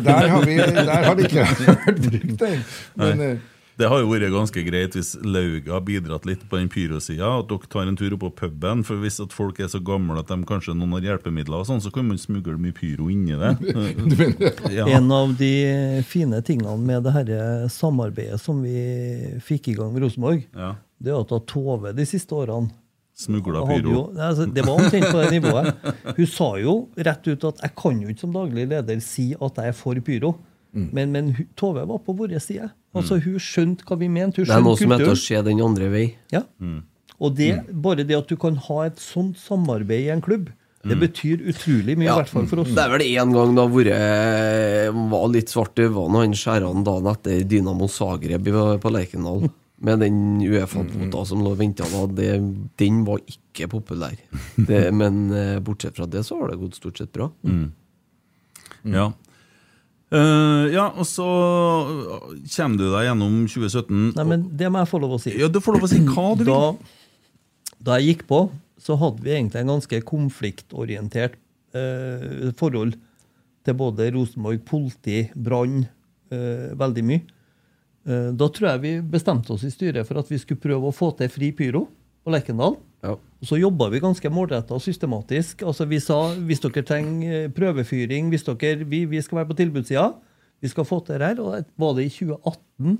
[0.04, 2.52] Der har, vi, der har det ikke vært brukt, det.
[2.98, 3.46] Men eh,
[3.78, 7.28] Det har jo vært ganske greit hvis Lauga har bidratt litt på den pyrosida.
[7.38, 8.82] At dere tar en tur opp på puben.
[8.86, 11.82] For hvis at folk er så gamle at de kanskje noen har hjelpemidler, og sånn,
[11.84, 13.54] så kan man smugle mye pyro inni det.
[14.78, 14.84] Ja.
[14.98, 17.30] En av de fine tingene med det her
[17.72, 20.74] samarbeidet som vi fikk i gang med Rosenborg, Ja.
[21.00, 22.70] det er at Tove de siste årene
[23.18, 23.90] Smugla pyro.
[23.94, 25.72] jo, altså, Det var omtrent på det nivået.
[26.18, 29.54] Hun sa jo rett ut at 'jeg kan jo ikke som daglig leder si at
[29.56, 30.34] jeg er for pyro'.
[30.78, 30.84] Mm.
[30.94, 32.70] Men, men Tove var på vår side.
[32.96, 34.42] Altså Hun skjønte hva vi mente.
[34.42, 36.06] Hun Det er noe som heter å se den andre vei.
[36.34, 36.44] Ja.
[37.18, 40.52] Og det, bare det at du kan ha et sånt samarbeid i en klubb,
[40.88, 42.70] det betyr utrolig mye, i hvert fall for oss.
[42.72, 46.70] Det er vel én gang det har vært var litt svart i øynene han skjæra
[46.86, 48.46] dagen etter Dynamo Zagreb
[48.82, 49.48] på Lerkendal.
[49.78, 52.00] Med den Uefa-kvota som lå og venta da.
[52.10, 52.30] Det,
[52.82, 54.16] den var ikke populær.
[54.68, 57.28] Det, men eh, bortsett fra det, så har det gått stort sett bra.
[58.82, 59.12] Ja.
[60.08, 61.26] Eh, ja, og så
[62.54, 63.98] kommer du deg gjennom 2017.
[64.16, 65.34] Nei, men Det må jeg få lov å si.
[65.36, 66.52] Ja, Du får lov å si hva du vil.
[66.52, 68.46] Da, da jeg gikk på,
[68.80, 71.34] så hadde vi egentlig en ganske konfliktorientert
[71.76, 72.94] uh, forhold
[73.66, 75.82] til både Rosenborg, politi, brann,
[76.32, 77.26] uh, veldig mye.
[78.08, 80.94] Eh, da tror jeg vi bestemte oss i styret for at vi skulle prøve å
[80.94, 81.84] få til fri pyro
[82.24, 82.78] på Lerkendal.
[83.04, 83.16] Ja.
[83.38, 85.62] Og så jobba vi ganske målretta og systematisk.
[85.62, 89.58] Altså Vi sa hvis dere trenger eh, prøvefyring, hvis dere, vi, vi skal være på
[89.60, 90.08] tilbudssida,
[90.58, 91.42] vi skal få til det her.
[91.44, 92.98] Og var det i 2018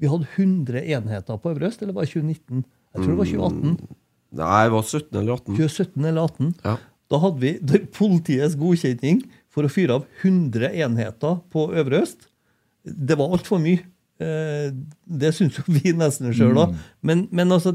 [0.00, 2.62] vi hadde 100 enheter på Øvre Øst, eller var det 2019?
[2.94, 3.96] Jeg tror det var 2018.
[4.40, 5.56] Nei, det var 17 eller 18.
[5.58, 6.54] 2017 eller 2018.
[6.64, 6.76] Ja.
[7.10, 7.52] Da hadde vi
[8.00, 12.28] politiets godkjenning for å fyre av 100 enheter på Øvre Øst.
[12.84, 13.82] Det var altfor mye.
[14.20, 14.70] Eh,
[15.20, 16.74] Det syns jo vi nesten sjøl òg.
[17.02, 17.72] Men, men altså,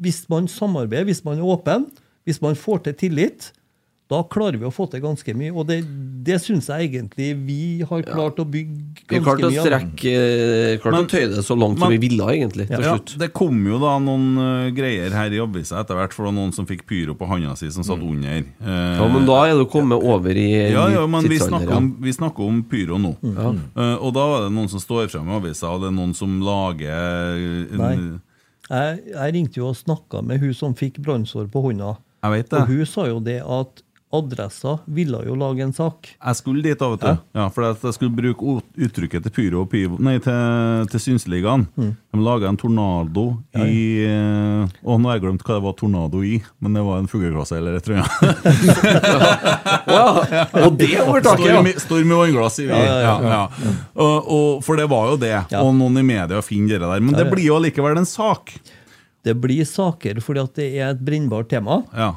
[0.00, 1.86] hvis man samarbeider, hvis man er åpen,
[2.24, 3.52] hvis man får til tillit,
[4.12, 5.50] da klarer vi å få til ganske mye.
[5.56, 5.78] Og det,
[6.26, 7.58] det syns jeg egentlig vi
[7.88, 9.66] har klart å bygge Vi ganske klarte å mye av.
[9.66, 12.84] strekke eh, Klarte Men- å tøye det så langt som men- vi ville, egentlig, til
[12.84, 12.94] Ja,
[13.24, 16.38] det kom jo da noen uh, greier her i avisa etter hvert, for det var
[16.38, 18.44] noen som fikk pyro på handa si som satt under.
[18.62, 21.76] Uh, Ja, men da er du kommet over i ja, ja, men vi snakker, ja.
[21.80, 23.16] om, vi snakker om pyro nå.
[23.22, 26.14] Eh, og da var det noen som står frem i avisa, og det er noen
[26.14, 27.96] som lager en, Nei.
[28.72, 31.96] Jeg, jeg ringte jo og snakka med hun som fikk brannsår på hånda.
[32.22, 32.60] Jeg vet det.
[32.62, 33.82] Og hun sa jo det at
[34.12, 36.10] Adressa ville jo lage en sak.
[36.18, 37.22] Jeg skulle dit, da, vet du.
[37.38, 37.46] Ja.
[37.54, 41.64] for jeg skulle bruke uttrykket til pyro og pivo Nei, til, til Synsligaen.
[41.78, 43.24] De laga en tornado
[43.56, 47.00] i eh, Å, nå har jeg glemt hva det var tornado i, men det var
[47.00, 49.32] en fugleklasse eller et eller annet.
[50.66, 51.56] Og det overtaket, ja!
[51.56, 52.78] Storm, i- storm i vannglass, sier vi.
[52.84, 53.42] Ja, ja,
[53.94, 55.34] Og, og, for det var jo det.
[55.52, 55.62] Ja.
[55.64, 57.00] Og noen i media finner det der.
[57.04, 57.32] Men det ja.
[57.32, 58.54] blir jo allikevel en sak.
[59.22, 61.80] Det blir saker fordi at det er et brennbart tema.
[61.94, 62.08] Ja.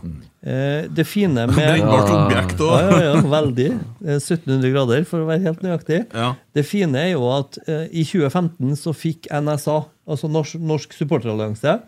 [0.42, 2.92] Eh, det fine med Brennbart objekt ja, òg.
[2.92, 3.68] ja, ja, veldig.
[4.06, 6.04] Eh, 1700 grader, for å være helt nøyaktig.
[6.14, 6.32] Ja.
[6.58, 11.80] Det fine er jo at eh, i 2015 så fikk NSA, altså Norsk, Norsk supporterallianse,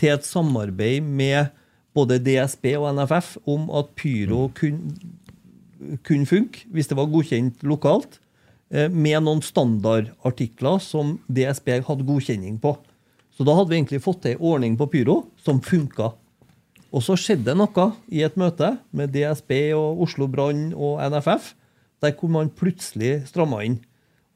[0.00, 1.52] til et samarbeid med
[1.92, 4.96] både DSB og NFF om at pyro kunne
[6.06, 8.20] kun funke hvis det var godkjent lokalt,
[8.70, 12.76] eh, med noen standardartikler som DSB hadde godkjenning på.
[13.32, 16.12] Så da hadde vi egentlig fått til en ordning på pyro som funka.
[16.92, 21.54] Og så skjedde det noe i et møte med DSB og Oslo Brann og NFF,
[22.04, 23.78] der hvor man plutselig stramma inn.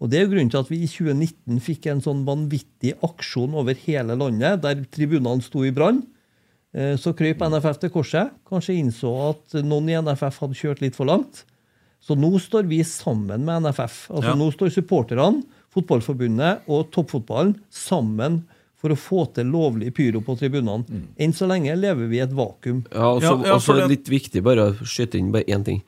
[0.00, 3.54] Og Det er jo grunnen til at vi i 2019 fikk en sånn vanvittig aksjon
[3.56, 6.02] over hele landet, der tribunene sto i brann.
[6.74, 8.32] Eh, Så krøp NFF til korset.
[8.48, 11.44] Kanskje innså at noen i NFF hadde kjørt litt for langt.
[12.00, 14.10] Så nå står vi sammen med NFF.
[14.12, 14.34] Altså Ja.
[14.36, 15.44] Nå står supporterne,
[15.76, 18.46] Fotballforbundet og toppfotballen sammen
[18.76, 20.84] for å få til lovlig pyro på tribunene.
[21.18, 22.84] Enn så lenge lever vi i et vakuum.
[22.92, 25.82] Ja, og så Ja, ja, det- litt viktig bare å skyte inn bare én ting.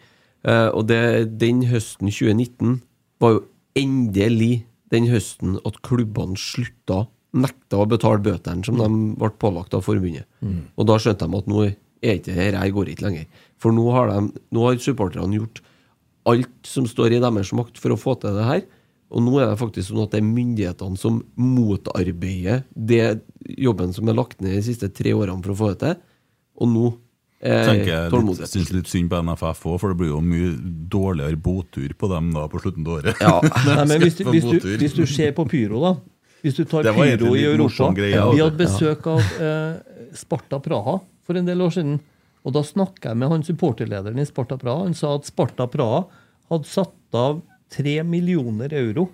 [0.47, 2.81] Uh, og det, den høsten 2019
[3.21, 3.45] var jo
[3.77, 8.89] endelig den høsten at klubbene slutta, nekta å betale bøtene som de
[9.19, 10.25] ble pålagt av forbundet.
[10.79, 11.65] Og da skjønte de at nå
[12.01, 13.27] er ikke det her her går ikke lenger.
[13.59, 15.61] For nå har, de, nå har supporterne gjort
[16.25, 18.63] alt som står i deres makt for å få til det her.
[19.09, 23.21] Og nå er det faktisk sånn at det er myndighetene som motarbeider det
[23.57, 25.95] jobben som er lagt ned de siste tre årene for å få det til.
[26.61, 26.91] Og nå
[27.39, 30.53] er tenker jeg syns litt synd på NFF òg, for det blir jo mye
[30.91, 33.23] dårligere båttur på dem da på slutten av året.
[33.23, 33.35] Ja.
[33.69, 35.97] Nei, men hvis du, hvis, du, hvis du ser på pyro, da
[36.43, 41.39] Hvis du tar pyro i Europa greie, Vi hadde besøk av eh, Sparta Praha for
[41.39, 41.99] en del år siden.
[42.47, 44.85] Og da snakka jeg med han supporterlederen i Sparta Praha.
[44.85, 46.05] Han sa at Sparta Praha
[46.53, 47.41] hadde satt av
[47.71, 49.09] tre millioner euro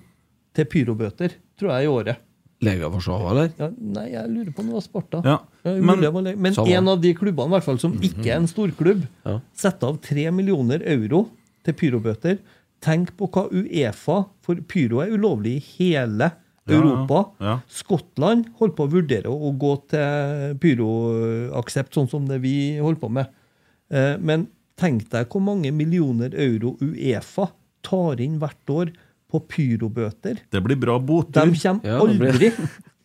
[0.55, 2.17] til pyrobøter, tror jeg, i året.
[2.65, 3.51] Lega Warszawa, eller?
[3.59, 5.21] Ja, nei, jeg lurer på om det var Sparta.
[5.27, 9.07] Ja, men- men en av de klubbene i hvert fall, som ikke er en storklubb,
[9.27, 9.41] Ja.
[9.53, 11.29] setter av tre millioner euro
[11.65, 12.39] til pyrobøter.
[12.81, 16.33] Tenk på hva Uefa For pyro er ulovlig i hele
[16.67, 17.31] Ja, ja, Europa.
[17.41, 17.61] ja.
[17.69, 23.11] Skottland holder på å vurdere å gå til pyroaksept, sånn som det vi holder på
[23.11, 23.27] med.
[23.91, 27.51] Eh, Men tenk deg hvor mange millioner euro Uefa
[27.87, 28.91] tar inn hvert år
[29.31, 30.41] på pyrobøter.
[30.51, 31.55] Det blir bra De båttur.
[31.55, 32.51] kommer Ja, det blir- aldri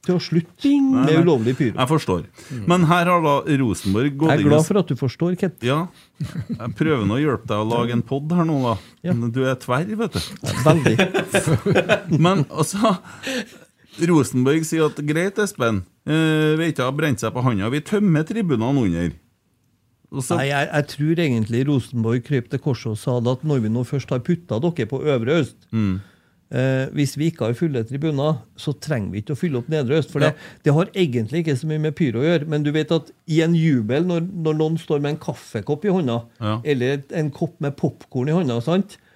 [0.06, 1.76] til å slutte med ulovlig pyro.
[1.76, 2.22] Jeg forstår.
[2.69, 5.57] Men her har da Rosenborg gått Jeg er glad for at du forstår, Kent.
[5.61, 5.88] Ja.
[6.19, 8.76] Jeg prøver nå å hjelpe deg å lage en pod her nå, da.
[9.03, 9.14] Ja.
[9.14, 10.19] Du er tverr, vet du.
[10.65, 10.95] Veldig.
[12.26, 12.95] Men altså
[14.07, 15.84] Rosenborg sier at greit, Espen.
[16.07, 17.69] Uh, vi ikke har brent seg på handa.
[17.73, 19.11] Vi tømmer tribunene under.
[20.10, 23.44] Og så, Nei, jeg, jeg tror egentlig Rosenborg krøp til korset og sa det at
[23.45, 27.57] når vi nå først har putta dere på Øvre Øst eh, Hvis vi ikke har
[27.60, 30.10] fulle tribuner, så trenger vi ikke å fylle opp Nedre Øst.
[30.10, 30.31] For det,
[30.65, 32.48] det har egentlig ikke så mye med pyro å gjøre.
[32.49, 35.94] Men du vet at i en jubel, når, når noen står med en kaffekopp i
[35.94, 36.56] hånda, Ja.
[36.73, 38.57] eller en kopp med popkorn i hånda?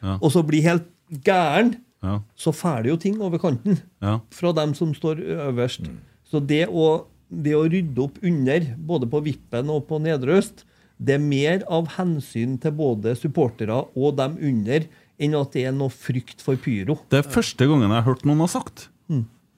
[0.03, 0.19] Ja.
[0.19, 0.85] og så blir helt
[1.25, 4.17] gæren, ja, så fæler jo ting over kanten ja.
[4.35, 5.87] fra dem som står øverst.
[6.29, 10.65] Så det å, det å rydde opp under, både på Vippen og på Nedre Øst,
[11.03, 14.87] det er mer av hensyn til både supportere og dem under
[15.21, 16.97] enn at det er noe frykt for pyro.
[17.11, 18.87] Det er første gangen jeg har hørt noen har sagt.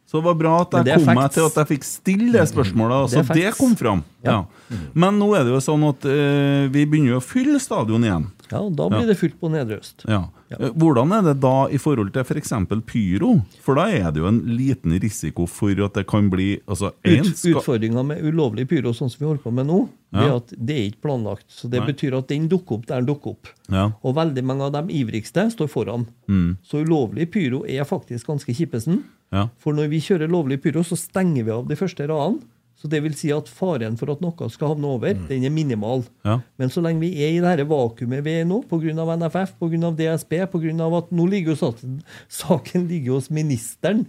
[0.06, 0.86] Så det var bra at Mm.
[0.86, 3.10] Jeg kom meg til at jeg fikk stille det spørsmålet.
[3.10, 4.04] Så er det, kom fram.
[4.24, 4.46] Ja.
[4.94, 8.28] Men nå er det jo sånn at uh, vi begynner å fylle stadion igjen.
[8.52, 9.06] Ja, og Da blir Ja.
[9.08, 10.06] det fylt på Nedre Øst.
[10.08, 10.28] Ja.
[10.52, 12.52] Eh, Hvordan er det da i forhold til f.eks.
[12.86, 13.42] pyro?
[13.66, 17.32] For da er det jo en liten risiko for at det kan bli altså, Ut,
[17.36, 19.80] skal, Utfordringa med ulovlig pyro, sånn som vi holder på med nå,
[20.14, 21.46] det er at det er ikke planlagt.
[21.50, 21.88] Så det Nei.
[21.92, 23.48] betyr at den dukker opp der den dukker opp.
[23.74, 23.92] ja.
[24.04, 26.06] Og veldig mange av de ivrigste står foran.
[26.30, 26.58] Mm.
[26.64, 29.02] Så ulovlig pyro er faktisk ganske kjippesen.
[29.36, 29.48] Ja.
[29.62, 32.44] For når vi kjører lovlig pyro, så stenger vi av de første radene.
[32.76, 36.04] Så det vil si at faren for at noe skal havne over, den er minimal.
[36.28, 36.42] Ja.
[36.60, 39.06] Men så lenge vi er i dette vakuumet vi er nå, pga.
[39.16, 39.92] NFF, pga.
[39.96, 40.90] DSB, pga.
[41.00, 41.96] at nå ligger jo saken,
[42.42, 44.04] saken ligger hos ministeren.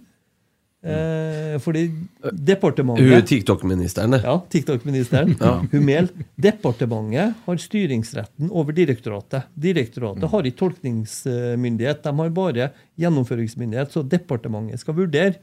[0.86, 4.20] Eh, fordi Hun departementet TikTok-ministeren, det.
[4.24, 5.34] ja, TikTok-ministeren.
[5.72, 6.08] Humel.
[6.36, 9.48] Departementet har styringsretten over direktoratet.
[9.54, 13.92] Direktoratet har ikke tolkningsmyndighet, de har bare gjennomføringsmyndighet.
[13.92, 15.34] Så departementet skal vurdere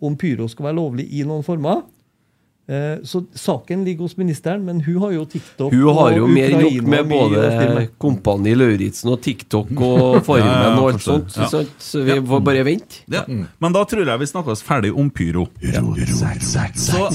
[0.00, 1.82] om pyro skal være lovlig i noen former.
[2.70, 6.52] Eh, Så saken ligger hos ministeren, men hun har jo TikTok Hun har jo mer
[6.54, 7.88] nok Ukraina med både.
[7.98, 11.34] Kompani Lauritzen og TikTok og Farmen og alt sånt.
[11.36, 11.48] Ja.
[11.50, 13.02] Så, så vi får bare vente.
[13.10, 13.24] Ja.
[13.26, 15.48] Men da tror jeg vi snakker oss ferdig om pyro.
[16.78, 17.10] Så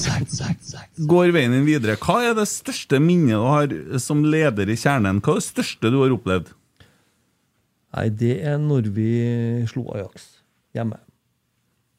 [1.08, 1.96] går veien din videre.
[2.02, 5.22] Hva er det største minnet du har som leder i Kjernen?
[5.24, 6.52] Hva er det største du har opplevd?
[7.96, 9.10] Nei, det er når vi
[9.72, 10.28] slo Ajax
[10.76, 11.00] hjemme.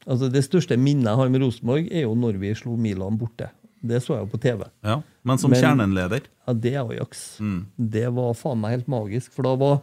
[0.09, 3.51] Altså Det største minnet jeg har med Rosenborg, er jo når vi slo Milan borte.
[3.79, 4.65] Det så jeg jo på TV.
[4.83, 4.97] Ja.
[5.23, 6.25] Men som Men- Kjernen-leder?
[6.47, 7.37] Ja, det er Ajax.
[7.77, 9.81] Det var faen meg helt magisk, for da var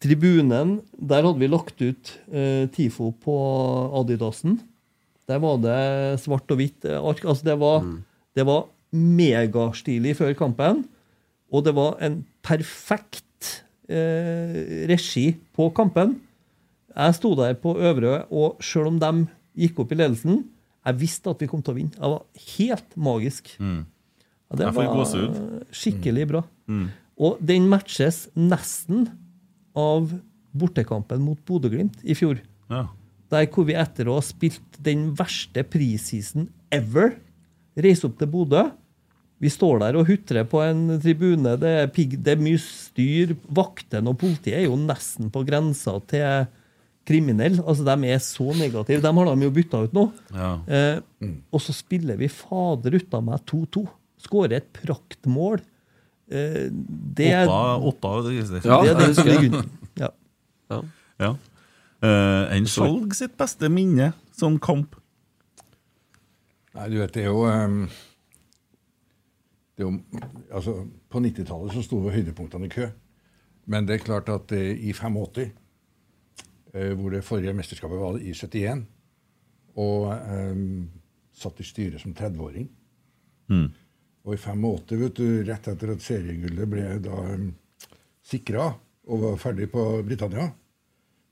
[0.00, 3.36] tribunen Der hadde vi lagt ut eh, TIFO på
[4.00, 4.60] Adidasen.
[5.28, 7.22] Der var det svart og hvitt eh, ark.
[7.24, 7.84] Altså, det var,
[8.36, 10.84] det var megastilig før kampen.
[11.52, 16.18] Og det var en perfekt eh, regi på kampen.
[16.94, 19.26] Jeg sto der på Øvre, og selv om de
[19.58, 20.44] gikk opp i ledelsen,
[20.84, 21.94] jeg visste at vi kom til å vinne.
[21.96, 23.54] Det var helt magisk.
[23.58, 25.34] Ja, det var
[25.74, 26.44] skikkelig bra.
[27.14, 29.08] Og den matches nesten
[29.74, 30.12] av
[30.54, 32.38] bortekampen mot Bodø-Glimt i fjor.
[32.70, 32.86] Ja.
[33.32, 37.16] Der hvor vi etter å ha spilt den verste preseason ever,
[37.74, 38.68] reiser opp til Bodø.
[39.42, 41.56] Vi står der og hutrer på en tribune.
[41.60, 43.34] Det er, pig, det er mye styr.
[43.50, 46.46] Vaktene og politiet er jo nesten på grensa til
[47.06, 47.60] kriminell.
[47.64, 49.02] Altså, De er så negative.
[49.02, 50.06] De har de jo bytta ut nå.
[50.32, 50.50] Ja.
[50.66, 53.84] Eh, og så spiller vi fader ut av meg 2-2.
[54.24, 55.60] Skårer et praktmål.
[56.32, 56.68] Eh,
[57.16, 58.62] det er åtte det.
[58.64, 59.42] Ja, det, det som husker jeg.
[59.42, 59.70] ligger under.
[60.00, 60.10] Ja.
[60.72, 60.80] Ja.
[61.20, 61.34] Ja.
[62.04, 64.96] Eh, en Skjalg sitt beste minne, sånn kamp.
[66.74, 67.84] Nei, du vet, det er jo um,
[69.76, 69.92] det er jo,
[70.50, 70.74] altså,
[71.10, 72.88] På 90-tallet så sto høydepunktene i kø.
[73.70, 75.52] Men det er klart at eh, i 85, eh,
[76.74, 78.84] hvor det forrige mesterskapet var i 71,
[79.78, 80.90] og um,
[81.34, 82.68] satt i styret som 30-åring
[84.24, 87.48] Og i 85, vet du, rett etter at seriegullet ble da um,
[88.24, 88.70] sikra
[89.04, 90.46] og var ferdig på Britannia,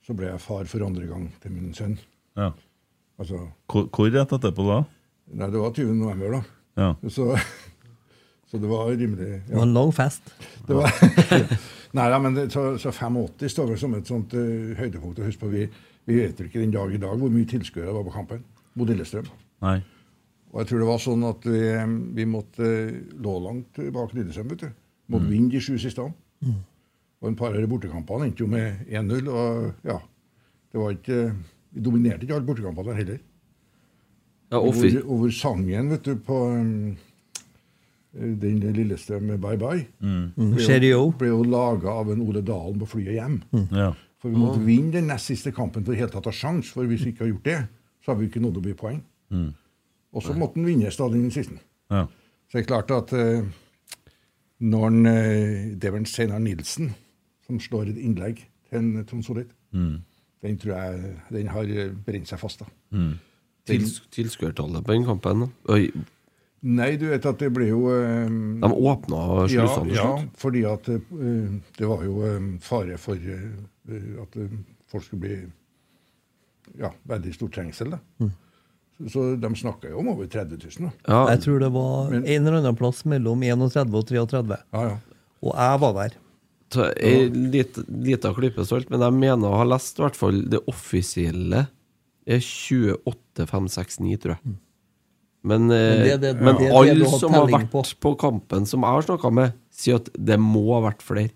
[0.05, 1.95] så ble jeg far for andre gang til min sønn.
[2.37, 2.51] Ja.
[3.23, 3.39] Altså,
[3.71, 4.81] Hvor, hvor rett etterpå da?
[5.33, 5.95] nei, det var 20.
[5.97, 6.43] november, da.
[6.83, 6.91] Ja.
[7.09, 7.31] Så,
[8.51, 10.35] så det var rimelig Det var en lang fest.
[10.69, 10.93] det var,
[11.93, 15.19] Nei, ja, men det, så, så 85 står vel som et sånt uh, høydepunkt.
[15.21, 15.67] og Husk på, vi,
[16.09, 18.45] vi vet jo ikke den dag i dag hvor mye tilskuere det var på kampen
[18.79, 19.29] mot Lillestrøm.
[19.67, 19.79] Nei.
[20.53, 21.61] Og jeg tror det var sånn at vi,
[22.17, 24.53] vi måtte eh, lå langt bak Lillestrøm.
[24.53, 24.79] vet du.
[25.13, 26.05] Måtte vinne de sju siste.
[27.23, 29.29] Og en par av de bortekampene endte jo med 1-0.
[29.31, 29.99] Og ja,
[30.73, 31.21] det var ikke
[31.73, 33.21] Vi dominerte ikke alle bortekampene der heller.
[34.53, 36.99] Ja, Og hvor, og hvor sangen vet du, på um,
[38.13, 41.07] den Lillestrøm Bye Bye ble, Cheerio.
[41.07, 43.39] jo, ble jo laga av en Ole Dalen på flyet hjem.
[43.73, 43.93] Ja.
[44.23, 46.87] For vi måtte vinne den nest siste kampen for i hele tatt ha sjans, for
[46.87, 47.59] hvis vi ikke har gjort det,
[48.05, 49.01] så har vi ikke nådd å bli poeng.
[50.13, 51.59] Og så måtte den vinnes da den siste.
[51.91, 52.05] Ja.
[52.47, 53.43] Så det er klart at uh,
[54.61, 56.93] når en, uh, det er vel Steinar Nilsen
[57.47, 59.51] som slår et innlegg til en Trond Solid,
[60.43, 62.63] den tror jeg den har eh, brent seg fast.
[62.63, 62.69] da.
[63.69, 65.45] Tils, tilskuertallet på den kampen.
[65.71, 65.89] Oi,
[66.63, 68.29] Nei, du vet at det ble jo eh,
[68.63, 70.37] de åpna ja, slusene til ja, slutt.
[70.39, 74.53] fordi at eh, det var jo eh, fare for eh, at eh,
[74.93, 75.39] folk skulle bli
[76.79, 77.91] ja, veldig stor trengsel.
[77.97, 77.99] da.
[78.23, 80.87] Så, så de snakka jo om over 30 000.
[80.87, 80.93] da.
[81.11, 84.59] Ja, Jeg tror det var Men- en eller annen plass mellom 31 og 33.
[84.73, 84.99] Ja, ja.
[85.43, 86.19] Og jeg var der.
[87.03, 90.61] ei lit- lita klype salt, men jeg mener å ha lest i hvert fall det
[90.71, 91.67] offisielle
[92.25, 94.41] er 28569, tror jeg.
[94.47, 94.59] Eh,
[95.43, 98.13] Men er men du alle som har vært på.
[98.21, 101.33] kampen som jeg har snakka med, sier at det må ha vært flere.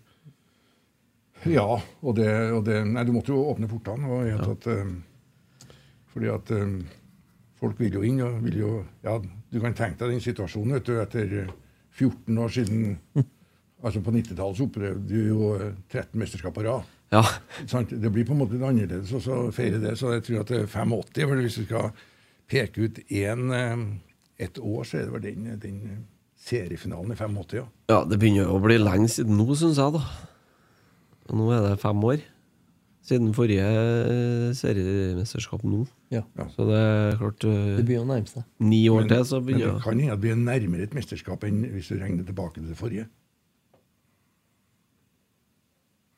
[1.47, 1.67] Ja,
[2.03, 4.09] og det, og det Nei, du måtte jo åpne portene.
[4.11, 4.39] Og ja.
[4.43, 5.77] at, eh,
[6.15, 6.75] fordi at eh,
[7.61, 8.73] folk vil jo inn og vil jo
[9.05, 11.55] Ja, du kan tenke deg den situasjonen vet du, etter eh,
[11.97, 12.99] 14 år siden
[13.85, 16.93] Altså På 90-tallet så opplevde du jo eh, 13 mesterskap på rad.
[17.13, 17.23] Ja.
[17.87, 19.93] Det blir på en måte litt annerledes å så feire det.
[20.01, 21.91] Så jeg tror at det er 85 vel, Hvis du skal
[22.51, 23.51] peke ut én
[24.39, 26.07] et år, så er det vel den, den
[26.47, 27.67] seriefinalen i 85, ja.
[27.91, 30.03] ja, det begynner å bli lenge siden nå, syns jeg, da.
[31.35, 32.23] Nå er det fem år
[33.07, 35.85] siden forrige eh, seriemesterskap nå.
[36.11, 36.25] Ja.
[36.55, 38.47] Så det er klart uh, Det begynner å nærme seg.
[38.63, 40.97] Ni år til, så Men begynner men det kan hende at vi er nærmere et
[40.97, 43.07] mesterskap enn hvis du regner tilbake til det forrige.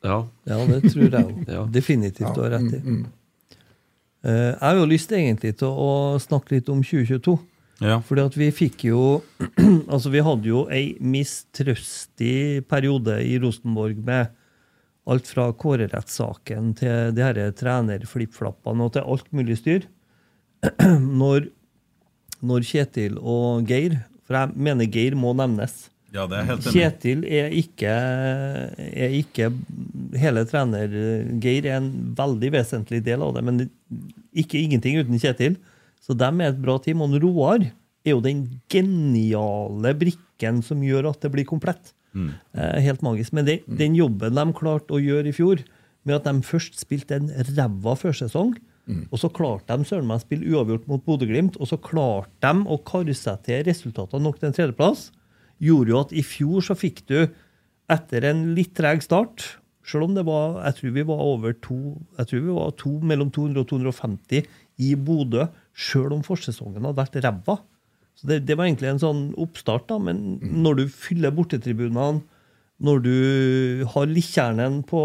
[0.07, 0.23] Ja.
[0.49, 1.39] Ja, det tror jeg òg.
[1.59, 1.67] Ja.
[1.73, 2.81] Definitivt du har rett i.
[2.81, 3.18] Mm, Eh,
[4.29, 7.39] Jeg har jo lyst egentlig til å snakke litt om 2022.
[7.85, 8.01] Ja.
[8.03, 9.03] Fordi at vi fikk jo
[9.93, 14.35] Altså, vi hadde jo ei mistrøstig periode i Rosenborg med
[15.09, 19.87] alt fra kårerettssaken til de her trenerflippflappene og til alt mulig styr.
[21.23, 21.49] Når,
[22.43, 25.87] når Kjetil og Geir For jeg mener Geir må nevnes.
[26.15, 26.75] Ja, det er helt enig.
[26.75, 27.97] Kjetil er ikke,
[28.89, 29.51] er ikke
[30.19, 30.95] Hele trener
[31.43, 33.67] Geir er en veldig vesentlig del av det, men
[34.33, 35.59] ikke ingenting uten Kjetil.
[36.01, 37.03] Så dem er et bra team.
[37.05, 41.93] Og Roar er jo den geniale brikken som gjør at det blir komplett.
[42.17, 43.35] Eh, helt magisk.
[43.37, 45.61] Men det, den jobben de klarte å gjøre i fjor,
[46.09, 48.57] med at de først spilte en ræva førsesong,
[49.13, 52.65] og så klarte de søren meg å spille uavgjort mot Bodø-Glimt, og så klarte de
[52.65, 55.11] å karusettere resultatene nok til en tredjeplass,
[55.63, 57.21] gjorde jo at i fjor så fikk du,
[57.89, 59.59] etter en litt treg start
[59.89, 61.79] selv om det var jeg tror vi var over to,
[62.19, 64.49] jeg tror vi var to, mellom 200 og 250
[64.85, 67.59] i Bodø, selv om forsesongen hadde vært ræva.
[68.19, 72.21] Så det, det var egentlig en sånn oppstart, da, men når du fyller bortetribunene,
[72.79, 73.15] når du
[73.91, 75.01] har Litjernen på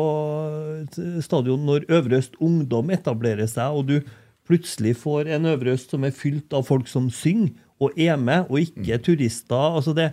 [1.26, 4.12] stadion, når Øvre Øst Ungdom etablerer seg, og du
[4.46, 8.46] plutselig får en Øvre Øst som er fylt av folk som synger og er med,
[8.52, 10.12] og ikke turister altså det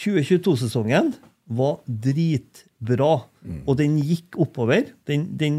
[0.00, 1.12] 2022-sesongen
[1.54, 3.12] var dritbra,
[3.66, 4.88] og den gikk oppover.
[5.06, 5.58] Den, den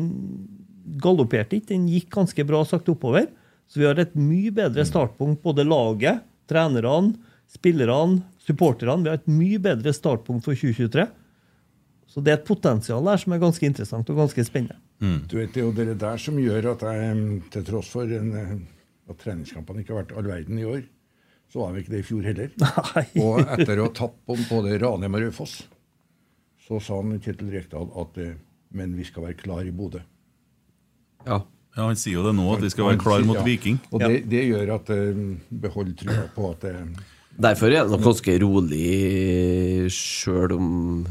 [1.02, 3.28] galopperte ikke, den gikk ganske bra sakte oppover.
[3.68, 7.16] Så vi har et mye bedre startpunkt, både laget, trenerne,
[7.49, 9.03] spillerne, supporterne.
[9.06, 11.07] Vi har et mye bedre startpunkt for 2023.
[12.07, 14.78] Så det er et potensial der som er ganske interessant og ganske spennende.
[15.28, 18.30] Du vet, Det er jo det der som gjør at jeg, til tross for en,
[19.10, 20.84] at treningskampene ikke har vært all verden i år,
[21.51, 22.51] så var vi ikke det i fjor heller.
[22.95, 23.05] Nei.
[23.23, 25.55] Og etter å ha tapt på både Ranheim og Raufoss,
[26.65, 28.35] så sa han Kjetil Rekdal at eh,
[28.76, 30.01] men vi skal være klar i Bodø.
[31.26, 31.43] Ja.
[31.76, 33.43] Ja, Han sier jo det nå, at vi skal være klar mot mot ja.
[33.43, 33.81] Viking.
[33.91, 35.17] Og det, det gjør at uh,
[35.63, 36.85] behold trua på at eh,
[37.36, 40.68] Derfor er det nok ganske rolig, sjøl om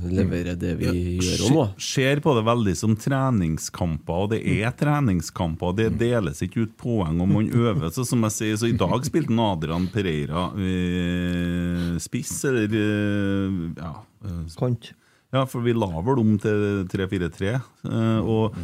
[0.09, 0.87] leverer det vi
[1.21, 1.65] gjør òg nå.
[1.77, 5.75] Se- Ser på det veldig som treningskamper, og det er treningskamper.
[5.77, 7.93] Det deles ikke ut poeng om man øver.
[7.93, 13.93] Så som jeg sier, så I dag spilte Adrian Pereira eh, spiss, eller eh, ja,
[14.25, 14.95] eh, Kant.
[15.35, 17.55] ja, for vi la vel om til 3-4-3.
[17.85, 18.57] eh, og,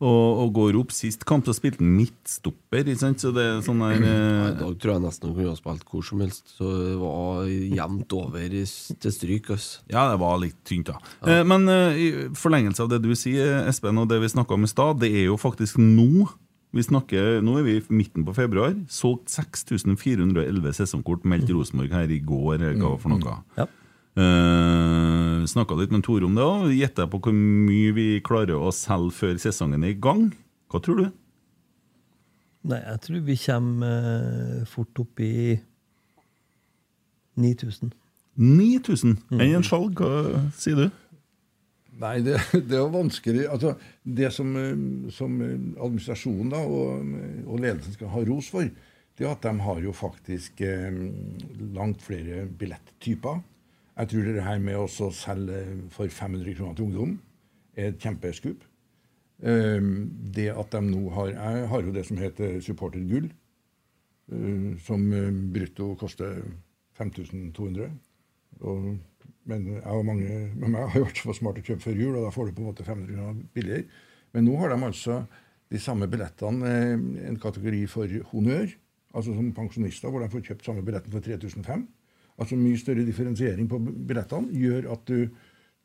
[0.00, 2.86] og, og går opp sist kamp, så spilte han midtstopper.
[2.88, 3.20] Ikke sant?
[3.20, 5.58] Så det er sånn der Ja, eh, I dag tror jeg nesten han kunne ha
[5.58, 9.50] spilt hvor som helst, så det var jevnt over til stryk.
[9.52, 9.66] ass.
[9.92, 10.96] Ja, det var litt tynt, da.
[11.26, 14.64] Eh, Men eh, i forlengelse av det du sier, Espen, og det vi snakka om
[14.64, 16.28] i stad, det er jo faktisk nå
[16.70, 18.76] vi snakker, Nå er vi i midten på februar.
[18.86, 22.62] Solgt 6411 sesongkort, meldt Rosenborg her i går.
[22.78, 23.40] Hva for noe.
[23.58, 23.66] Ja.
[24.18, 26.68] Uh, Snakka litt med Tore om det òg.
[26.74, 30.28] Gjetter på hvor mye vi klarer å selge før sesongen er i gang.
[30.70, 31.06] Hva tror du?
[32.70, 35.56] Nei, jeg tror vi kommer uh, fort opp i
[37.40, 37.94] 9000.
[38.40, 39.16] 9000?
[39.36, 41.00] Enn en salg, hva sier du?
[42.00, 42.38] Nei, det,
[42.68, 47.10] det er jo vanskelig altså, Det som, eh, som eh, administrasjonen da, og,
[47.46, 48.70] og ledelsen skal ha ros for,
[49.18, 51.00] det er at de har jo faktisk eh,
[51.76, 53.42] langt flere billetttyper.
[54.00, 55.60] Jeg tror det her med å selge
[55.92, 57.18] for 500 kroner til ungdom
[57.76, 58.62] er et kjempeskup.
[59.44, 59.90] Eh,
[60.36, 65.28] det at de nå har Jeg har jo det som heter supportergull, gull, som eh,
[65.52, 66.40] brutto koster
[66.96, 67.90] 5200.
[68.60, 68.88] Og,
[69.44, 72.24] men jeg og mange med meg har vært så smart å kjøpe før jul, og
[72.24, 73.84] da får du på en måte 500 kroner billigere.
[74.32, 75.22] Men nå har de altså
[75.70, 76.74] de samme billettene,
[77.28, 78.72] en kategori for honnør,
[79.12, 81.88] altså som pensjonister, hvor de får kjøpt samme billetten for 3005.
[82.40, 85.26] Altså mye større differensiering på billettene gjør at du,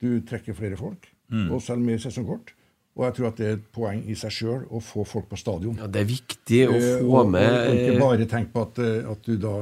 [0.01, 1.09] du trekker flere folk,
[1.49, 2.53] og selv med sesongkort.
[2.95, 5.35] Og jeg tror at det er et poeng i seg sjøl å få folk på
[5.39, 5.75] stadion.
[5.81, 8.63] Ja, det er viktig å Eh, få og, og, med og ikke bare tenk på
[8.63, 9.55] at, eh, at du da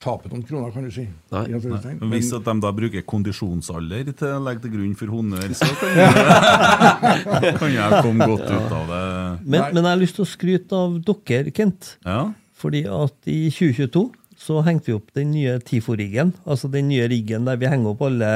[0.00, 1.02] taper noen kroner, kan du si.
[1.34, 1.42] Nei.
[1.50, 1.58] nei.
[1.60, 5.50] Men, Men Hvis at de da bruker kondisjonsalder til å legge til grunn for honnør,
[5.58, 9.02] så kan jeg, kan jeg komme godt ut av det.
[9.44, 11.96] Men, men jeg har lyst til å skryte av dere, Kent.
[12.06, 12.22] Ja.
[12.60, 14.06] Fordi at i 2022
[14.40, 16.32] så hengte vi opp den nye TIFO-riggen.
[16.48, 18.30] Altså den nye riggen der vi henger opp alle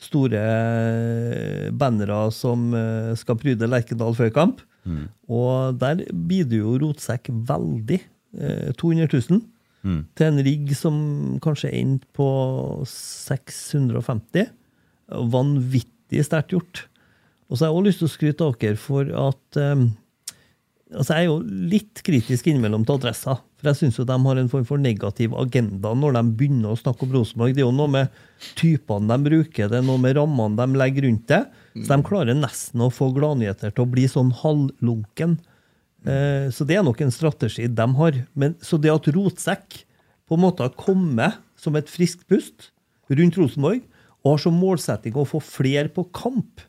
[0.00, 0.40] store
[1.76, 4.62] bannere som eh, skal pryde Lerkendal før kamp.
[5.28, 7.98] Og der bidro jo Rotsekk veldig.
[8.38, 9.42] eh, 200 000
[10.14, 10.96] til en rigg som
[11.40, 12.26] kanskje endte på
[12.88, 14.46] 650.
[15.32, 16.82] Vanvittig sterkt gjort.
[17.50, 19.86] Og så har jeg også lyst til å skryte av dere for at eh,
[20.90, 23.36] altså Jeg er jo litt kritisk innimellom til adressa.
[23.60, 27.06] For jeg syns de har en form for negativ agenda når de begynner å snakke
[27.06, 27.54] om Rosenborg.
[27.54, 28.16] Det er jo noe med
[28.58, 31.42] typene de bruker, det er noe med rammene de legger rundt det.
[31.76, 35.38] Så de klarer nesten å få gladnyheter til å bli sånn halvlunken.
[36.06, 38.24] Eh, Så det er nok en strategi de har.
[38.34, 39.84] Men, så det at Rotsekk
[40.26, 42.70] på en måte har kommet som et friskt pust
[43.10, 43.82] rundt Rosenborg,
[44.22, 46.60] og har som målsetting å få flere på kamp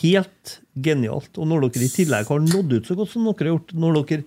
[0.00, 1.32] Helt genialt.
[1.38, 3.98] Og når dere i tillegg har nådd ut så godt som dere har gjort, når
[4.00, 4.24] dere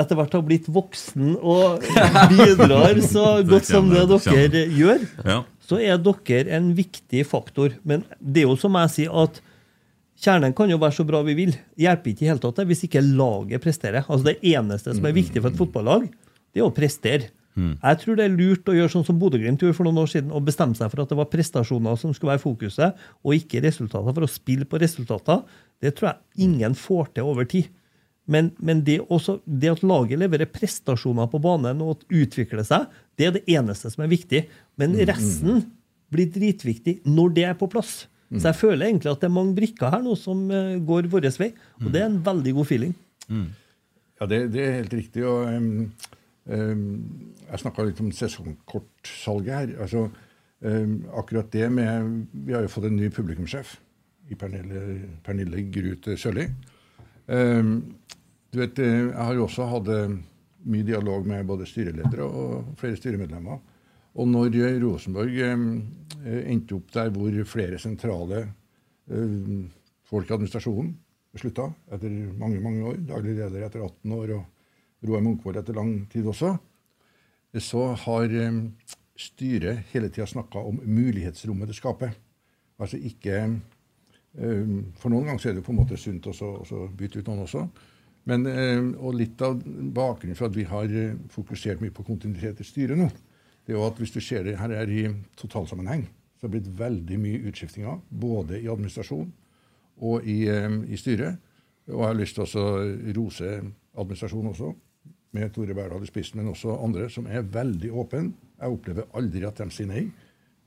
[0.00, 1.82] etter hvert har blitt voksen og
[2.32, 5.02] bidrar så godt som det dere gjør,
[5.66, 7.74] så er dere en viktig faktor.
[7.82, 9.42] Men det er jo som jeg sier, at
[10.20, 11.52] kjernen kan jo være så bra vi vil.
[11.80, 14.06] Hjelper ikke i hele tatt hvis ikke laget presterer.
[14.06, 16.08] Altså Det eneste som er viktig for et fotballag,
[16.54, 17.30] det er å prestere.
[17.60, 20.30] Jeg tror det er lurt å gjøre sånn som Bodø-Glimt gjorde for noen år siden,
[20.32, 24.14] og bestemme seg for at det var prestasjoner som skulle være fokuset, og ikke resultater.
[24.16, 25.42] For å spille på resultater,
[25.80, 27.70] det tror jeg ingen får til over tid.
[28.30, 32.86] Men, men det, også, det at laget leverer prestasjoner på banen og utvikler seg,
[33.18, 34.44] det er det eneste som er viktig.
[34.78, 35.64] Men resten
[36.14, 38.04] blir dritviktig når det er på plass.
[38.30, 41.26] Så jeg føler egentlig at det er mange brikker her nå som eh, går vår
[41.40, 41.50] vei,
[41.82, 42.92] og det er en veldig god feeling.
[44.20, 45.24] Ja, det, det er helt riktig.
[45.26, 45.90] og um,
[46.46, 46.84] um,
[47.48, 49.72] Jeg snakka litt om sesongkortsalget her.
[49.82, 50.04] altså
[50.60, 53.80] um, akkurat det med Vi har jo fått en ny publikumssjef
[54.30, 54.84] i Pernille,
[55.26, 56.46] Pernille Grut Sørli.
[57.30, 57.74] Eh,
[58.50, 60.14] du vet, eh, Jeg har jo også hatt eh,
[60.66, 63.60] mye dialog med både styreledere og flere styremedlemmer.
[64.18, 68.48] Og når eh, Rosenborg endte opp der hvor flere sentrale
[70.04, 70.90] folk i administrasjonen
[71.38, 75.94] slutta etter mange mange år, daglig leder etter 18 år og Roar Munkvold etter lang
[76.12, 76.50] tid også,
[77.56, 78.34] så har
[79.16, 82.12] styret hele tida snakka om mulighetsrommet det skaper.
[82.78, 83.40] Altså ikke
[84.30, 87.64] For noen ganger er det på en måte sunt også bytte ut noen også.
[88.28, 92.60] Men, eh, og litt av bakgrunnen for at vi har eh, fokusert mye på kontinuitet
[92.60, 93.08] i styret nå,
[93.64, 95.04] det er jo at hvis du ser det her er i
[95.40, 96.04] totalsammenheng,
[96.36, 98.00] så har det blitt veldig mye utskiftinger.
[98.10, 99.30] Både i administrasjon
[100.00, 101.40] og i, eh, i styret.
[101.90, 102.68] Og jeg har lyst til å
[103.16, 103.50] rose
[103.98, 104.74] administrasjonen også,
[105.32, 108.32] med Tore Berdal i spissen, men også andre, som er veldig åpne.
[108.58, 110.08] Jeg opplever aldri at de sier nei.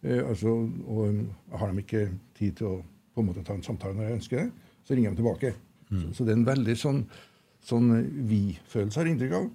[0.04, 0.56] Eh, altså,
[0.88, 2.08] og har de ikke
[2.38, 2.78] tid til å
[3.14, 5.54] på en måte ta en samtale når jeg ønsker det, så ringer de tilbake.
[5.94, 7.02] Så, så det er en veldig sånn,
[7.64, 7.90] sånn
[8.30, 9.50] vi-følelse, har jeg inntrykk av.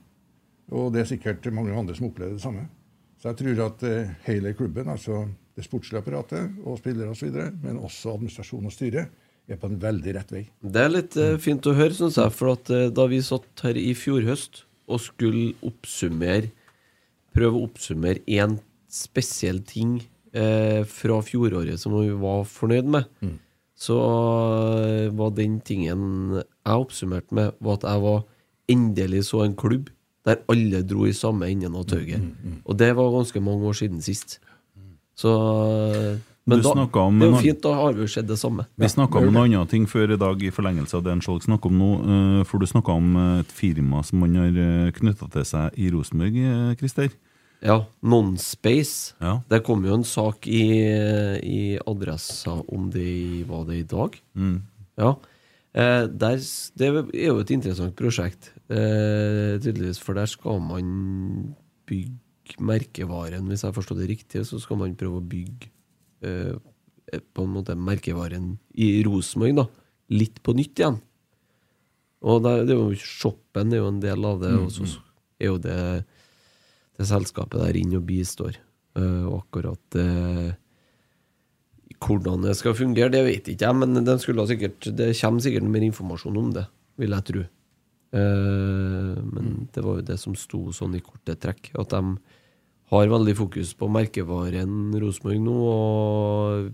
[0.78, 2.66] Og det er sikkert mange andre som opplever det samme.
[3.18, 5.24] Så jeg tror at eh, hele klubben, altså
[5.58, 9.08] det sportslige apparatet og spillere osv., men også administrasjon og styre,
[9.48, 10.44] er på en veldig rett vei.
[10.60, 12.34] Det er litt eh, fint å høre, syns jeg.
[12.36, 16.52] For at eh, da vi satt her i fjor høst og skulle oppsummere
[17.36, 18.56] Prøve å oppsummere én
[18.90, 19.98] spesiell ting
[20.32, 23.04] eh, fra fjoråret som vi var fornøyd med,
[23.78, 23.98] så
[24.82, 28.24] eh, var den tingen jeg oppsummerte med, var at jeg var
[28.68, 29.92] endelig så en klubb
[30.26, 32.20] der alle dro i samme enden av tauet.
[32.66, 34.40] Og det var ganske mange år siden sist.
[35.16, 35.30] Så
[36.48, 38.66] Men da, om det er jo fint, da har vi jo sett det samme.
[38.76, 41.46] Vi snakka om en annen ting før i dag, i forlengelse av det en Skjolk
[41.46, 41.88] snakka om nå.
[42.02, 45.90] eh, For du snakka om eh, et firma som man har knytta til seg i
[45.94, 47.10] Rosenborg, eh, Christer.
[47.64, 49.16] Ja, Nonspace.
[49.18, 49.40] Ja.
[49.50, 50.62] Det kom jo en sak i,
[51.42, 54.18] i Adressa om det i, var det i dag.
[54.98, 55.16] Ja.
[55.78, 56.38] Eh, der,
[56.78, 61.54] det er jo et interessant prosjekt, eh, tydeligvis, for der skal man
[61.88, 63.50] bygge merkevaren.
[63.50, 65.70] Hvis jeg forstår det riktig, så skal man prøve å bygge
[66.24, 66.54] eh,
[67.20, 69.68] på en måte merkevaren i Rosenborg.
[70.14, 71.02] Litt på nytt igjen.
[72.24, 74.88] Og det, det er jo shoppen er jo en del av det, og så
[75.38, 75.80] er jo det
[76.98, 78.58] det selskapet der inn og bistår.
[78.98, 80.56] Eh, og akkurat eh,
[81.98, 85.86] hvordan det skal fungere, det vet ikke jeg, men de sikkert, det kommer sikkert mer
[85.86, 86.66] informasjon om det,
[86.98, 87.44] vil jeg tro.
[88.18, 92.02] Eh, men det var jo det som sto sånn i korte trekk, at de
[92.88, 96.70] har veldig fokus på merkevaren Rosenborg nå, og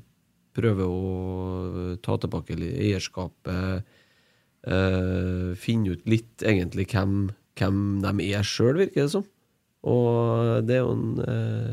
[0.55, 3.83] prøver å ta tilbake eierskapet,
[4.69, 9.27] eh, finne ut litt egentlig hvem, hvem de er sjøl, virker det som.
[9.85, 11.73] Og det er jo en eh,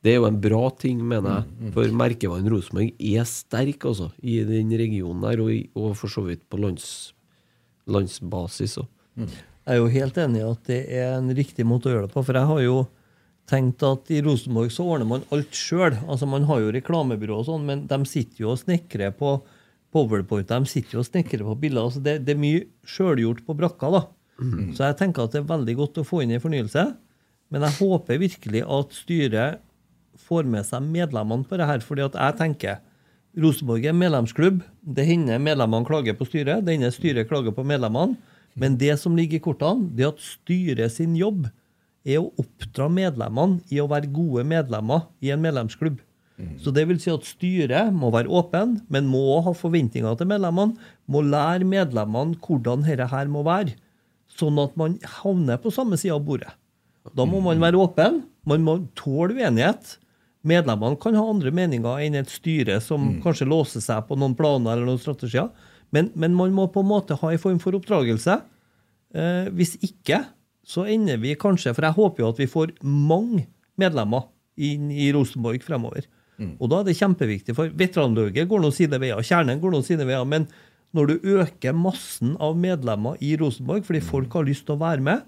[0.00, 1.72] det er jo en bra ting, mener jeg.
[1.74, 6.46] For merkevaren Rosenborg er sterk altså, i den regionen der, og, og for så vidt
[6.48, 7.12] på lands,
[7.84, 8.88] landsbasis òg.
[9.68, 12.14] Jeg er jo helt enig i at det er en riktig måte å gjøre det
[12.14, 12.22] på.
[12.24, 12.78] For jeg har jo
[13.50, 15.98] tenkt at i Rosenborg så ordner man alt sjøl.
[16.08, 19.34] Altså, man har jo reklamebyrå og sånn, men de sitter jo og snekrer på
[19.92, 20.48] powerpoint.
[20.48, 21.90] De sitter jo og snekrer på bilder.
[21.90, 24.02] Altså, det, det er mye sjølgjort på brakka, da.
[24.72, 26.86] Så jeg tenker at det er veldig godt å få inn en fornyelse.
[27.50, 29.60] Men jeg håper virkelig at styret
[30.20, 31.82] får med seg medlemmene på det her.
[31.82, 32.80] fordi at jeg tenker
[33.38, 34.62] Rosenborg er medlemsklubb.
[34.82, 36.64] Det hender medlemmene klager på styret.
[36.66, 38.16] Det hender styret klager på medlemmene.
[38.58, 41.46] Men det som ligger i kortene, det er at styret sin jobb
[42.04, 46.00] er å oppdra medlemmene i å være gode medlemmer i en medlemsklubb.
[46.60, 50.30] Så det vil si at styret må være åpen, men må også ha forventninger til
[50.30, 50.78] medlemmene.
[51.10, 53.76] Må lære medlemmene hvordan dette her må være,
[54.40, 56.54] sånn at man havner på samme side av bordet.
[57.16, 58.22] Da må man være åpen.
[58.48, 59.96] Man må tåle uenighet.
[60.46, 64.74] Medlemmene kan ha andre meninger enn et styre som kanskje låser seg på noen planer
[64.74, 65.50] eller noen strategier.
[65.92, 68.38] Men, men man må på en måte ha en form for oppdragelse.
[69.16, 70.22] Eh, hvis ikke,
[70.70, 73.48] så ender vi kanskje For jeg håper jo at vi får mange
[73.80, 74.28] medlemmer
[74.60, 76.06] inn i Rosenborg fremover.
[76.60, 80.06] Og da er det kjempeviktig, for veteranlauget går noen sine veier, kjernen går noen sine
[80.08, 80.24] veier.
[80.28, 80.46] Men
[80.96, 85.04] når du øker massen av medlemmer i Rosenborg fordi folk har lyst til å være
[85.04, 85.26] med,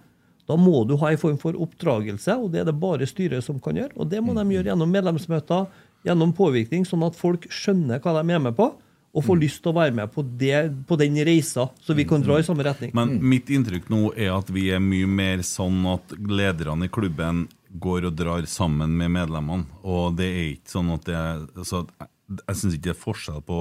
[0.51, 3.61] da må du ha en form for oppdragelse, og det er det bare styret som
[3.63, 3.95] kan gjøre.
[3.97, 5.69] Og det må de gjøre gjennom medlemsmøter,
[6.07, 8.73] gjennom påvirkning, sånn at folk skjønner hva de er med på,
[9.13, 10.57] og får lyst til å være med på, det,
[10.89, 12.95] på den reisa, så vi kan dra i samme retning.
[12.97, 17.45] Men mitt inntrykk nå er at vi er mye mer sånn at lederne i klubben
[17.83, 19.69] går og drar sammen med medlemmene.
[19.85, 22.09] Og det er ikke sånn at det er altså, Jeg,
[22.41, 23.61] jeg syns ikke det er forskjell på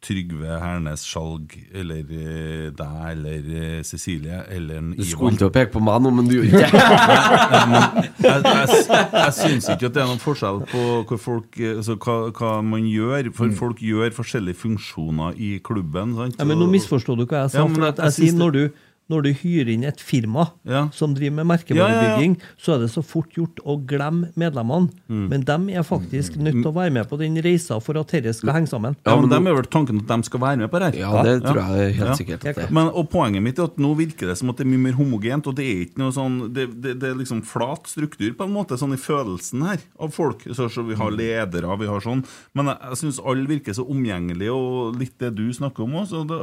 [0.00, 5.48] Trygve Hernes Skjalg eller eh, deg eller eh, Cecilie eller en Du Ivan skulle til
[5.50, 8.06] å peke på meg nå, men du gjorde ikke det.
[8.24, 11.98] jeg, jeg, jeg syns ikke at det er noen forskjell på hvor folk, eh, altså,
[12.00, 13.28] hva, hva man gjør.
[13.36, 16.16] For folk gjør forskjellige funksjoner i klubben.
[16.16, 16.40] Sant?
[16.40, 17.60] Ja, men nå misforstår du hva jeg sa.
[17.60, 18.62] Ja, for jeg- at jeg, jeg sier når du,
[19.10, 20.88] når du hyrer inn et firma Ja.
[20.94, 22.34] som driver med Ja, ja, ja.
[22.58, 24.90] så er det så fort gjort å glemme medlemmene.
[25.08, 25.28] Mm.
[25.28, 28.32] Men de er faktisk nødt til å være med på den reisa for at dette
[28.36, 28.96] skal henge sammen.
[29.06, 31.00] Ja, men dem er vel tanken at de skal være med på det her?
[31.00, 32.70] Ja, det tror jeg helt sikkert er.
[32.70, 34.94] Men, og Poenget mitt er at nå virker det som at det er mye mer
[34.98, 38.46] homogent, og det er ikke noe sånn Det, det, det er liksom flat struktur på
[38.46, 40.44] en måte, sånn i følelsen her av folk.
[40.54, 42.22] Så, så Vi har ledere, vi har sånn,
[42.54, 46.14] men jeg, jeg syns alle virker så omgjengelige, og litt det du snakker om òg.
[46.30, 46.38] Det,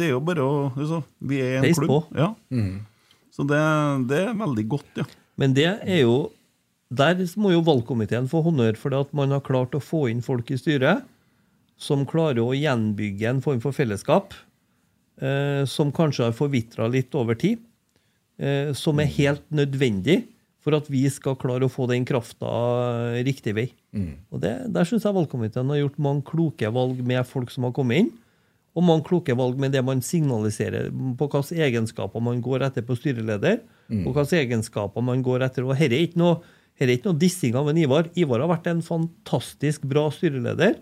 [0.00, 2.16] det er jo bare å så, Vi er en Heis klubb.
[2.16, 2.32] Ja.
[3.34, 3.60] Så det,
[4.10, 5.06] det er veldig godt, ja.
[5.40, 6.30] Men det er jo
[6.94, 10.20] Der må jo valgkomiteen få honnør for det at man har klart å få inn
[10.22, 11.02] folk i styret
[11.80, 14.34] som klarer å gjenbygge en form for fellesskap,
[15.20, 17.58] eh, som kanskje har forvitra litt over tid,
[18.38, 20.22] eh, som er helt nødvendig
[20.64, 22.48] for at vi skal klare å få den krafta
[23.26, 23.66] riktig vei.
[24.32, 27.72] Og det, Der syns jeg valgkomiteen har gjort mange kloke valg med folk som har
[27.72, 28.12] kommet inn.
[28.74, 32.96] Og mange kloke valg med det man signaliserer på hvilke egenskaper man går etter på
[32.98, 33.60] styreleder.
[34.08, 35.62] Og hvilke egenskaper man går etter.
[35.66, 36.40] Og Dette er ikke noe,
[36.80, 38.10] her er ikke noe dissing av en Ivar.
[38.18, 40.80] Ivar har vært en fantastisk bra styreleder.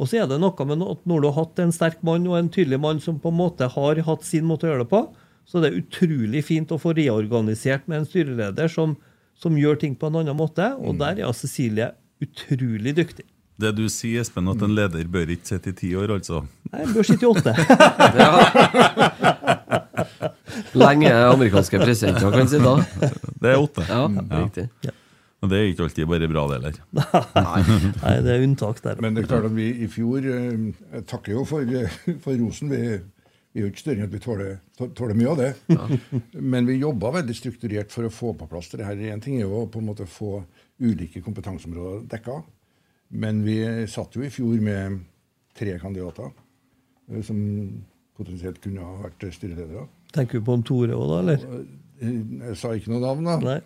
[0.00, 2.38] Og så er det noe med at når du har hatt en sterk mann og
[2.40, 5.04] en tydelig mann som på en måte har hatt sin måte å gjøre det på,
[5.46, 8.96] så det er utrolig fint å få reorganisert med en styreleder som,
[9.38, 10.74] som gjør ting på en annen måte.
[10.82, 13.24] Og der er Cecilie utrolig dyktig.
[13.58, 16.44] Det du sier, Espen, at en leder bør ikke sitte i ti år, altså.
[16.70, 17.52] Nei, bør sitte i åtte.
[20.78, 22.74] Lenge amerikanske presidenter kan si da.
[23.42, 23.82] Det er åtte.
[23.88, 24.04] Ja,
[24.44, 24.68] riktig.
[25.42, 26.76] Og det er ikke alltid bare bra, det heller.
[28.04, 28.96] Nei, det er unntak der.
[29.02, 30.58] Men det er klart at vi i fjor eh,
[30.96, 31.90] Jeg takker jo for, eh,
[32.24, 32.66] for rosen.
[32.70, 32.76] Vi,
[33.54, 34.50] vi er jo ikke større enn at vi tåler,
[34.98, 35.52] tåler mye av det.
[36.34, 38.98] Men vi jobba veldig strukturert for å få på plass det her.
[39.10, 40.30] En ting er jo på en måte få
[40.78, 42.34] ulike kompetanseområder dekka.
[43.10, 45.00] Men vi satt jo i fjor med
[45.56, 46.28] tre kandidater
[47.08, 47.38] eh, som
[48.18, 49.86] potensielt kunne ha vært styreledere.
[50.14, 51.18] Tenker du på en Tore òg, da?
[51.22, 51.66] eller?
[52.00, 53.38] Eh, Jeg sa ikke noe navn, da.
[53.44, 53.60] Nei.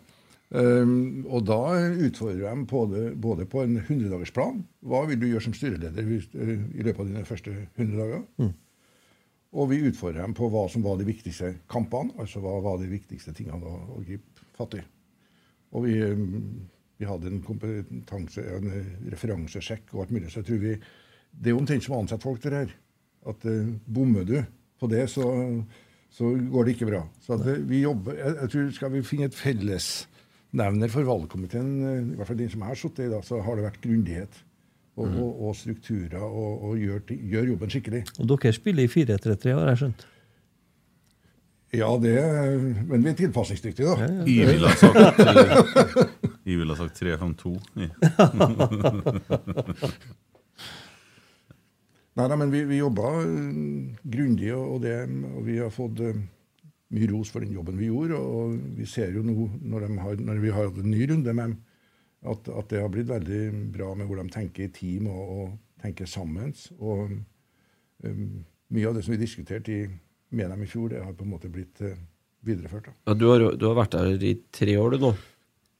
[0.52, 4.58] Um, og da utfordrer jeg dem på det, både på en 100-dagersplan.
[4.84, 8.50] Hva vil du gjøre som styreleder hvis, uh, i løpet av dine første 100 dager?
[9.52, 12.12] Og vi utfordrer dem på hva som var de viktigste kampene.
[12.20, 14.82] Altså hva var de viktigste tingene å, å gripe fatt i.
[15.72, 16.68] Og vi, um,
[17.02, 20.30] vi hadde en kompetanse, en eh, referansesjekk og alt mulig.
[20.30, 20.76] Så jeg tror vi
[21.32, 22.74] Det er omtrent som å ansette folk det her.
[23.26, 24.36] At eh, bommer du
[24.78, 25.24] på det, så,
[26.12, 27.02] så går det ikke bra.
[27.24, 31.74] Så at, eh, vi jobber jeg, jeg tror Skal vi finne et fellesnevner for valgkomiteen,
[32.12, 34.42] i hvert fall den som jeg har sittet i, da, så har det vært grundighet.
[34.92, 38.02] Og, og, og strukturer, og, og gjør, gjør jobben skikkelig.
[38.20, 40.02] Og dere spiller i 4-3-3, har jeg skjønt.
[41.72, 42.16] Ja, det
[42.88, 44.08] Men vi er tilpasningsdyktige, da.
[44.28, 45.18] Jeg ville ha sagt,
[46.44, 47.52] jeg ville ha sagt 3-5-2.
[47.80, 47.90] jeg.
[52.12, 53.56] Nei da, men vi, vi jobba eh,
[54.04, 54.98] grundig, og, det,
[55.32, 56.18] og vi har fått eh,
[56.92, 58.20] mye ros for den jobben vi gjorde.
[58.20, 61.54] Og vi ser jo nå, når, har, når vi har hatt en ny runde med
[61.54, 61.58] dem,
[62.28, 63.42] at, at det har blitt veldig
[63.72, 65.46] bra med hvor de tenker i team og, og
[65.82, 66.52] tenker sammen.
[66.78, 67.16] Og
[68.04, 68.26] um,
[68.72, 69.86] mye av det som vi diskuterte i,
[70.32, 71.98] med dem i fjor, det har på en måte blitt eh,
[72.46, 72.90] videreført.
[73.06, 75.12] Ja, du, har, du har vært der i tre år, du nå.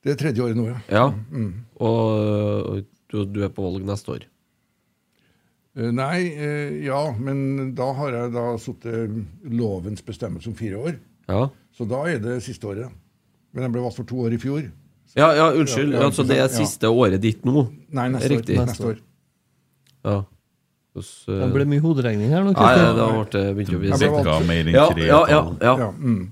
[0.03, 0.79] Det er tredje året nå, ja.
[0.91, 1.07] Ja.
[1.31, 1.53] Mm.
[1.87, 4.27] Og du, du er på valg neste år.
[5.79, 9.17] Eh, Nei, eh, ja, men da har jeg da sittet
[9.49, 10.99] lovens bestemmelse om fire år.
[11.31, 11.47] Ja.
[11.73, 12.93] Så da er det siste året.
[13.53, 14.65] Men jeg ble valgt for to år i fjor.
[15.17, 15.95] Ja, ja unnskyld.
[15.95, 17.67] Ja, altså, det er siste året ditt nå?
[17.93, 18.47] Nei, neste år.
[18.67, 19.01] Neste år.
[20.03, 20.19] Ja.
[20.93, 22.53] Hos, eh, Det ble mye hoderegning her nå.
[22.53, 23.93] Nei, det da ble det begynt å bli
[24.75, 25.75] Ja, ja, ja, ja.
[25.87, 26.25] Ja, mm.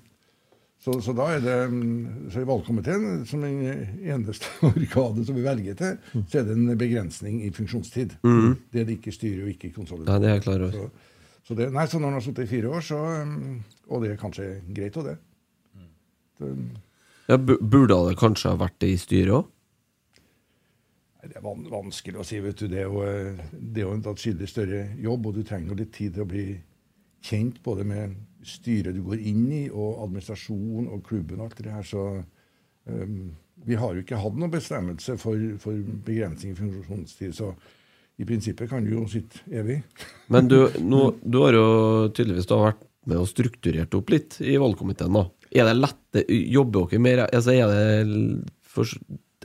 [0.84, 1.92] så, så da er det mm,
[2.34, 3.62] så I valgkomiteen, som den
[4.04, 5.94] eneste organet som vi velger til,
[6.26, 8.18] så er det en begrensning i funksjonstid.
[8.20, 10.12] Det er det ikke styrer og ikke konsoliderer.
[10.12, 10.76] Nei, det er jeg klar over.
[10.76, 13.58] Så, så, det, nei, så når han har sittet i fire år, så mm,
[13.90, 15.16] Og det er kanskje greit, og det.
[16.38, 16.52] Så,
[17.30, 19.48] Ja, burde det kanskje ha vært det i styret òg?
[21.20, 22.40] Det er vanskelig å si.
[22.40, 22.72] vet du.
[22.72, 26.30] Eh, det er jo en atskillig større jobb, og du trenger litt tid til å
[26.30, 26.46] bli
[27.24, 28.16] kjent både med
[28.46, 31.84] styret du går inn i, og administrasjon og klubben og alt det her.
[31.84, 32.06] Så
[32.88, 33.34] um,
[33.68, 35.76] vi har jo ikke hatt noen bestemmelse for, for
[36.06, 37.52] begrensning i funksjonstid, så
[38.20, 39.80] i prinsippet kan du jo sitte evig.
[40.32, 41.66] Men du, nå, du har jo
[42.16, 45.16] tydeligvis da vært med og strukturert opp litt i valgkomiteen.
[45.16, 45.24] da.
[45.50, 48.88] Er det lette, Jobber dere mer altså Er det for,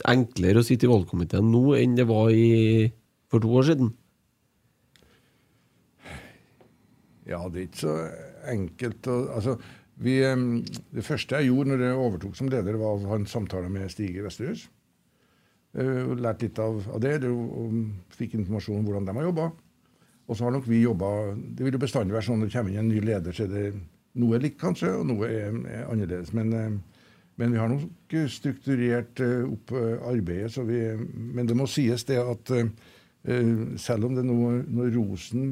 [0.04, 2.90] enklere å sitte i valgkomiteen nå enn det var i,
[3.32, 3.92] for to år siden?
[7.26, 7.96] Ja, det er ikke så
[8.52, 9.56] enkelt å altså,
[9.96, 10.36] vi, eh,
[10.92, 13.90] Det første jeg gjorde når jeg overtok som leder, var å ha en samtale med
[13.90, 14.68] Stig Vesterhus.
[15.76, 17.72] Lært lærte litt av, av det, og,
[18.16, 19.50] fikk informasjon om hvordan de har jobba.
[20.26, 22.72] Og så har nok vi jobba Det vil jo bestandig være sånn når det kommer
[22.72, 23.66] inn en ny leder, så er det
[24.16, 26.32] noe likt kanskje, og noe er, er annerledes.
[26.36, 26.95] Men, eh,
[27.36, 30.52] men, vi har nok strukturert eh, opp eh, arbeidet.
[30.54, 30.80] Så vi,
[31.12, 32.54] men det må sies det at
[33.82, 34.34] selv om det nå,
[34.70, 35.46] når rosen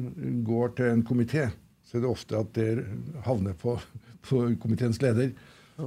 [0.47, 1.49] går til en komité,
[1.83, 2.85] så er det ofte at det
[3.25, 3.73] havner på,
[4.23, 5.33] på komiteens leder.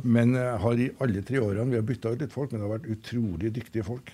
[0.04, 2.66] Men jeg har i alle tre årene Vi har bytta ut litt folk, men det
[2.66, 4.12] har vært utrolig dyktige folk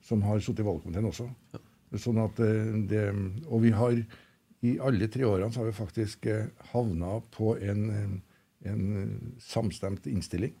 [0.00, 1.28] som har sittet i valgkomiteen også.
[2.00, 2.40] Sånn at
[2.88, 3.04] det,
[3.44, 4.00] og vi har
[4.66, 8.20] i alle tre årene så har vi faktisk eh, havna på en,
[8.68, 8.84] en
[9.40, 10.52] samstemt innstilling.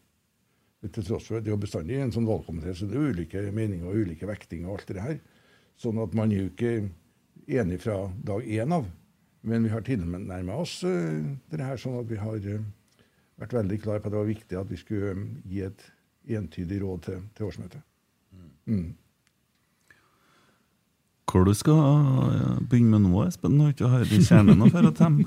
[0.80, 3.84] Til tross for at det er bestandig en sånn valgkomité, så det er ulike meninger
[3.84, 5.18] og ulike vektinger og alt det her.
[5.80, 6.72] Sånn at man er jo ikke
[7.60, 8.88] enig fra dag én av.
[9.44, 11.20] Men vi har tilnærma oss uh,
[11.52, 12.64] det her sånn at vi har uh,
[13.40, 15.86] vært veldig klar på at det var viktig at vi skulle um, gi et
[16.36, 17.86] entydig råd til, til årsmøtet.
[18.68, 18.90] Mm.
[21.30, 23.56] Hvor du skal uh, begynne med nå, Espen?
[23.56, 25.24] Når du ikke har i kjernen å føre til?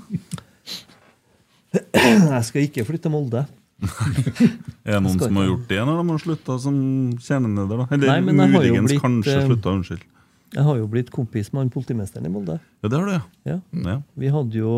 [1.74, 3.48] Jeg skal ikke flytte til Molde.
[4.88, 6.78] er det noen som har gjort det når de har slutta som
[7.20, 7.84] kjerneleder?
[7.84, 7.88] da?
[7.96, 10.10] Eller Nei, men jeg har jo muligens blitt, kanskje eh, slutta, unnskyld.
[10.54, 12.60] Jeg har jo blitt kompis med han politimesteren i Molde.
[12.84, 13.24] Ja, det har du, ja.
[13.50, 13.60] Ja.
[13.90, 13.96] ja.
[14.22, 14.74] Vi hadde jo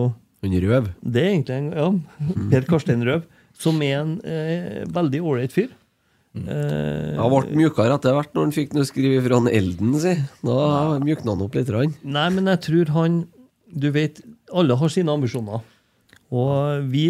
[0.46, 0.92] Han Røv.
[1.02, 1.88] Det er egentlig en ja,
[2.52, 3.26] Per Karstein Røv,
[3.60, 5.74] som er en eh, veldig ålreit fyr.
[6.36, 10.16] Eh, Han ble mjukere etter hvert når han fikk noe skrive fra han Elden, si.
[10.46, 10.58] Da
[11.04, 11.72] mjukna han opp litt.
[11.72, 11.96] Rann.
[12.04, 13.22] Nei, men jeg tror han
[13.76, 14.22] Du vet,
[14.56, 15.64] alle har sine ambisjoner.
[16.34, 17.06] Og vi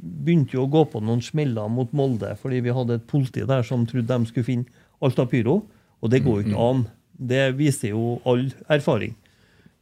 [0.00, 3.64] begynte jo å gå på noen smeller mot Molde fordi vi hadde et politi der
[3.64, 5.62] som trodde de skulle finne Alta Pyro.
[6.02, 6.84] Og det går jo ikke an.
[7.18, 9.14] Det viser jo all erfaring.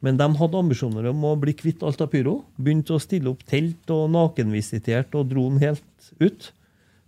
[0.05, 2.39] Men de hadde ambisjoner om å bli kvitt Alta Pyro.
[2.61, 6.51] Begynte å stille opp telt og nakenvisitert og dro den helt ut.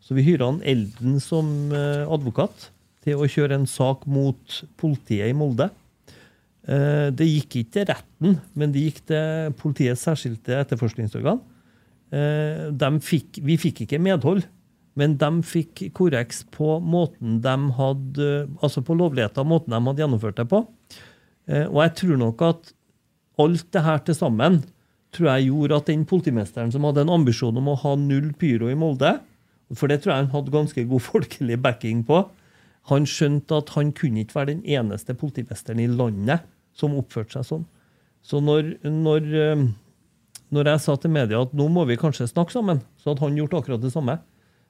[0.03, 2.71] Så vi hyra han Elden som eh, advokat
[3.05, 5.69] til å kjøre en sak mot politiet i Molde.
[6.69, 11.41] Eh, Det gikk ikke til retten, men det gikk til politiets særskilte etterforskningsorgan.
[12.11, 14.47] Eh, fikk, vi fikk ikke medhold,
[14.99, 20.03] men de fikk korreks på måten de hadde, altså på lovligheten av måten de hadde
[20.03, 20.67] gjennomført det på.
[21.49, 22.73] Eh, Og jeg tror nok at
[23.39, 24.63] alt det her til sammen
[25.15, 28.69] tror jeg gjorde at den politimesteren som hadde en ambisjon om å ha null pyro
[28.69, 29.19] i Molde,
[29.77, 32.25] for det tror jeg han hadde ganske god folkelig backing på,
[32.89, 37.45] han skjønte at han kunne ikke være den eneste politimesteren i landet som oppførte seg
[37.49, 37.67] sånn.
[38.25, 39.67] Så når, når, eh,
[40.55, 43.37] når jeg sa til media at nå må vi kanskje snakke sammen, så hadde han
[43.39, 44.19] gjort akkurat det samme.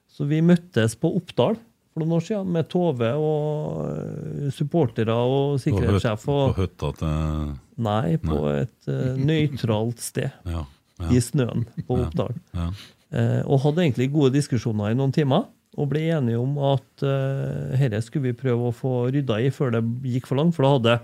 [0.09, 1.55] Så vi møttes på Oppdal
[1.89, 6.25] for noen år siden med Tove og eh, supportere og sikkerhetssjef.
[6.29, 7.53] Og, på høtta til
[7.85, 10.65] nei, på et uh, nøytralt sted Ja.
[11.09, 12.35] i snøen på Oppdal.
[12.57, 12.67] ja.
[13.15, 15.47] uh, og hadde egentlig gode diskusjoner i noen timer.
[15.79, 19.77] Og ble enige om at uh, dette skulle vi prøve å få rydda i før
[19.77, 20.57] det gikk for langt.
[20.57, 20.97] For da hadde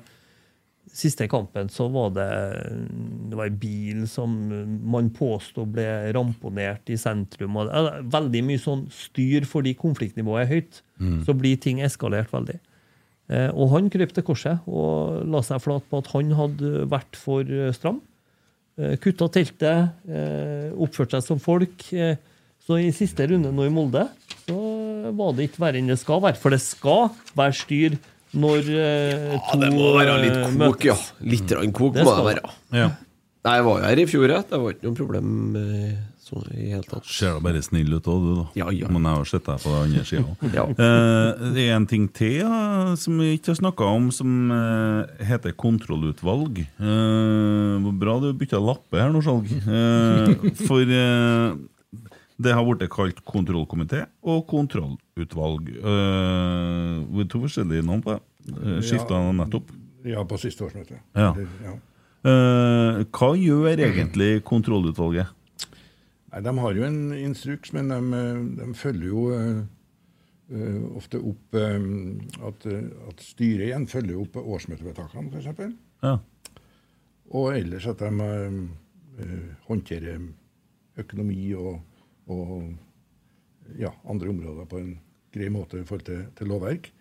[0.95, 2.29] siste kampen så var det
[3.29, 4.31] det var en bil som
[4.87, 7.57] man påstod ble ramponert i sentrum.
[8.13, 10.81] Veldig mye sånn styr fordi konfliktnivået er høyt.
[11.27, 12.57] Så blir ting eskalert veldig.
[13.27, 17.17] Eh, og han krøp til korset og la seg flat på at han hadde vært
[17.17, 17.99] for eh, stram.
[18.77, 21.87] Eh, Kutta teltet, eh, oppførte seg som folk.
[22.65, 24.07] Så i siste runde nå i Molde
[24.45, 24.57] så
[25.13, 26.37] var det ikke verre enn det skal være.
[26.41, 27.97] For det skal være styr
[28.35, 30.85] når eh, Ja, to det må være litt eh, kok, møtes.
[30.91, 30.97] ja.
[31.35, 32.55] Litt rann kok Det må det være.
[32.81, 32.91] ja.
[33.45, 34.43] Nei, Jeg var jo her i fjor, jeg.
[34.49, 35.27] Det var ikke noe problem
[35.59, 37.05] eh, sånn i hele tatt.
[37.05, 38.45] Ser da bare snill ut òg, du, da.
[38.57, 38.87] Ja, ja.
[38.89, 40.33] Men jeg har sett deg på den andre sida.
[40.57, 40.63] Ja.
[40.65, 45.21] Eh, det er en ting til ja, som vi ikke har snakka om, som eh,
[45.29, 46.63] heter kontrollutvalg.
[46.65, 49.53] Eh, hvor bra du bytta lappe her nå, Skjalg.
[49.61, 51.53] Eh, for eh,
[52.41, 55.69] det har blitt kalt kontrollkomité og kontrollutvalg.
[55.79, 58.21] Uh, to forskjellige navn på det.
[58.51, 59.71] Uh, Skifta nettopp.
[60.05, 60.99] Ja, på siste årsmøte.
[61.17, 61.31] Ja.
[61.65, 61.77] Ja.
[62.25, 65.29] Eh, hva gjør egentlig kontrollutvalget?
[66.33, 69.59] Nei, De har jo en instruks, men de, eh, de følger jo eh,
[70.51, 71.85] eh, ofte opp eh,
[72.49, 75.75] at, eh, at styret igjen følger opp årsmøtevedtakene, f.eks.
[76.01, 76.15] Ja.
[77.29, 78.57] Og ellers at de eh,
[79.21, 80.25] eh, håndterer
[80.97, 81.77] økonomi og,
[82.31, 82.73] og
[83.79, 84.93] ja, andre områder på en
[85.33, 86.91] grei måte i forhold til, til lovverk.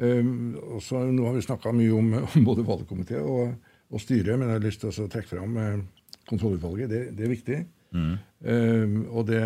[0.00, 3.52] Um, og så Nå har vi snakka mye om, om både valgkomité og,
[3.90, 5.82] og styret, men jeg har lyst til å trekke fram eh,
[6.30, 6.90] kontrollutvalget.
[6.90, 7.60] Det, det er viktig.
[7.90, 9.40] Um, og det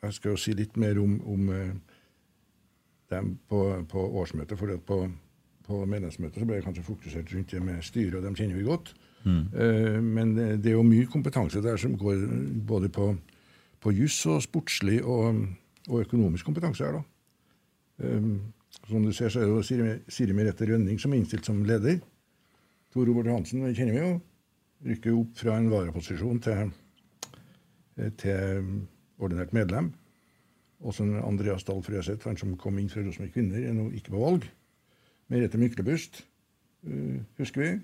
[0.00, 1.72] Jeg skal jo si litt mer om, om eh,
[3.12, 4.58] dem på, på årsmøtet.
[4.58, 5.04] fordi på
[5.70, 8.66] på medlemsmøtet så ble jeg kanskje fokusert rundt det med styret, og dem kjenner vi
[8.66, 8.92] godt.
[9.26, 12.22] Eh, men det, er jo mye kompetanse der som går
[12.66, 13.12] både på,
[13.80, 15.42] på juss og sportslig og,
[15.88, 17.02] og økonomisk kompetanse her, da.
[18.06, 18.30] Eh,
[18.88, 21.60] som du ser, så er det jo Siri, Siri Merete Rønning som er innstilt som
[21.66, 22.00] leder.
[22.94, 24.12] Tor Robert Hansen kjenner vi jo.
[24.86, 26.70] Rykker opp fra en varaposisjon til,
[27.98, 28.70] eh, til
[29.20, 29.92] ordinært medlem.
[30.80, 34.22] Også Andreas Dahl Frøseth, han som kom inn fra Rosenborg Kvinner, er nå ikke på
[34.22, 34.46] valg.
[35.28, 36.22] Merete Myklebust,
[37.38, 37.74] husker vi.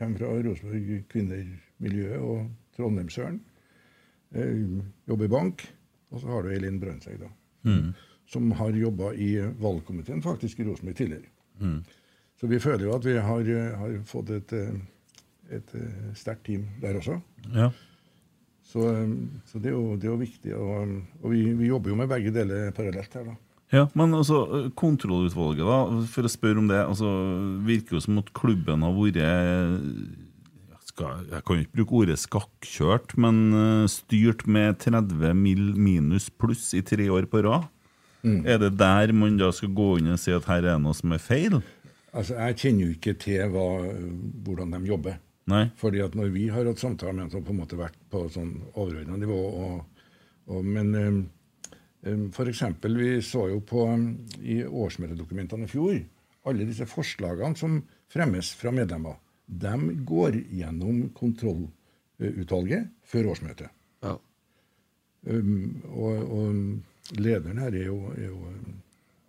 [0.00, 2.46] Kommer fra Rosenborg Kvinner-miljøet og
[2.76, 3.40] Trondheimsøren.
[4.32, 4.62] Eh,
[5.10, 5.66] jobber i bank.
[6.10, 7.28] Og så har du Elin Brønnseid, da.
[8.30, 11.28] Som har jobba i valgkomiteen faktisk i Rosenborg tidligere.
[12.40, 14.74] Så vi føler jo at vi har, eh, har fått et, eh,
[15.58, 17.20] et eh, sterkt team der også.
[17.52, 17.68] Ja.
[18.62, 19.12] Så, eh,
[19.44, 20.54] så det, er jo, det er jo viktig.
[20.56, 23.36] Og, og vi, vi jobber jo med begge deler parallelt her, da.
[23.70, 27.10] Ja, men altså, kontrollutvalget, da, for å spørre om det, altså,
[27.66, 32.18] virker jo som at klubben har vært jeg skal, Jeg kan jo ikke bruke ordet
[32.18, 35.70] skakkjørt, men eh, styrt med 30 mill.
[35.78, 37.68] minus pluss i tre år på rad.
[38.20, 40.96] Er det der man da skal gå inn og si at her er det noe
[40.96, 41.60] som er feil?
[42.12, 43.66] Altså, Jeg kjenner jo ikke til hva,
[44.44, 45.20] hvordan de jobber.
[45.50, 45.68] Nei.
[45.80, 47.96] Fordi at når vi har hatt samtaler med dem, så har på en måte vært
[48.10, 49.38] på sånn overordna nivå.
[49.64, 50.04] Og,
[50.50, 50.90] og, men
[52.32, 54.06] for eksempel, vi så jo på um,
[54.40, 55.98] i årsmøtedokumentene i fjor
[56.48, 59.18] alle disse forslagene som fremmes fra medlemmer.
[59.44, 63.72] De går gjennom kontrollutvalget før årsmøtet.
[64.04, 64.14] Ja.
[65.28, 68.38] Um, og, og lederen her er jo, er jo,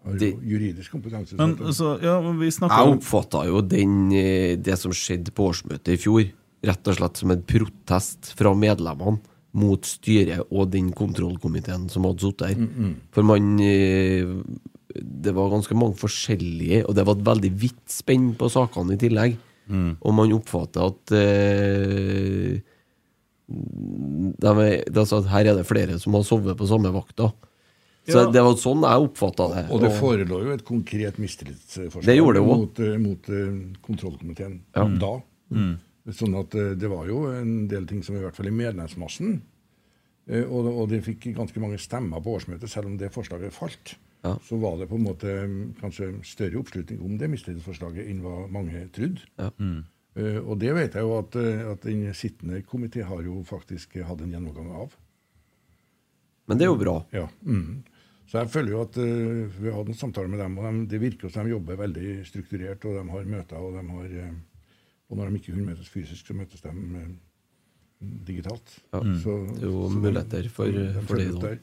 [0.06, 1.36] har jo juridisk kompetanse.
[1.40, 5.34] Men så altså, ja, men vi snakker Jeg oppfatta jo den, eh, det som skjedde
[5.36, 6.30] på årsmøtet i fjor,
[6.62, 9.20] rett og slett som en protest fra medlemmene
[9.54, 12.96] mot styret og den kontrollkomiteen som hadde sittet her.
[13.12, 14.26] For man eh,
[14.96, 19.00] Det var ganske mange forskjellige, og det var et veldig vidt spenn på sakene i
[19.00, 19.38] tillegg.
[19.72, 22.60] Og man oppfatter at eh,
[23.52, 27.32] de altså at her er det flere som har sovet på samme vakta.
[28.08, 28.32] Så Ja.
[28.32, 29.64] det var sånn jeg oppfatta det.
[29.72, 33.22] Og det forelå jo et konkret mistillitsforslag mot, eh, mot
[33.82, 35.14] kontrollkomiteen kontrollkomiteen da.
[36.10, 39.36] Sånn at eh, det var jo en del ting som i hvert fall i medlemsmassen
[40.26, 43.96] eh, og, og de fikk ganske mange stemmer på årsmøtet, selv om det forslaget falt.
[44.26, 44.36] Ja.
[44.46, 48.46] Så var det på en måte mm, kanskje større oppslutning om det mistillitsforslaget enn hva
[48.54, 49.26] mange trodde.
[49.38, 49.54] Ja.
[49.58, 49.82] Mm.
[50.44, 54.26] og det vet jeg jo at, eh, at den sittende komité har jo faktisk hatt
[54.26, 54.98] en gjennomgang av.
[56.50, 56.98] Men det er jo bra.
[57.16, 57.30] Ja.
[57.46, 57.84] Mm.
[58.32, 60.86] Så jeg føler jo at uh, vi har hatt en samtale med dem, og de,
[60.94, 64.38] det virker som de jobber veldig strukturert, og de har møter, og de har eh,
[65.12, 67.12] Og når de ikke kunne møtes fysisk, så møtes de eh,
[68.32, 68.78] digitalt.
[68.96, 69.02] Ja.
[69.22, 71.60] Så, Det er jo muligheter for- de for det.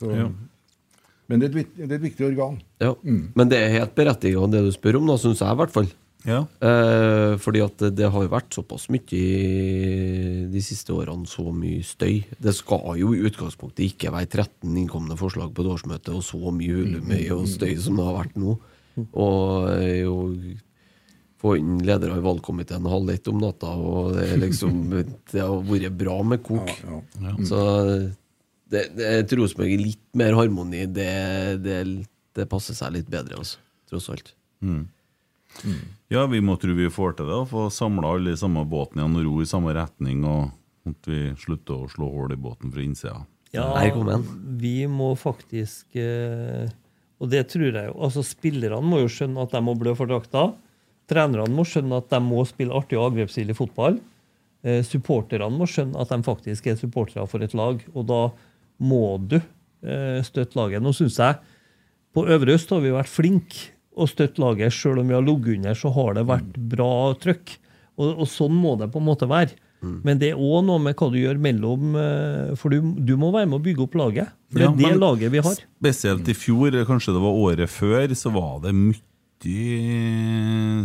[0.00, 0.28] Så, Ja.
[1.30, 2.56] Men det er, et, det er et viktig organ.
[2.80, 2.94] Ja.
[3.04, 5.86] Men det er helt berettiget det du spør om, da, syns jeg i hvert fall.
[6.26, 6.40] Ja.
[6.60, 11.46] Eh, fordi at det, det har jo vært såpass mye i de siste årene, så
[11.54, 12.24] mye støy.
[12.42, 16.50] Det skal jo i utgangspunktet ikke være 13 innkomne forslag på et årsmøte, og så
[16.52, 18.58] mye hulumøy og støy som det har vært nå.
[19.14, 20.16] Og eh, jo
[21.40, 24.80] få inn ledere i valgkomiteen halv ett om natta, og det, er liksom,
[25.32, 26.72] det har vært bra med kok.
[26.84, 27.34] Ja, ja.
[27.48, 27.60] Så
[28.70, 30.84] det, det, jeg tror Rosenborg er litt mer harmoni.
[30.86, 31.10] Det,
[31.64, 31.80] det,
[32.36, 33.60] det passer seg litt bedre, altså,
[33.90, 34.34] tross alt.
[36.10, 37.40] Ja, vi må tro vi får til det.
[37.50, 40.22] Få samla alle i samme båten igjen og ro i samme retning.
[40.28, 43.20] Og at vi slutter å slå hull i båten fra innsida.
[43.50, 43.66] Ja,
[44.62, 46.70] vi må faktisk eh,
[47.18, 47.96] Og det tror jeg jo.
[47.98, 50.52] altså Spillerne må jo skjønne at de må blø for drakta.
[51.10, 53.98] Trenerne må skjønne at de må spille artig og angrepsstilig fotball.
[54.62, 57.80] Eh, supporterne må skjønne at de faktisk er supportere for et lag.
[57.94, 58.20] Og da
[58.80, 60.84] må du eh, støtte laget.
[60.84, 61.40] Nå syns jeg
[62.14, 64.74] på Øvre Øst har vi vært flinke å støtte laget.
[64.74, 66.92] Selv om vi har ligget under, så har det vært bra
[67.22, 67.56] trøkk.
[68.00, 69.56] Og, og sånn må det på en måte være.
[69.80, 73.30] Men det er òg noe med hva du gjør mellom eh, For du, du må
[73.32, 74.34] være med å bygge opp laget.
[74.52, 75.62] For det Ja, er det laget vi har.
[75.80, 79.00] Spesielt i fjor, kanskje det var året før, så var det mye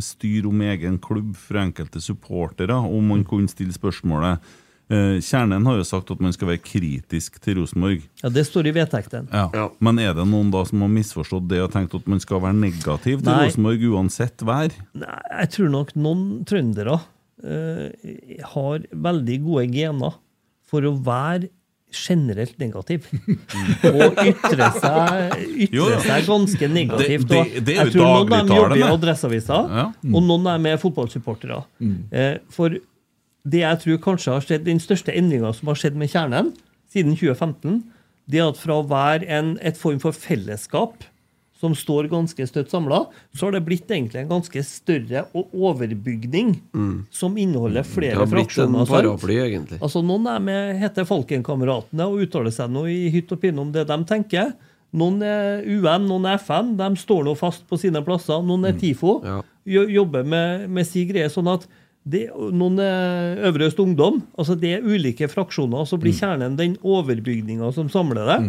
[0.02, 4.40] styr om egen klubb fra enkelte supportere, om man kunne stille spørsmålet.
[4.86, 8.04] Eh, Kjernen har jo sagt at man skal være kritisk til Rosenborg.
[8.22, 9.28] Ja, Det står i vedtekten.
[9.34, 9.70] Ja.
[9.80, 12.54] Men er det noen da som har misforstått det og tenkt at man skal være
[12.54, 13.48] negativ til Nei.
[13.48, 14.70] Rosenborg uansett vær?
[14.94, 17.90] Nei, Jeg tror nok noen trøndere uh,
[18.54, 20.20] har veldig gode gener
[20.66, 21.50] for å være
[21.96, 23.08] generelt negativ.
[23.90, 25.36] Og ytre seg,
[25.68, 27.28] ytre seg ganske negativt.
[27.30, 28.84] Det- og det- det jeg tror noen av dem jobber i.
[28.90, 29.86] Adresseavisa, Ja.
[30.14, 31.64] og noen av dem er fotballsupportere.
[32.12, 32.70] Eh, for
[33.50, 36.54] det jeg tror kanskje har skjedd, den største endringa som har skjedd med Kjernen
[36.94, 37.84] siden 2015,
[38.28, 41.04] det er at fra å være en, et form for fellesskap
[41.60, 46.50] som står ganske støtt samla, så har det blitt egentlig en ganske større overbygning overbygning
[47.12, 48.86] som inneholder Det flere har blitt en fraksjoner.
[48.90, 49.80] paraply, egentlig.
[49.82, 53.72] Altså Noen er med heter Falkenkameratene og uttaler seg nå i hytt og pinne om
[53.72, 54.54] det de tenker.
[54.96, 56.76] Noen er UN, noen er FN.
[56.80, 58.44] De står nå fast på sine plasser.
[58.44, 59.18] Noen er TIFO.
[59.26, 59.42] Ja.
[59.66, 61.30] Jobber med, med si greie.
[61.32, 61.66] sånn at
[62.06, 64.22] det, Noen Øvre Øst Ungdom.
[64.38, 65.88] altså Det er ulike fraksjoner.
[65.90, 68.40] Så blir kjernen den overbygninga som samler det.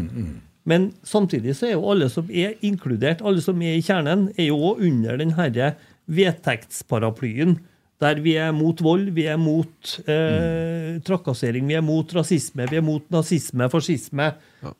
[0.67, 4.49] Men samtidig så er jo alle som er inkludert, alle som er i kjernen, er
[4.51, 5.75] jo òg under den herre
[6.11, 7.57] vedtektsparaplyen.
[8.03, 12.77] Der vi er mot vold, vi er mot eh, trakassering, vi er mot rasisme, vi
[12.77, 14.27] er mot nazisme, fascisme.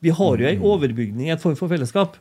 [0.05, 2.19] Vi har jo ei overbygning, et form for fellesskap.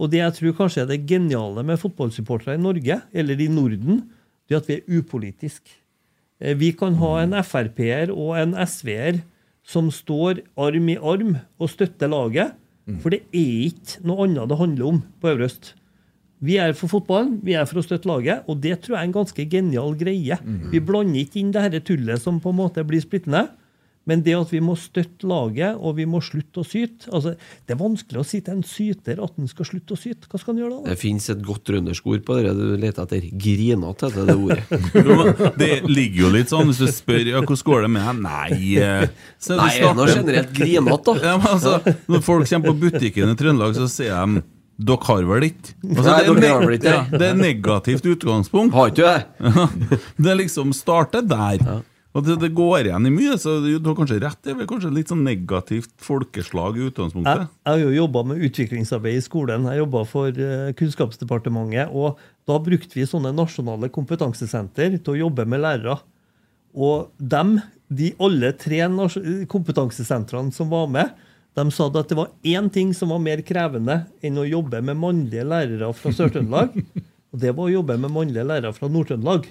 [0.00, 4.06] Og det jeg tror kanskje er det geniale med fotballsupportere i Norge, eller i Norden,
[4.48, 5.76] det er at vi er upolitiske.
[6.40, 9.20] Eh, Vi kan ha en Frp-er og en SV-er
[9.66, 12.56] som står arm i arm og støtter laget.
[12.98, 15.74] For det er ikke noe annet det handler om på Øvre Øst.
[16.40, 19.08] Vi er for fotballen, vi er for å støtte laget, og det tror jeg er
[19.10, 20.38] en ganske genial greie.
[20.72, 23.50] Vi blander ikke inn det dette tullet som på en måte blir splittende.
[24.10, 27.74] Men det at vi må støtte laget, og vi må slutte å syte altså, Det
[27.76, 30.26] er vanskelig å si til en syter at han skal slutte å syte.
[30.30, 30.90] Hva skal han gjøre da?
[30.90, 33.28] Det finnes et godt trøndersk ord på det du leter etter.
[33.46, 34.60] Grinete etter det ordet.
[35.10, 35.16] Jo,
[35.60, 38.70] Det ligger jo litt sånn, hvis du spør ja, hvordan går det med deg, nei
[38.82, 39.04] eh,
[39.40, 41.14] så Nei, er det starter- generelt grinete, da?
[41.30, 44.42] Ja, men altså, når folk kommer på butikken i Trøndelag, så sier de
[44.80, 45.74] dere har vel ikke?
[45.84, 46.92] Altså, Nei, det, er ikke.
[46.94, 48.72] ja, det er negativt utgangspunkt.
[48.72, 49.98] Har ikke du det?
[50.24, 51.60] Det liksom starter der.
[52.10, 54.38] Og det, det går igjen i mye, så du har kanskje rett.
[54.42, 57.44] Det er vel kanskje litt sånn negativt folkeslag i utgangspunktet.
[57.46, 59.68] jeg har jo jobba med utviklingsarbeid i skolen.
[59.70, 61.94] Jeg jobba for eh, Kunnskapsdepartementet.
[61.94, 62.18] og
[62.50, 66.00] Da brukte vi sånne nasjonale kompetansesenter til å jobbe med lærere.
[66.74, 68.82] Og dem, de alle tre
[69.50, 71.14] kompetansesentrene som var med,
[71.58, 74.98] de sa at det var én ting som var mer krevende enn å jobbe med
[74.98, 76.74] mannlige lærere fra Sør-Trøndelag.
[77.30, 79.46] Og det var å jobbe med mannlige lærere fra Nord-Trøndelag.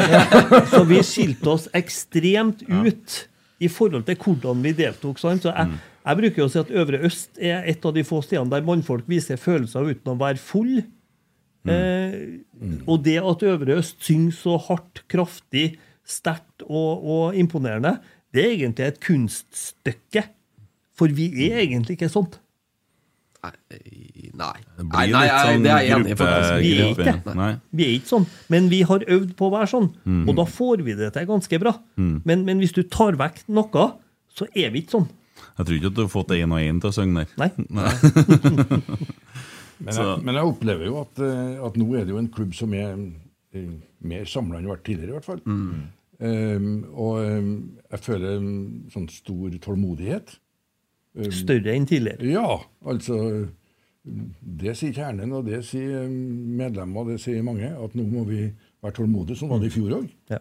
[0.72, 3.16] Så vi skilte oss ekstremt ut
[3.64, 5.20] i forhold til hvordan vi deltok.
[5.20, 8.20] Så jeg, jeg bruker jo å si at Øvre Øst er et av de få
[8.24, 10.76] stedene der mannfolk viser følelser uten å være full.
[11.66, 12.18] Eh,
[12.86, 17.96] og det at Øvre Øst synger så hardt, kraftig, sterkt og, og imponerende,
[18.34, 20.28] det er egentlig et kunststykke.
[20.96, 22.28] For vi er egentlig ikke sånn.
[23.42, 23.52] Nei.
[24.36, 26.16] Nei, Det nei, nei, sånn det er jeg enig i.
[26.16, 27.50] Vi er ikke det.
[27.78, 28.26] Vi er ikke sånn.
[28.52, 29.90] Men vi har øvd på å være sånn,
[30.26, 31.74] og da får vi det til ganske bra.
[31.96, 33.86] Men, men hvis du tar vekk noe,
[34.36, 35.08] så er vi ikke sånn.
[35.56, 37.28] Jeg tror ikke at du har fått én og én til å synge der.
[37.40, 37.50] Nei.
[39.76, 42.54] Men jeg, men jeg opplever jo at, eh, at nå er det jo en klubb
[42.56, 43.74] som er eh,
[44.08, 45.42] mer samla enn har vært tidligere, i hvert fall.
[46.16, 47.50] Um, og um,
[47.92, 48.48] jeg føler en
[48.94, 50.32] sånn stor tålmodighet.
[51.16, 52.28] Um, Større enn tidligere.
[52.28, 53.18] Ja, altså
[54.06, 58.44] Det sier kjernen, og det sier medlemmer, og det sier mange, at nå må vi
[58.84, 59.40] være tålmodige.
[59.40, 60.10] Sånn var det i fjor òg.
[60.30, 60.38] Ja.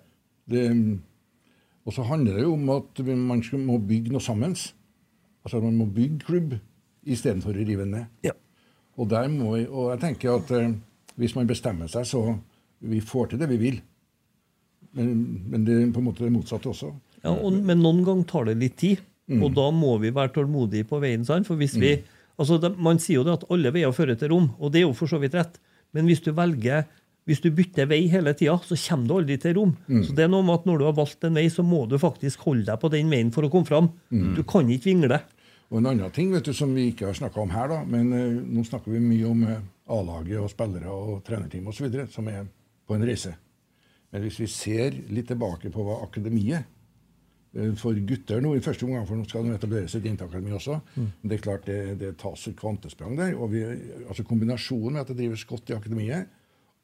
[1.86, 4.54] Og så handler det jo om at man må bygge noe sammen.
[5.46, 6.54] Altså man må bygge klubb
[7.06, 8.06] istedenfor å rive ned.
[8.26, 8.36] Ja.
[8.98, 10.72] Og, der må vi, og jeg tenker at eh,
[11.20, 12.22] hvis man bestemmer seg, så
[12.86, 13.82] vi får til det vi vil.
[14.96, 15.12] Men,
[15.52, 16.94] men det er på en måte det motsatte også.
[17.26, 19.04] Ja, og, men noen ganger tar det litt tid,
[19.42, 21.26] og da må vi være tålmodige på veien.
[21.26, 21.48] Sant?
[21.48, 21.96] For hvis vi,
[22.38, 24.88] altså de, Man sier jo det at alle veier fører til Rom, og det er
[24.88, 25.58] jo for så vidt rett.
[25.96, 26.86] Men hvis du velger
[27.26, 29.72] hvis du bytter vei hele tida, så kommer du aldri til Rom.
[30.06, 31.98] Så det er noe med at Når du har valgt en vei, så må du
[31.98, 33.90] faktisk holde deg på den veien for å komme fram.
[34.38, 35.20] Du kan ikke vingle.
[35.74, 38.12] Og en annen ting vet du, som vi ikke har snakka om her, da, men
[38.14, 39.56] uh, nå snakker vi mye om uh,
[39.90, 41.90] A-laget og spillere og trenerteam osv.
[42.14, 42.46] som er
[42.86, 43.34] på en reise.
[44.14, 46.70] Men hvis vi ser litt tilbake på hva akademiet
[47.80, 51.30] for gutter nå i første omgang, for nå skal de etableres i jenteakademi også, men
[51.32, 53.36] det er klart det, det tas et kvantesprang der.
[53.40, 53.64] og vi,
[54.10, 56.28] altså Kombinasjonen med at det drives godt i akademiet,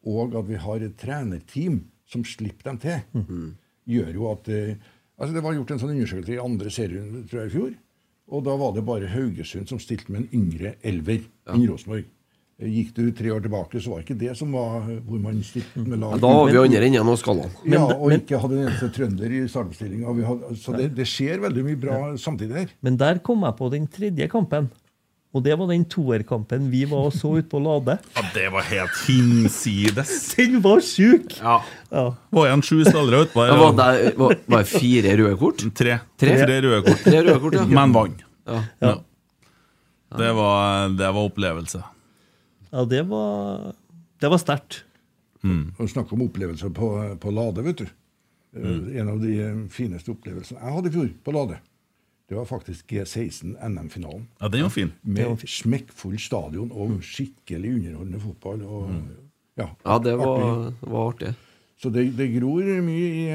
[0.07, 3.03] og at vi har et trenerteam som slipper dem til,
[3.91, 4.76] gjør jo at eh,
[5.18, 7.73] altså Det var gjort en sånn undersøkelse i andre serien tror jeg, i fjor.
[8.31, 12.07] Og da var det bare Haugesund som stilte med en yngre elver enn Rosenborg.
[12.61, 15.81] Gikk du tre år tilbake, så var ikke det som var eh, hvor man stilte
[15.81, 16.11] med lag.
[16.13, 17.55] Ja, Da var vi andre enden av skalaen.
[17.65, 20.13] ja, og ikke hadde en eneste trønder i startoppstillinga.
[20.61, 22.69] Så det, det skjer veldig mye bra samtidig her.
[22.85, 24.69] Men der kom jeg på den tredje kampen.
[25.31, 27.93] Og det var den toerkampen vi var og så ute på Lade.
[28.17, 30.11] Ja, det var helt hinsides.
[30.35, 31.38] Den var sjuk!
[31.39, 31.61] Ja.
[31.89, 32.03] Ja.
[32.35, 35.63] Var igjen sju spillere utpå Det var, det, var, var det fire røde kort?
[35.79, 35.95] Tre.
[36.19, 36.35] Tre?
[36.43, 36.99] Tre røde kort.
[37.07, 37.63] Tre røde kort, ja.
[37.79, 38.21] Men vant.
[38.51, 38.59] Ja.
[38.83, 38.93] Ja.
[40.19, 41.79] Det var, det var opplevelse.
[42.72, 43.73] Ja, det var,
[44.22, 44.84] det var sterkt.
[45.43, 47.89] Og snakke om opplevelser på, på Lade, vet du.
[48.56, 48.88] Mm.
[48.99, 51.60] En av de eh, fineste opplevelsene jeg hadde i fjor på Lade,
[52.31, 54.26] det var faktisk G16 NM-finalen.
[54.39, 54.91] Ja, den var fin.
[55.03, 58.61] Med smekkfull stadion og skikkelig underholdende fotball.
[58.64, 58.91] Og,
[59.60, 60.91] ja, Ja, det var, artig.
[60.93, 61.31] var artig.
[61.81, 63.26] Så det, det gror mye i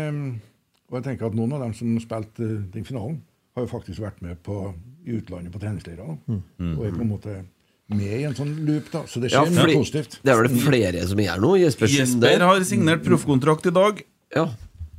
[0.87, 3.19] Og jeg tenker at noen av dem som spilte eh, den finalen,
[3.57, 4.73] har jo faktisk vært med på,
[5.05, 6.17] i utlandet på treningsleirer.
[6.29, 6.43] Mm.
[6.77, 7.37] Og er på en måte
[7.89, 9.05] med i en sånn loop, da.
[9.07, 10.19] Så det Ja, skjer mye positivt.
[10.27, 11.53] Det er vel flere som er nå?
[11.61, 14.01] Jesper Jesper har signert proffkontrakt i dag.
[14.35, 14.49] Ja,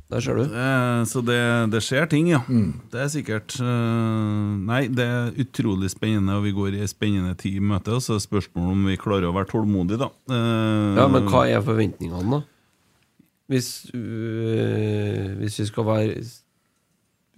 [0.08, 0.42] der ser du.
[0.48, 1.36] Eh, Så det,
[1.70, 2.40] det skjer ting, ja.
[2.48, 7.36] Det er sikkert eh, Nei, det er utrolig spennende, og vi går i en spennende
[7.36, 7.92] tid i møte.
[7.92, 10.08] Og så er spørsmålet om vi klarer å være tålmodige, da.
[10.32, 12.42] Eh, Ja, men hva er forventningene, da?
[13.48, 16.24] Hvis, øh, hvis vi skal være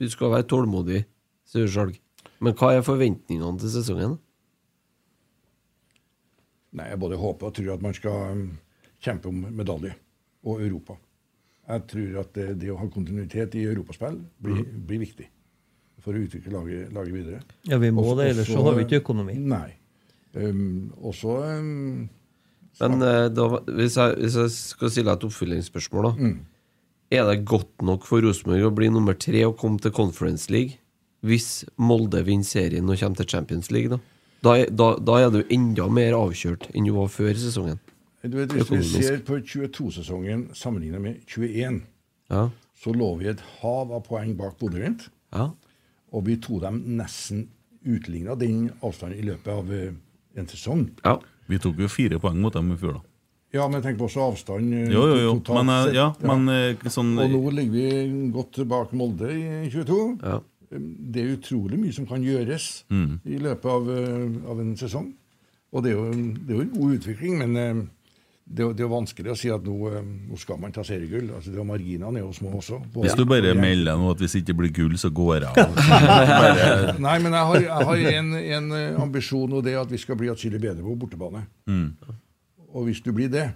[0.00, 1.04] Vi skal være tålmodige,
[1.46, 1.98] sier Skjalg.
[2.40, 4.14] Men hva er forventningene til sesongen?
[4.16, 4.18] da?
[6.78, 8.44] Nei, Jeg både håper og tror at man skal um,
[9.02, 9.94] kjempe om medalje,
[10.46, 10.96] og Europa.
[11.70, 15.26] Jeg tror at det, det å ha kontinuitet i europaspill blir, blir viktig
[16.00, 17.40] for å utvikle laget, laget videre.
[17.68, 19.36] Ja, vi må Også- det, ellers så har vi ikke økonomi.
[19.36, 19.74] Nei.
[20.32, 22.08] Um, også um,
[22.80, 26.12] Men øh, da, hvis, jeg, hvis jeg skal stille deg et oppfyllingsspørsmål, da.
[26.16, 26.38] Mm.
[27.10, 30.78] Er det godt nok for Rosenborg å bli nummer tre og komme til Conference League
[31.26, 33.90] hvis Molde vinner serien og kommer til Champions League?
[33.90, 33.98] Da
[34.42, 37.78] Da er, da, da er du enda mer avkjørt enn du var før sesongen.
[38.22, 41.82] du vet, Hvis vi ser på 22-sesongen sammenlignet med 21,
[42.30, 42.48] Ja.
[42.80, 45.08] så lå vi et hav av poeng bak Bodø-Glimt.
[45.32, 45.50] Ja.
[46.12, 47.48] Og vi tok dem nesten
[47.86, 49.92] utligna den avstanden i løpet av eh,
[50.36, 50.90] en sesong.
[51.04, 51.18] ja.
[51.50, 53.00] Vi tok jo fire poeng mot dem i fjor, da.
[53.52, 55.30] Ja, men tenk på også avstand eh, Jo, jo, jo.
[55.40, 55.94] totalt Men, eh, sett.
[55.96, 59.96] ja, men sånn Og nå ligger vi godt bak Molde i 22.
[60.22, 60.36] Ja.
[60.70, 62.84] Det er utrolig mye som kan gjøres
[63.26, 65.08] i løpet av, eh, av en sesong.
[65.72, 67.80] Og det er, jo, det er jo en god utvikling, men eh,
[68.50, 71.28] det, er det er vanskelig å si at nå, eh, nå skal man ta seriegull.
[71.36, 72.78] Altså, det er Marginene er jo små også.
[72.94, 75.50] både- Hvis du bare melder nå at hvis det ikke blir gull, så går jeg
[75.50, 75.74] av.
[75.90, 79.90] Bare, Nei, men jeg har, jeg har en, en eh, ambisjon, og det er at
[79.90, 81.44] vi skal bli atskillig bedre på bortebane.
[82.70, 83.48] Og hvis du blir det,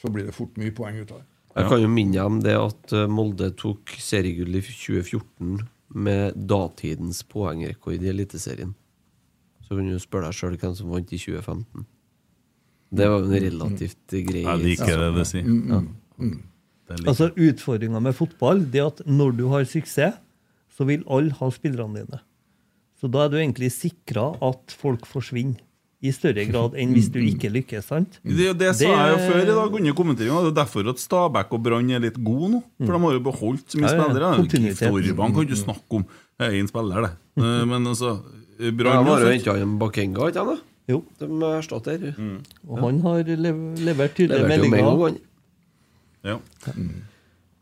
[0.00, 1.26] så blir det fort mye poeng ut av det.
[1.58, 5.58] Jeg kan jo minne deg om det at eh, Molde tok seriegull i 2014
[5.90, 8.74] med datidens poengrekord i Eliteserien.
[9.66, 11.86] Så kan du spørre deg sjøl hvem som vant i 2015.
[12.90, 15.50] Det var jo en relativt grei jeg liker det du sier.
[15.70, 15.82] Ja.
[17.06, 20.18] Altså Utfordringa med fotball det er at når du har suksess,
[20.70, 22.20] så vil alle ha spillerne dine.
[22.98, 25.62] Så da er du egentlig sikra at folk forsvinner
[26.02, 27.84] i større grad enn hvis du ikke lykkes.
[27.84, 28.18] sant?
[28.24, 30.40] Det, det sa Det- jeg jo før i dag under kommenteringa.
[30.46, 32.62] Det er derfor at Stabæk og Brann er litt gode nå.
[32.86, 34.36] For de har jo beholdt så mye spillere.
[34.36, 35.16] kontinuitet.
[35.34, 36.04] Kan du snakke om.
[36.40, 37.10] Jeg er én spiller, det.
[37.40, 38.20] Eh, Men altså
[38.76, 40.60] Brann har jo henta en Bakenga, ikke sant?
[40.88, 42.14] Jo, De erstatter.
[42.68, 45.18] og han har lev levert tydelige meldinger.
[46.24, 46.38] Ja.
[46.66, 46.72] Ja.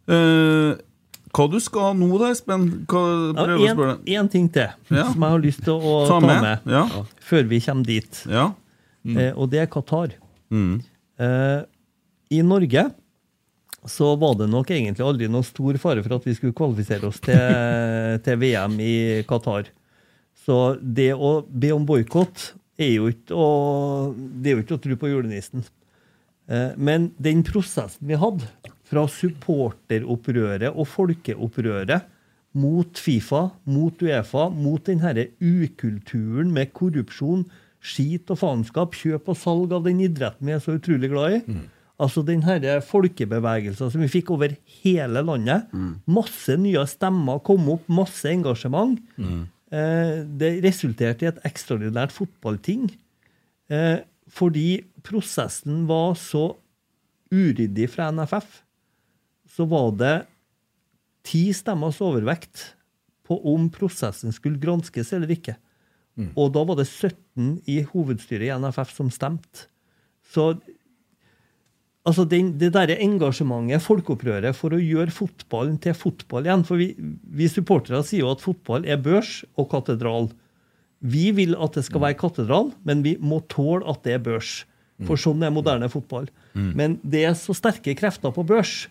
[0.08, 0.76] Eh,
[1.38, 2.64] hva du skal nå da, Espen?
[2.90, 3.02] Hva,
[3.36, 3.96] Ja, prøv å spørre.
[4.10, 5.04] Én ting til Ja.
[5.12, 6.42] som jeg har lyst til å Ta med.
[6.42, 6.84] med, Ja.
[7.22, 8.24] før vi kommer dit.
[8.28, 8.48] Ja.
[9.06, 10.10] Eh, og det er Qatar.
[10.50, 10.82] Mm.
[11.18, 11.62] Eh,
[12.30, 12.90] I Norge
[13.86, 17.20] så var det nok egentlig aldri noe stor fare for at vi skulle kvalifisere oss
[17.20, 19.70] til, til VM i Qatar.
[20.44, 24.82] Så det å be om boikott er jo ikke å, det er jo ikke å
[24.82, 25.64] tro på julenissen.
[26.48, 28.46] Eh, Men den prosessen vi hadde,
[28.88, 32.06] fra supporteropprøret og folkeopprøret
[32.58, 37.44] mot Fifa, mot Uefa, mot den herre ukulturen med korrupsjon,
[37.84, 41.58] skit og faenskap, kjøp og salg av den idretten vi er så utrolig glad i.
[41.98, 45.66] Altså den denne folkebevegelsen som vi fikk over hele landet.
[46.06, 48.98] Masse nye stemmer kom opp, masse engasjement.
[49.18, 52.88] Eh, det resulterte i et ekstraordinært fotballting.
[53.68, 53.98] Eh,
[54.28, 56.54] fordi prosessen var så
[57.34, 58.62] uryddig fra NFF,
[59.58, 60.16] så var det
[61.26, 62.76] ti stemmers overvekt
[63.26, 65.56] på om prosessen skulle granskes eller ikke.
[66.38, 69.68] Og da var det 17 i hovedstyret i NFF som stemte.
[70.32, 70.50] Så
[72.08, 76.90] altså den, det derre engasjementet, folkeopprøret, for å gjøre fotballen til fotball igjen For vi,
[76.98, 80.30] vi supportere sier jo at fotball er børs og katedral.
[80.98, 84.62] Vi vil at det skal være katedral, men vi må tåle at det er børs.
[85.06, 86.26] For sånn er moderne fotball.
[86.74, 88.88] Men det er så sterke krefter på børs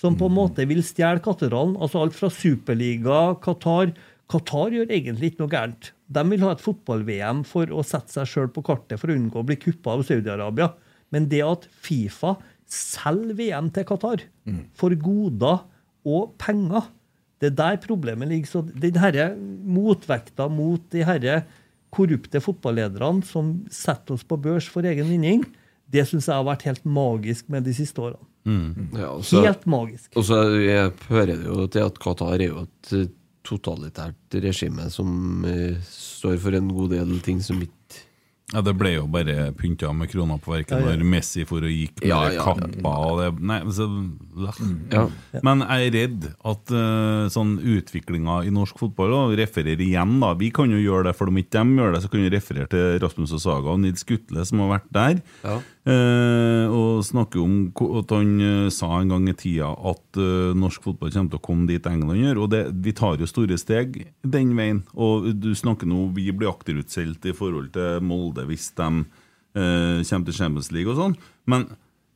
[0.00, 1.76] som på en måte vil stjele katedralen.
[1.76, 3.92] Altså alt fra Superliga, Qatar
[4.30, 5.90] Qatar gjør egentlig ikke noe gærent.
[6.10, 9.42] De vil ha et fotball-VM for å sette seg sjøl på kartet for å unngå
[9.42, 10.70] å bli kuppa av Saudi-Arabia.
[11.10, 12.36] Men det at Fifa
[12.70, 14.22] selger VM til Qatar
[14.78, 15.64] for goder
[16.06, 16.86] og penger,
[17.42, 18.50] det er der problemet ligger.
[18.52, 21.42] Så den herre motvekta mot de herre
[21.90, 25.42] korrupte fotballederne som setter oss på børs for egen vinning,
[25.90, 28.29] det syns jeg har vært helt magisk med de siste årene.
[28.46, 30.10] Ja, og så- Helt magisk.
[30.16, 33.06] Og så er- hører det jo til at Qatar er jo et eh,
[33.44, 37.76] totalitært regime som eh, står for en god del ting som ikke
[38.52, 40.96] Ja, Det ble jo bare pynta med kroner på verket Ja, ja.
[40.96, 42.42] når Messi for å gikk med Ja, ja, ja.
[42.48, 43.86] kappa og det Nei, så,
[44.90, 45.04] Ja.
[45.46, 50.32] Men jeg er redd at uh, sånn utviklinga i norsk fotball og refererer igjen, da.
[50.34, 52.68] Vi kan jo gjøre det, for om ikke de gjør det, så kan vi referere
[52.68, 55.22] til Rasmus og Saga og Nils Gutle, som har vært der.
[55.90, 57.54] Eh, og snakker om
[57.98, 61.46] at han eh, sa en gang i tida at eh, norsk fotball kommer til å
[61.48, 62.42] komme dit England gjør.
[62.44, 64.84] Og det, vi tar jo store steg den veien.
[64.94, 70.28] Og du snakker nå Vi blir akterutseilt i forhold til Molde hvis de eh, kommer
[70.28, 71.16] til Champions League og sånn.
[71.50, 71.70] Men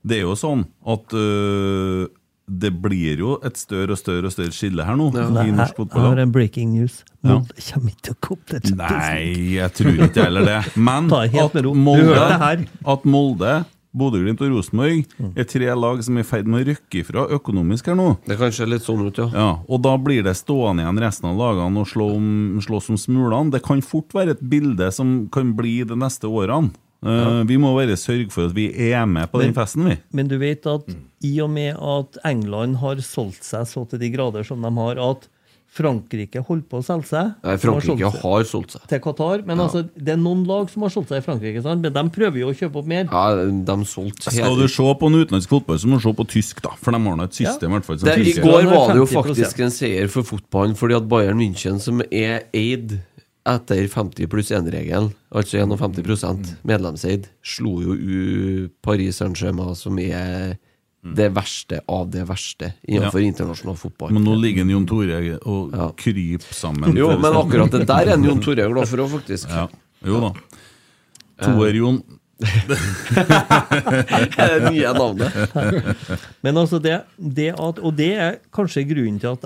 [0.04, 2.04] det er jo sånn at eh,
[2.46, 5.72] det blir jo et større og større og større skille her nå Nei, i norsk
[5.72, 6.08] jeg fotball.
[6.10, 6.98] har en breaking news.
[7.24, 7.38] Ja.
[7.40, 8.98] Kommer ikke til å komme til Champions League.
[9.00, 10.58] Nei, jeg tror ikke heller det.
[10.76, 11.08] Men
[11.44, 13.54] at Molde, at Molde
[13.94, 15.04] Bodø-Glimt og Rosenborg
[15.38, 18.08] er tre lag som er i ferd med å rykke ifra økonomisk her nå.
[18.26, 19.28] Det kan se litt sånn ut, ja.
[19.30, 22.26] Ja, og da blir det stående igjen resten av lagene og slå om,
[22.64, 23.54] slåss om smulene.
[23.54, 26.74] Det kan fort være et bilde som kan bli de neste årene.
[27.04, 29.98] Eh, Vi må bare sørge for at vi er med på den festen, vi.
[30.12, 30.88] Men du vet at
[31.24, 34.98] i og med at England har solgt seg så til de grader som de har,
[35.10, 35.28] at
[35.74, 38.82] Frankrike holder på å selge seg Nei, har Frankrike solgt har solgt seg.
[38.92, 39.40] til Qatar.
[39.48, 41.82] Men altså, det er noen lag som har solgt seg i Frankrike, sant?
[41.82, 43.08] men de prøver jo å kjøpe opp mer.
[43.10, 46.28] Ja, de solgte Skal du se på en utenlandsk fotball, så må du se på
[46.30, 46.76] tysk, da.
[46.78, 47.98] For de har nå et system, i hvert fall.
[47.98, 51.42] som det, I går var det jo faktisk en seier for fotballen, fordi at Bayern
[51.42, 53.00] München, som er eid
[53.44, 60.56] etter 50 pluss 1-regelen, altså 51 medlemseid, slo jo u Paris Saint-Germain, som er
[61.04, 63.26] det verste av det verste innenfor Ja.
[63.28, 64.10] internasjonal fotball.
[64.16, 66.96] Men nå ligger en Jon Tore og kryper sammen.
[66.96, 69.50] Jo, men akkurat det der er en Jon Tore glad for òg, faktisk.
[69.52, 69.66] Ja.
[70.04, 70.32] Jo da.
[71.44, 72.00] Toer-Jon.
[72.44, 72.78] det
[74.72, 75.32] nye navnet.
[76.44, 79.44] Men altså det, det at, Og det er kanskje grunnen til at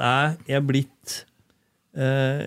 [0.48, 1.18] jeg er blitt
[1.96, 2.42] eh,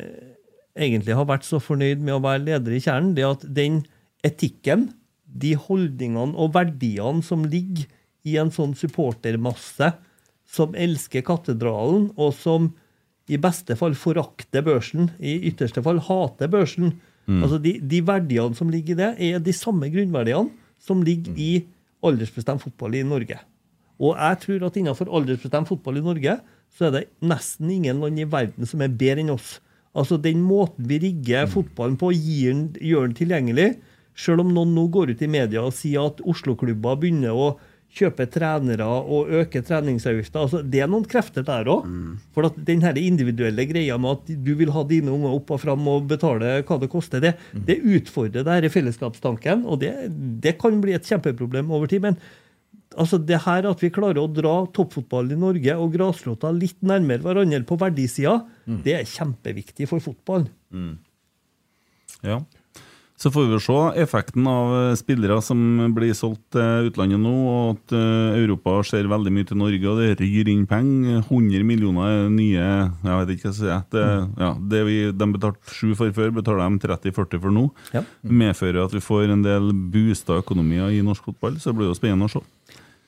[0.77, 3.81] Egentlig har vært så fornøyd med å være leder i Kjernen, det at den
[4.26, 4.91] etikken,
[5.26, 7.88] de holdningene og verdiene som ligger
[8.27, 9.91] i en sånn supportermasse
[10.52, 12.72] som elsker katedralen, og som
[13.31, 16.98] i beste fall forakter børsen, i ytterste fall hater børsen.
[17.30, 17.43] Mm.
[17.45, 21.52] Altså de, de verdiene som ligger i det, er de samme grunnverdiene som ligger i
[22.03, 23.38] aldersbestemt fotball i Norge.
[24.02, 26.39] Og jeg tror at innenfor aldersbestemt fotball i Norge,
[26.73, 29.60] så er det nesten ingen land i verden som er bedre enn oss.
[29.97, 33.69] Altså Den måten vi rigger fotballen på, den, gjør den tilgjengelig.
[34.15, 37.51] Selv om noen nå går ut i media og sier at Oslo-klubber begynner å
[37.91, 40.45] kjøpe trenere og øke treningsavgifter.
[40.45, 41.88] Altså, det er noen krefter der òg.
[42.35, 45.59] For at den her individuelle greia med at du vil ha dine unger opp og
[45.63, 49.65] fram og betale hva det koster, det, det utfordrer det her fellesskapstanken.
[49.68, 49.91] Og det,
[50.43, 52.05] det kan bli et kjempeproblem over tid.
[52.07, 52.19] Men
[52.99, 57.23] altså det her at vi klarer å dra toppfotballen i Norge og grasrota litt nærmere
[57.23, 58.39] hverandre på verdisida,
[58.85, 60.49] det er kjempeviktig for fotballen.
[60.72, 60.97] Mm.
[62.26, 62.41] Ja.
[63.22, 65.59] Så får vi se effekten av eh, spillere som
[65.93, 69.99] blir solgt til utlandet nå, og at eh, Europa ser veldig mye til Norge, og
[70.01, 71.19] det ryr inn penger.
[71.27, 73.93] 100 millioner er nye Jeg vet ikke hva jeg skal si.
[73.93, 74.07] Det,
[74.41, 77.68] ja, det vi, de betalte 7 for før, betaler de 30-40 for nå.
[77.93, 78.01] Ja.
[78.26, 81.99] Medfører at vi får en del boosta økonomier i norsk fotball, så det blir jo
[82.01, 82.41] spennende å se.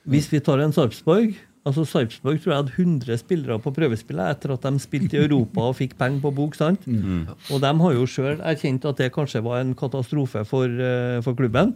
[0.10, 1.36] Hvis vi tar en Sarpsborg
[1.68, 5.70] altså Sarpsborg tror jeg hadde 100 spillere på prøvespillet etter at de spilte i Europa
[5.70, 6.58] og fikk penger på bok.
[6.60, 6.84] sant?
[6.88, 7.32] Mm.
[7.32, 11.40] Og de har jo sjøl erkjent at det kanskje var en katastrofe for, eh, for
[11.40, 11.76] klubben.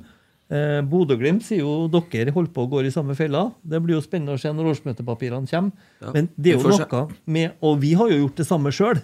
[0.49, 3.51] Eh, Bodø-Glimt sier jo dere holder på å gå i samme fella.
[3.63, 5.71] Det blir jo spennende å se når årsmøtepapirene kommer.
[6.01, 9.01] Ja, Men det er jo noe med Og vi har jo gjort det samme sjøl.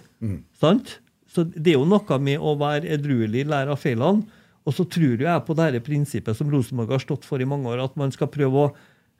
[0.60, 0.98] Sant?
[1.28, 4.24] Så det er jo noe med å være edruelig, lære av feilene.
[4.66, 7.68] Og så tror jo jeg på dette prinsippet som Rosenborg har stått for i mange
[7.68, 8.74] år, at man skal prøve å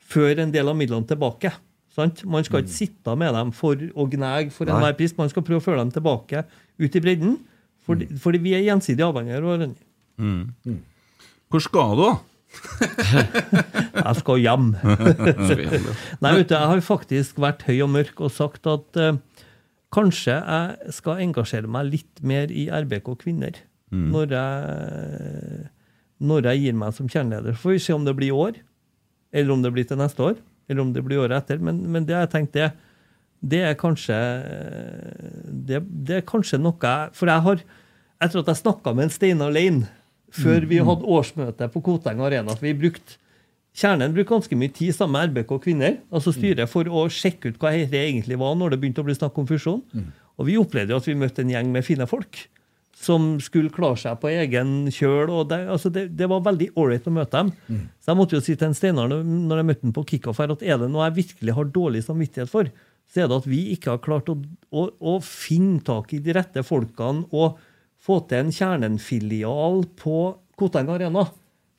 [0.09, 1.53] føre en del av midlene tilbake.
[1.95, 2.25] Sant?
[2.27, 5.15] Man skal ikke sitte med dem for å gnage for enhver pris.
[5.19, 6.43] Man skal prøve å føre dem tilbake
[6.83, 7.37] ut i bredden.
[7.85, 9.85] Fordi, fordi vi er gjensidig avhengige av hverandre.
[10.19, 10.79] Mm.
[11.53, 12.15] Hvor skal du, da?
[14.05, 14.67] Jeg skal hjem.
[16.25, 19.19] Nei, vet du, jeg har faktisk vært høy og mørk og sagt at uh,
[19.95, 23.63] kanskje jeg skal engasjere meg litt mer i RBK kvinner
[23.95, 24.09] Mm.
[24.11, 25.67] når, jeg,
[26.25, 27.55] når jeg gir meg som kjerneleder.
[27.61, 28.57] Får vi se om det blir i år,
[29.35, 30.39] eller om det blir til neste år,
[30.71, 31.59] eller om det blir året etter.
[31.63, 32.71] Men, men det har jeg tenkt, det,
[33.45, 34.17] det er kanskje
[35.45, 37.67] det, det er kanskje noe For jeg har,
[38.23, 39.85] etter at jeg snakka med en Steinar Lein
[40.35, 43.21] før vi hadde årsmøte på Koteng Arena for vi brukte
[43.75, 47.57] Kjernen brukte ganske mye tid sammen med RBK Kvinner, altså styret, for å sjekke ut
[47.59, 49.81] hva det egentlig var når det begynte å bli snakk om fusjon.
[50.39, 52.45] Og vi opplevde jo at vi møtte en gjeng med fine folk
[52.95, 55.31] som skulle klare seg på egen kjøl.
[55.31, 57.53] og Det, altså det, det var veldig ålreit å møte dem.
[58.01, 60.55] Så jeg måtte jo si til en Steinar når jeg møtte ham på kickoff her,
[60.55, 62.71] at er det noe jeg virkelig har dårlig samvittighet for,
[63.11, 64.39] så er det at vi ikke har klart å,
[64.73, 67.59] å, å finne tak i de rette folkene og
[68.05, 70.19] få til en Kjernen-filial på
[70.61, 71.27] Koteng Arena.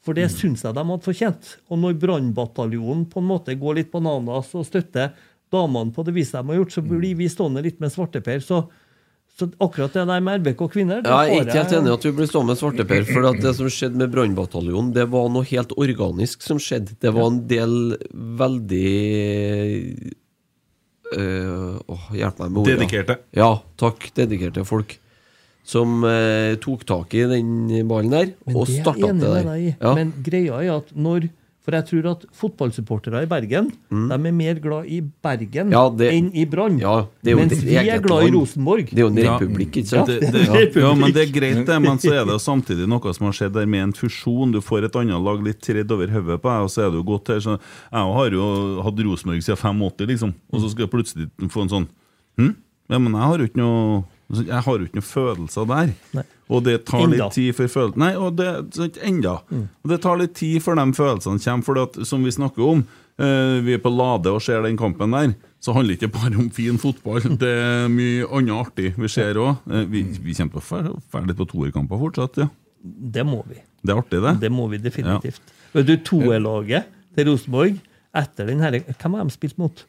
[0.05, 1.55] For det syns jeg de hadde fortjent.
[1.73, 5.15] Og når Brannbataljonen på en måte går litt bananas og støtter
[5.53, 8.41] damene på det viset de har gjort, så blir vi stående litt med svarteper.
[8.43, 8.65] Så,
[9.35, 11.95] så akkurat det der med RBK kvinner det Ja, jeg er ikke helt enig i
[11.97, 13.07] at vi blir stående med svarteper.
[13.09, 16.95] For at det som skjedde med Brannbataljonen, det var noe helt organisk som skjedde.
[17.03, 17.75] Det var en del
[18.39, 18.91] veldig
[21.17, 22.77] øh, åh, Hjelp meg med ordet.
[22.77, 23.17] Dedikerte.
[23.35, 23.49] Ja,
[23.81, 24.07] takk.
[24.15, 24.95] Dedikerte folk.
[25.65, 27.51] Som eh, tok tak i den
[27.89, 29.53] ballen der, Men og det starta det der.
[29.73, 29.95] Ja.
[29.97, 31.27] Men greia er at når
[31.65, 35.71] For jeg tror at fotballsupportere i Bergen de er mer glad i Bergen Mm.
[35.73, 36.77] Ja, det- enn i Brann.
[36.79, 38.31] Ja, det er jo Mens vi er glad i.
[38.35, 38.85] Rosenborg.
[38.91, 40.07] Det er jo en republikk, ikke sant?
[40.07, 40.81] Det, det, Ja.
[40.87, 41.81] ja, men det er greit, det.
[41.81, 44.51] Men så er det samtidig noe som har skjedd der med en fusjon.
[44.51, 47.01] Du får et annet lag litt tredd over hodet på deg, og så er det
[47.01, 47.39] jo godt her.
[47.41, 50.33] Så jeg har jo hatt Rosenborg siden 85, liksom.
[50.53, 51.87] Og så skal jeg plutselig få en sånn
[52.37, 52.55] hm?
[52.89, 54.03] Ja, men jeg har jo ikke noe
[54.33, 55.91] jeg har jo ikke noen følelser der.
[56.17, 56.23] Nei.
[56.49, 57.25] Og det tar Enda.
[57.25, 59.39] litt tid før følelsene Nei, og det enda.
[59.49, 59.65] Mm.
[59.81, 61.65] Og det tar litt tid før de følelsene kommer.
[61.65, 62.83] For at, som vi snakker om,
[63.17, 66.37] eh, vi er på Lade og ser den kampen der, så handler det ikke bare
[66.41, 67.21] om fin fotball.
[67.41, 69.65] Det er mye annet artig vi ser òg.
[69.69, 72.49] Eh, vi, vi kommer til å være litt på toerkamper fortsatt, ja.
[72.85, 73.57] Det må vi.
[73.81, 74.37] Det er artig, det.
[74.45, 75.41] Det må vi definitivt.
[75.73, 77.81] Vet du, toerlaget til Rosenborg
[78.15, 79.81] etter den herre Hvem har de spilt mot?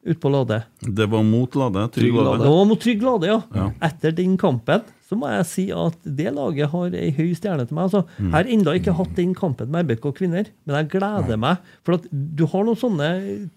[0.00, 0.62] Ute på Lade?
[0.80, 1.82] Det var mot Lade.
[1.92, 2.38] Trygg Lade.
[2.40, 3.42] Det var mot Trygg Lade, ja.
[3.52, 3.66] Ja.
[3.84, 7.74] Etter den kampen så må jeg si at det laget har ei høy stjerne til
[7.74, 7.88] meg.
[7.88, 11.58] Altså, Jeg har ennå ikke hatt den kampen med RBK kvinner, men jeg gleder meg.
[11.82, 13.08] For at du har noen sånne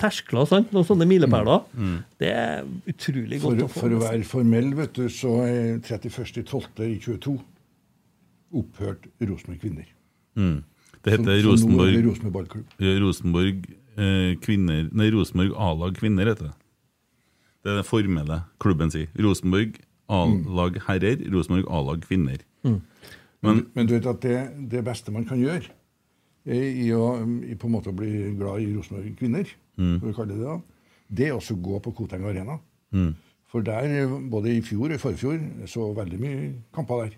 [0.01, 0.73] terskler, sant?
[0.73, 1.61] noen sånne milepæler.
[2.19, 5.77] Det er utrolig For, godt å få for å være formell, vet du, så er
[5.85, 7.37] 31.12.22
[8.53, 9.87] opphørt Rosenborg kvinner.
[11.03, 12.75] Det heter er Rosenborg, Rosenborg ballklubb.
[13.05, 13.63] Rosenborg
[13.97, 16.55] eh, kvinner Nei, Rosenborg A-lag kvinner, heter det.
[17.63, 19.07] Det er det formelle klubben sier.
[19.23, 19.77] Rosenborg
[20.11, 22.43] A-lag herrer, Rosenborg A-lag kvinner.
[23.43, 24.37] Men, men du vet at det,
[24.71, 25.67] det beste man kan gjøre
[26.45, 27.05] i å
[27.47, 29.47] i på en måte bli glad i Rosenborg kvinner,
[29.99, 30.57] for å kalle det det, da,
[31.07, 32.57] det er også å gå på Koteng Arena.
[33.53, 35.39] For der, både i fjor og i forfjor,
[35.69, 36.37] så veldig mye
[36.73, 37.17] kamper der.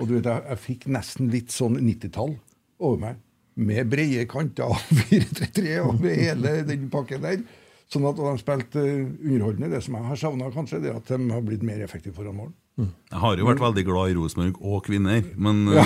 [0.00, 2.34] Og du vet, jeg, jeg fikk nesten litt sånn 90-tall
[2.80, 3.20] over meg.
[3.56, 4.78] Med brede kanter, av
[5.10, 7.42] 4-3-3 og med hele den pakken der.
[7.90, 9.72] Sånn at de spilte eh, underholdende.
[9.72, 12.36] Det som jeg har savna, kanskje, det er at de har blitt mer effektive foran
[12.38, 12.52] mål.
[12.80, 15.82] Jeg har jo vært veldig glad i Rosenborg og kvinner, men ja.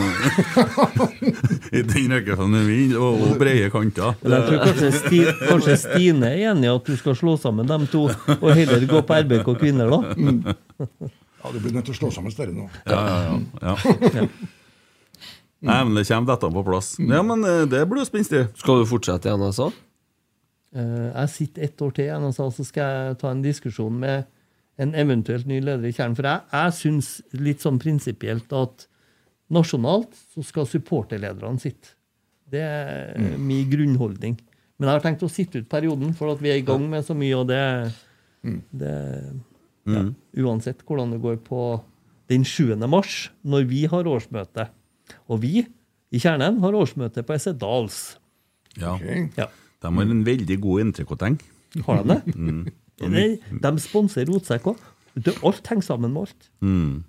[1.79, 4.13] I den rekkefølgen vi og, og brede kanter.
[4.23, 7.89] Jeg tror kanskje, Sti, kanskje Stine er enig i at du skal slå sammen dem
[7.91, 8.05] to,
[8.37, 10.55] og heller gå på RBK kvinner, da?
[10.85, 12.69] Ja, Du blir nødt til å slå sammen større nå.
[12.87, 13.75] Ja, ja, ja.
[14.21, 14.29] ja.
[15.65, 16.93] Nei, men det kommer dette på plass.
[17.01, 18.45] Ja, men eh, det blir jo spenstig.
[18.61, 19.71] Skal du fortsette i NSA?
[20.77, 24.27] Eh, Jeg sitter ett år til igjen, og så skal jeg ta en diskusjon med
[24.83, 26.17] en eventuelt ny leder i Kjernen.
[26.19, 28.89] For jeg, jeg syns litt sånn prinsipielt at
[29.55, 31.95] nasjonalt så skal supporterlederne sitte.
[32.51, 34.37] Det er min grunnholdning.
[34.77, 37.07] Men jeg har tenkt å sitte ut perioden, for at vi er i gang med
[37.07, 37.61] så mye, og det,
[38.75, 38.95] det
[39.87, 40.03] ja,
[40.43, 41.61] Uansett hvordan det går på
[42.33, 42.75] den 7.
[42.91, 44.67] mars, når vi har årsmøte.
[45.29, 45.65] Og vi
[46.15, 48.17] i Kjernen har årsmøte på Essedals.
[48.79, 48.95] Ja.
[48.97, 49.29] Okay.
[49.39, 49.49] Ja.
[49.85, 51.39] De har en veldig god entrecôteng.
[51.87, 52.73] Har de det?
[52.95, 53.23] De,
[53.59, 54.83] de sponser rotsekk òg.
[55.47, 56.47] Alt henger sammen med alt.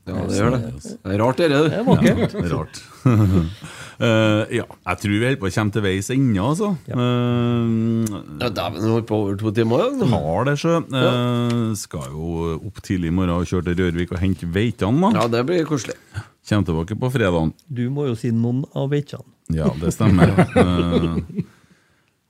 [0.09, 0.59] Ja, det gjør det.
[0.81, 1.47] Det er rart, det.
[1.53, 2.33] Det er vakkert.
[2.41, 2.79] Ja, rart.
[3.05, 6.71] uh, ja, jeg tror vi holder på å komme til veis ende, altså.
[6.89, 9.85] Eh, Ja, Dæven, holdt på over to timer.
[10.01, 10.09] Ja.
[10.13, 10.75] har det, sjø.
[10.89, 15.21] Uh, skal jo opp tidlig i morgen og kjøre til Rørvik og hente veitene, da.
[15.21, 15.97] ja, det blir koselig.
[16.49, 17.53] Kommer tilbake på fredagen.
[17.65, 19.25] Du må jo si noen av veitjene.
[19.53, 20.33] Ja, det stemmer.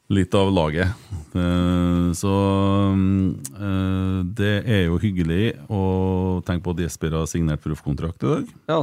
[0.07, 0.91] Eh, litt av laget.
[1.33, 2.33] Eh, så
[2.93, 5.81] eh, det er jo hyggelig å
[6.45, 8.53] tenke på at Jesper har signert proffkontrakt i dag.
[8.71, 8.79] Ja.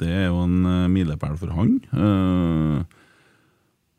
[0.00, 1.76] Det er jo en milepæl for han.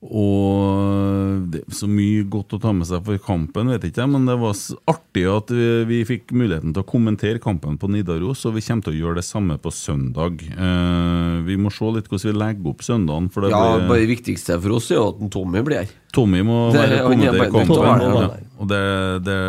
[0.04, 4.12] Og det er så mye godt å ta med seg for kampen, vet ikke jeg,
[4.14, 4.56] men det var
[4.92, 8.84] artig at vi, vi fikk muligheten til å kommentere kampen på Nidaros, og vi kommer
[8.88, 10.44] til å gjøre det samme på søndag.
[10.54, 13.30] Eh, vi må se litt hvordan vi legger opp søndagen.
[13.34, 15.94] For det ja, blir- bare det viktigste for oss er jo at Tommy blir her.
[16.14, 18.48] Tommy må Det- være er kommentere kampen.
[18.60, 18.84] Og det,
[19.26, 19.40] det,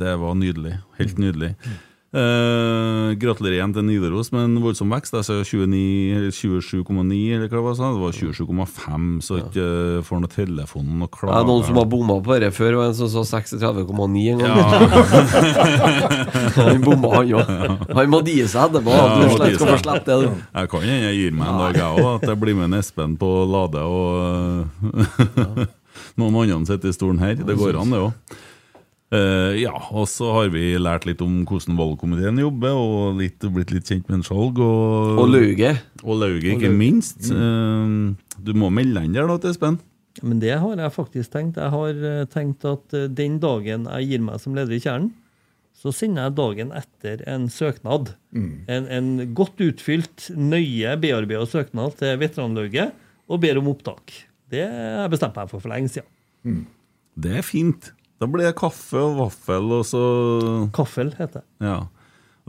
[0.00, 0.78] det var nydelig.
[0.98, 1.54] Helt nydelig.
[2.14, 5.16] Eh, gratulerer igjen til Nidaros med en voldsom vekst.
[5.18, 7.74] Altså 27,9 eller hva det var.
[7.74, 11.88] Det var 27,5, så ikke uh, får noe telefon og Det er noen som har
[11.90, 14.54] bomma på dette før, og en som sa 36,9 en gang.
[16.60, 17.42] han bomma, han òg.
[17.98, 18.90] Han må die seg etterpå.
[18.94, 19.02] Ja,
[19.34, 20.30] slett skal få det.
[20.54, 22.14] Jeg kan hende jeg gir meg en dag, jeg òg.
[22.14, 24.70] At jeg blir med en Espen på Lade og
[26.20, 27.34] noen andre sitter i stolen her.
[27.42, 28.14] Det går an, det òg.
[29.14, 33.74] Eh, ja, og så har vi lært litt om hvordan valgkomiteen jobber, og litt, blitt
[33.74, 34.60] litt kjent med en Skjalg.
[34.64, 35.82] Og, Og Lauget.
[36.02, 37.28] Og Lauget, ikke minst.
[37.30, 39.78] Uh, du må melde deg inn der da, til Espen.
[40.22, 41.58] Men det har jeg faktisk tenkt.
[41.58, 45.10] Jeg har eh, tenkt at den dagen jeg gir meg som leder i Kjernen,
[45.74, 48.12] så sender jeg dagen etter en søknad.
[48.70, 52.94] En, en godt utfylt, nøye bearbeida søknad til veteranlauget
[53.26, 54.14] og ber om opptak.
[54.54, 56.62] Det har jeg bestemt meg for for lenge siden.
[57.18, 57.90] Det er fint.
[58.24, 60.00] Da blir det kaffe og vaffel, og så
[60.72, 61.66] Kaffel heter det.
[61.66, 61.74] Ja.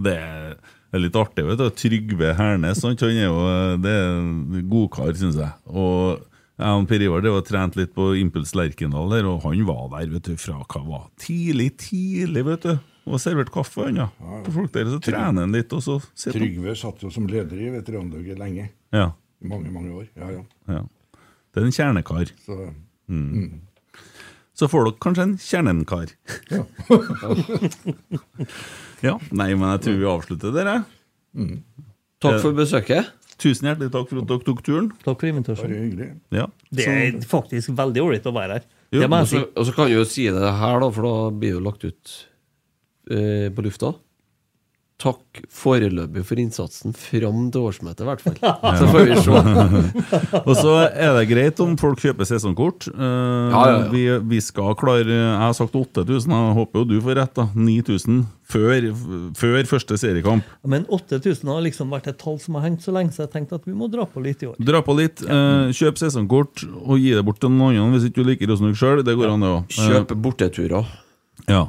[0.05, 1.43] Det er, det er litt artig.
[1.49, 3.03] vet du Trygve Hernes sant?
[3.03, 3.41] Han er jo
[3.83, 5.51] det er en godkar, syns jeg.
[5.67, 6.23] Og
[6.55, 9.89] jeg og Per Ivar Det var trent litt på Impuls Lerkendal, der, og han var
[9.97, 12.45] der vet du, fra hva var tidlig, tidlig.
[12.47, 12.73] vet du
[13.11, 13.89] Og servert kaffe.
[13.89, 14.07] Han, ja.
[14.47, 16.39] På folk der, Så trener han litt, og så sitter.
[16.39, 18.69] Trygve satt jo som leder i veteranlaget lenge.
[18.95, 19.11] Ja,
[19.43, 20.07] I mange, mange år.
[20.15, 20.43] Ja, ja.
[20.79, 20.83] ja.
[21.51, 22.31] Det er en kjernekar.
[22.47, 22.61] Så
[24.55, 26.11] Så får dere kanskje en kjernenkar.
[29.03, 29.17] ja.
[29.35, 30.81] Nei, men jeg tror vi avslutter der, jeg.
[32.23, 33.11] Takk for besøket.
[33.41, 34.87] Tusen hjertelig takk for at dere tok turen.
[35.03, 36.21] Takk for invitasjonen.
[36.31, 36.45] Ja.
[36.71, 38.67] Det er faktisk veldig ålreit å være her.
[38.95, 41.51] Jo, Og så, og så kan du jo si det her, da, for da blir
[41.51, 42.13] det jo lagt ut
[43.11, 43.91] eh, på lufta.
[44.95, 48.37] Takk foreløpig for innsatsen fram til årsmøtet, i hvert fall.
[48.79, 49.41] Så får vi se.
[50.47, 52.87] Og så er det greit om folk kjøper sesongkort.
[52.95, 53.89] Uh, Ja, ja, ja.
[53.91, 57.35] Vi, vi skal klare Jeg har sagt 8000, jeg håper jo du får rett.
[57.35, 58.87] da 9000 før,
[59.35, 60.47] før første seriekamp.
[60.63, 63.59] Men 8000 har liksom vært et tall som har hengt så lenge, så jeg tenkte
[63.59, 64.55] at vi må dra på litt i år.
[64.63, 65.25] Dra på litt.
[65.27, 68.79] Uh, kjøp sesongkort og gi det bort til noen andre hvis ikke du liker Rosenborg
[68.79, 69.03] sjøl.
[69.03, 69.75] Det går an, det òg.
[69.75, 70.93] Kjøp borteturer.
[71.51, 71.65] Ja.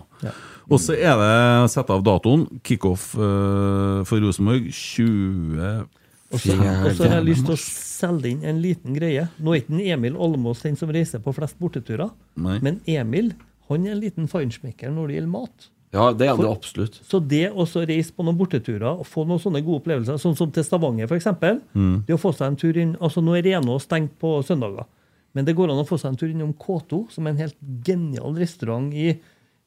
[0.67, 2.47] Og så er det sett av datoen.
[2.67, 5.87] Kickoff uh, for Rosenborg 20
[6.35, 9.29] Og så og så har jeg lyst til å selge inn en liten greie.
[9.39, 12.59] Nå er ikke Emil Almås den som reiser på flest borteturer, Nei.
[12.65, 13.33] men Emil
[13.71, 15.71] han er en liten feinschmecker når det gjelder mat.
[15.95, 16.99] Ja, det er det absolutt.
[17.07, 20.51] Så det å reise på noen borteturer og få noen sånne gode opplevelser, sånn som
[20.53, 21.31] til Stavanger f.eks.
[21.73, 22.03] Mm.
[22.09, 24.89] Det å få seg en tur inn altså Nå er Renå stengt på søndager,
[25.37, 27.57] men det går an å få seg en tur innom K2, som er en helt
[27.87, 29.15] genial restaurant i,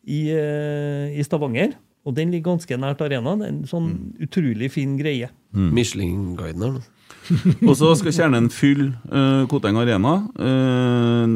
[0.10, 1.76] i, eh, i Stavanger.
[2.07, 3.44] Og den ligger ganske nært arenaen.
[3.45, 4.14] En sånn Mm.
[4.26, 5.30] utrolig fin greie.
[5.53, 7.68] Michelin-guiden her nå.
[7.68, 11.27] Og så skal Kjernen fylle uh, Koteng Arena uh,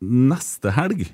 [0.00, 1.06] neste helg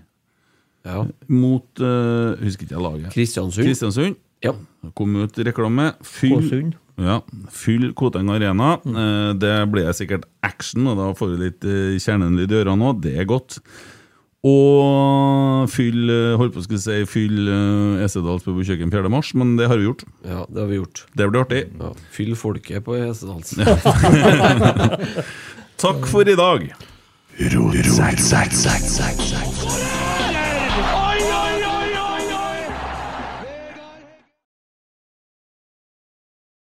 [0.87, 1.03] Ja.
[1.29, 3.13] mot uh, Husker ikke jeg laget.
[3.15, 3.67] Kristiansund.
[3.67, 4.17] Kristiansund.
[4.45, 4.55] Ja.
[4.97, 5.91] Kom ut reklame.
[6.07, 6.71] Fyll,
[7.01, 7.19] ja,
[7.53, 8.79] fyll Koteng Arena.
[8.89, 13.03] Eh, det blir sikkert action, og da får vi litt uh, kjernelyd i ørene òg.
[13.05, 13.59] Det er godt.
[14.41, 19.11] Og fyll eh, holdt på å si fyll uh, Esedals på kjøkken 4.
[19.13, 20.07] mars, men det har vi gjort.
[20.25, 21.05] ja, det har vi gjort.
[21.13, 21.67] Det blir artig.
[21.77, 21.93] Ja.
[22.15, 23.53] Fyll folket på Hesedals.
[25.85, 26.71] Takk for i dag.
[27.53, 29.50] Rotsekk.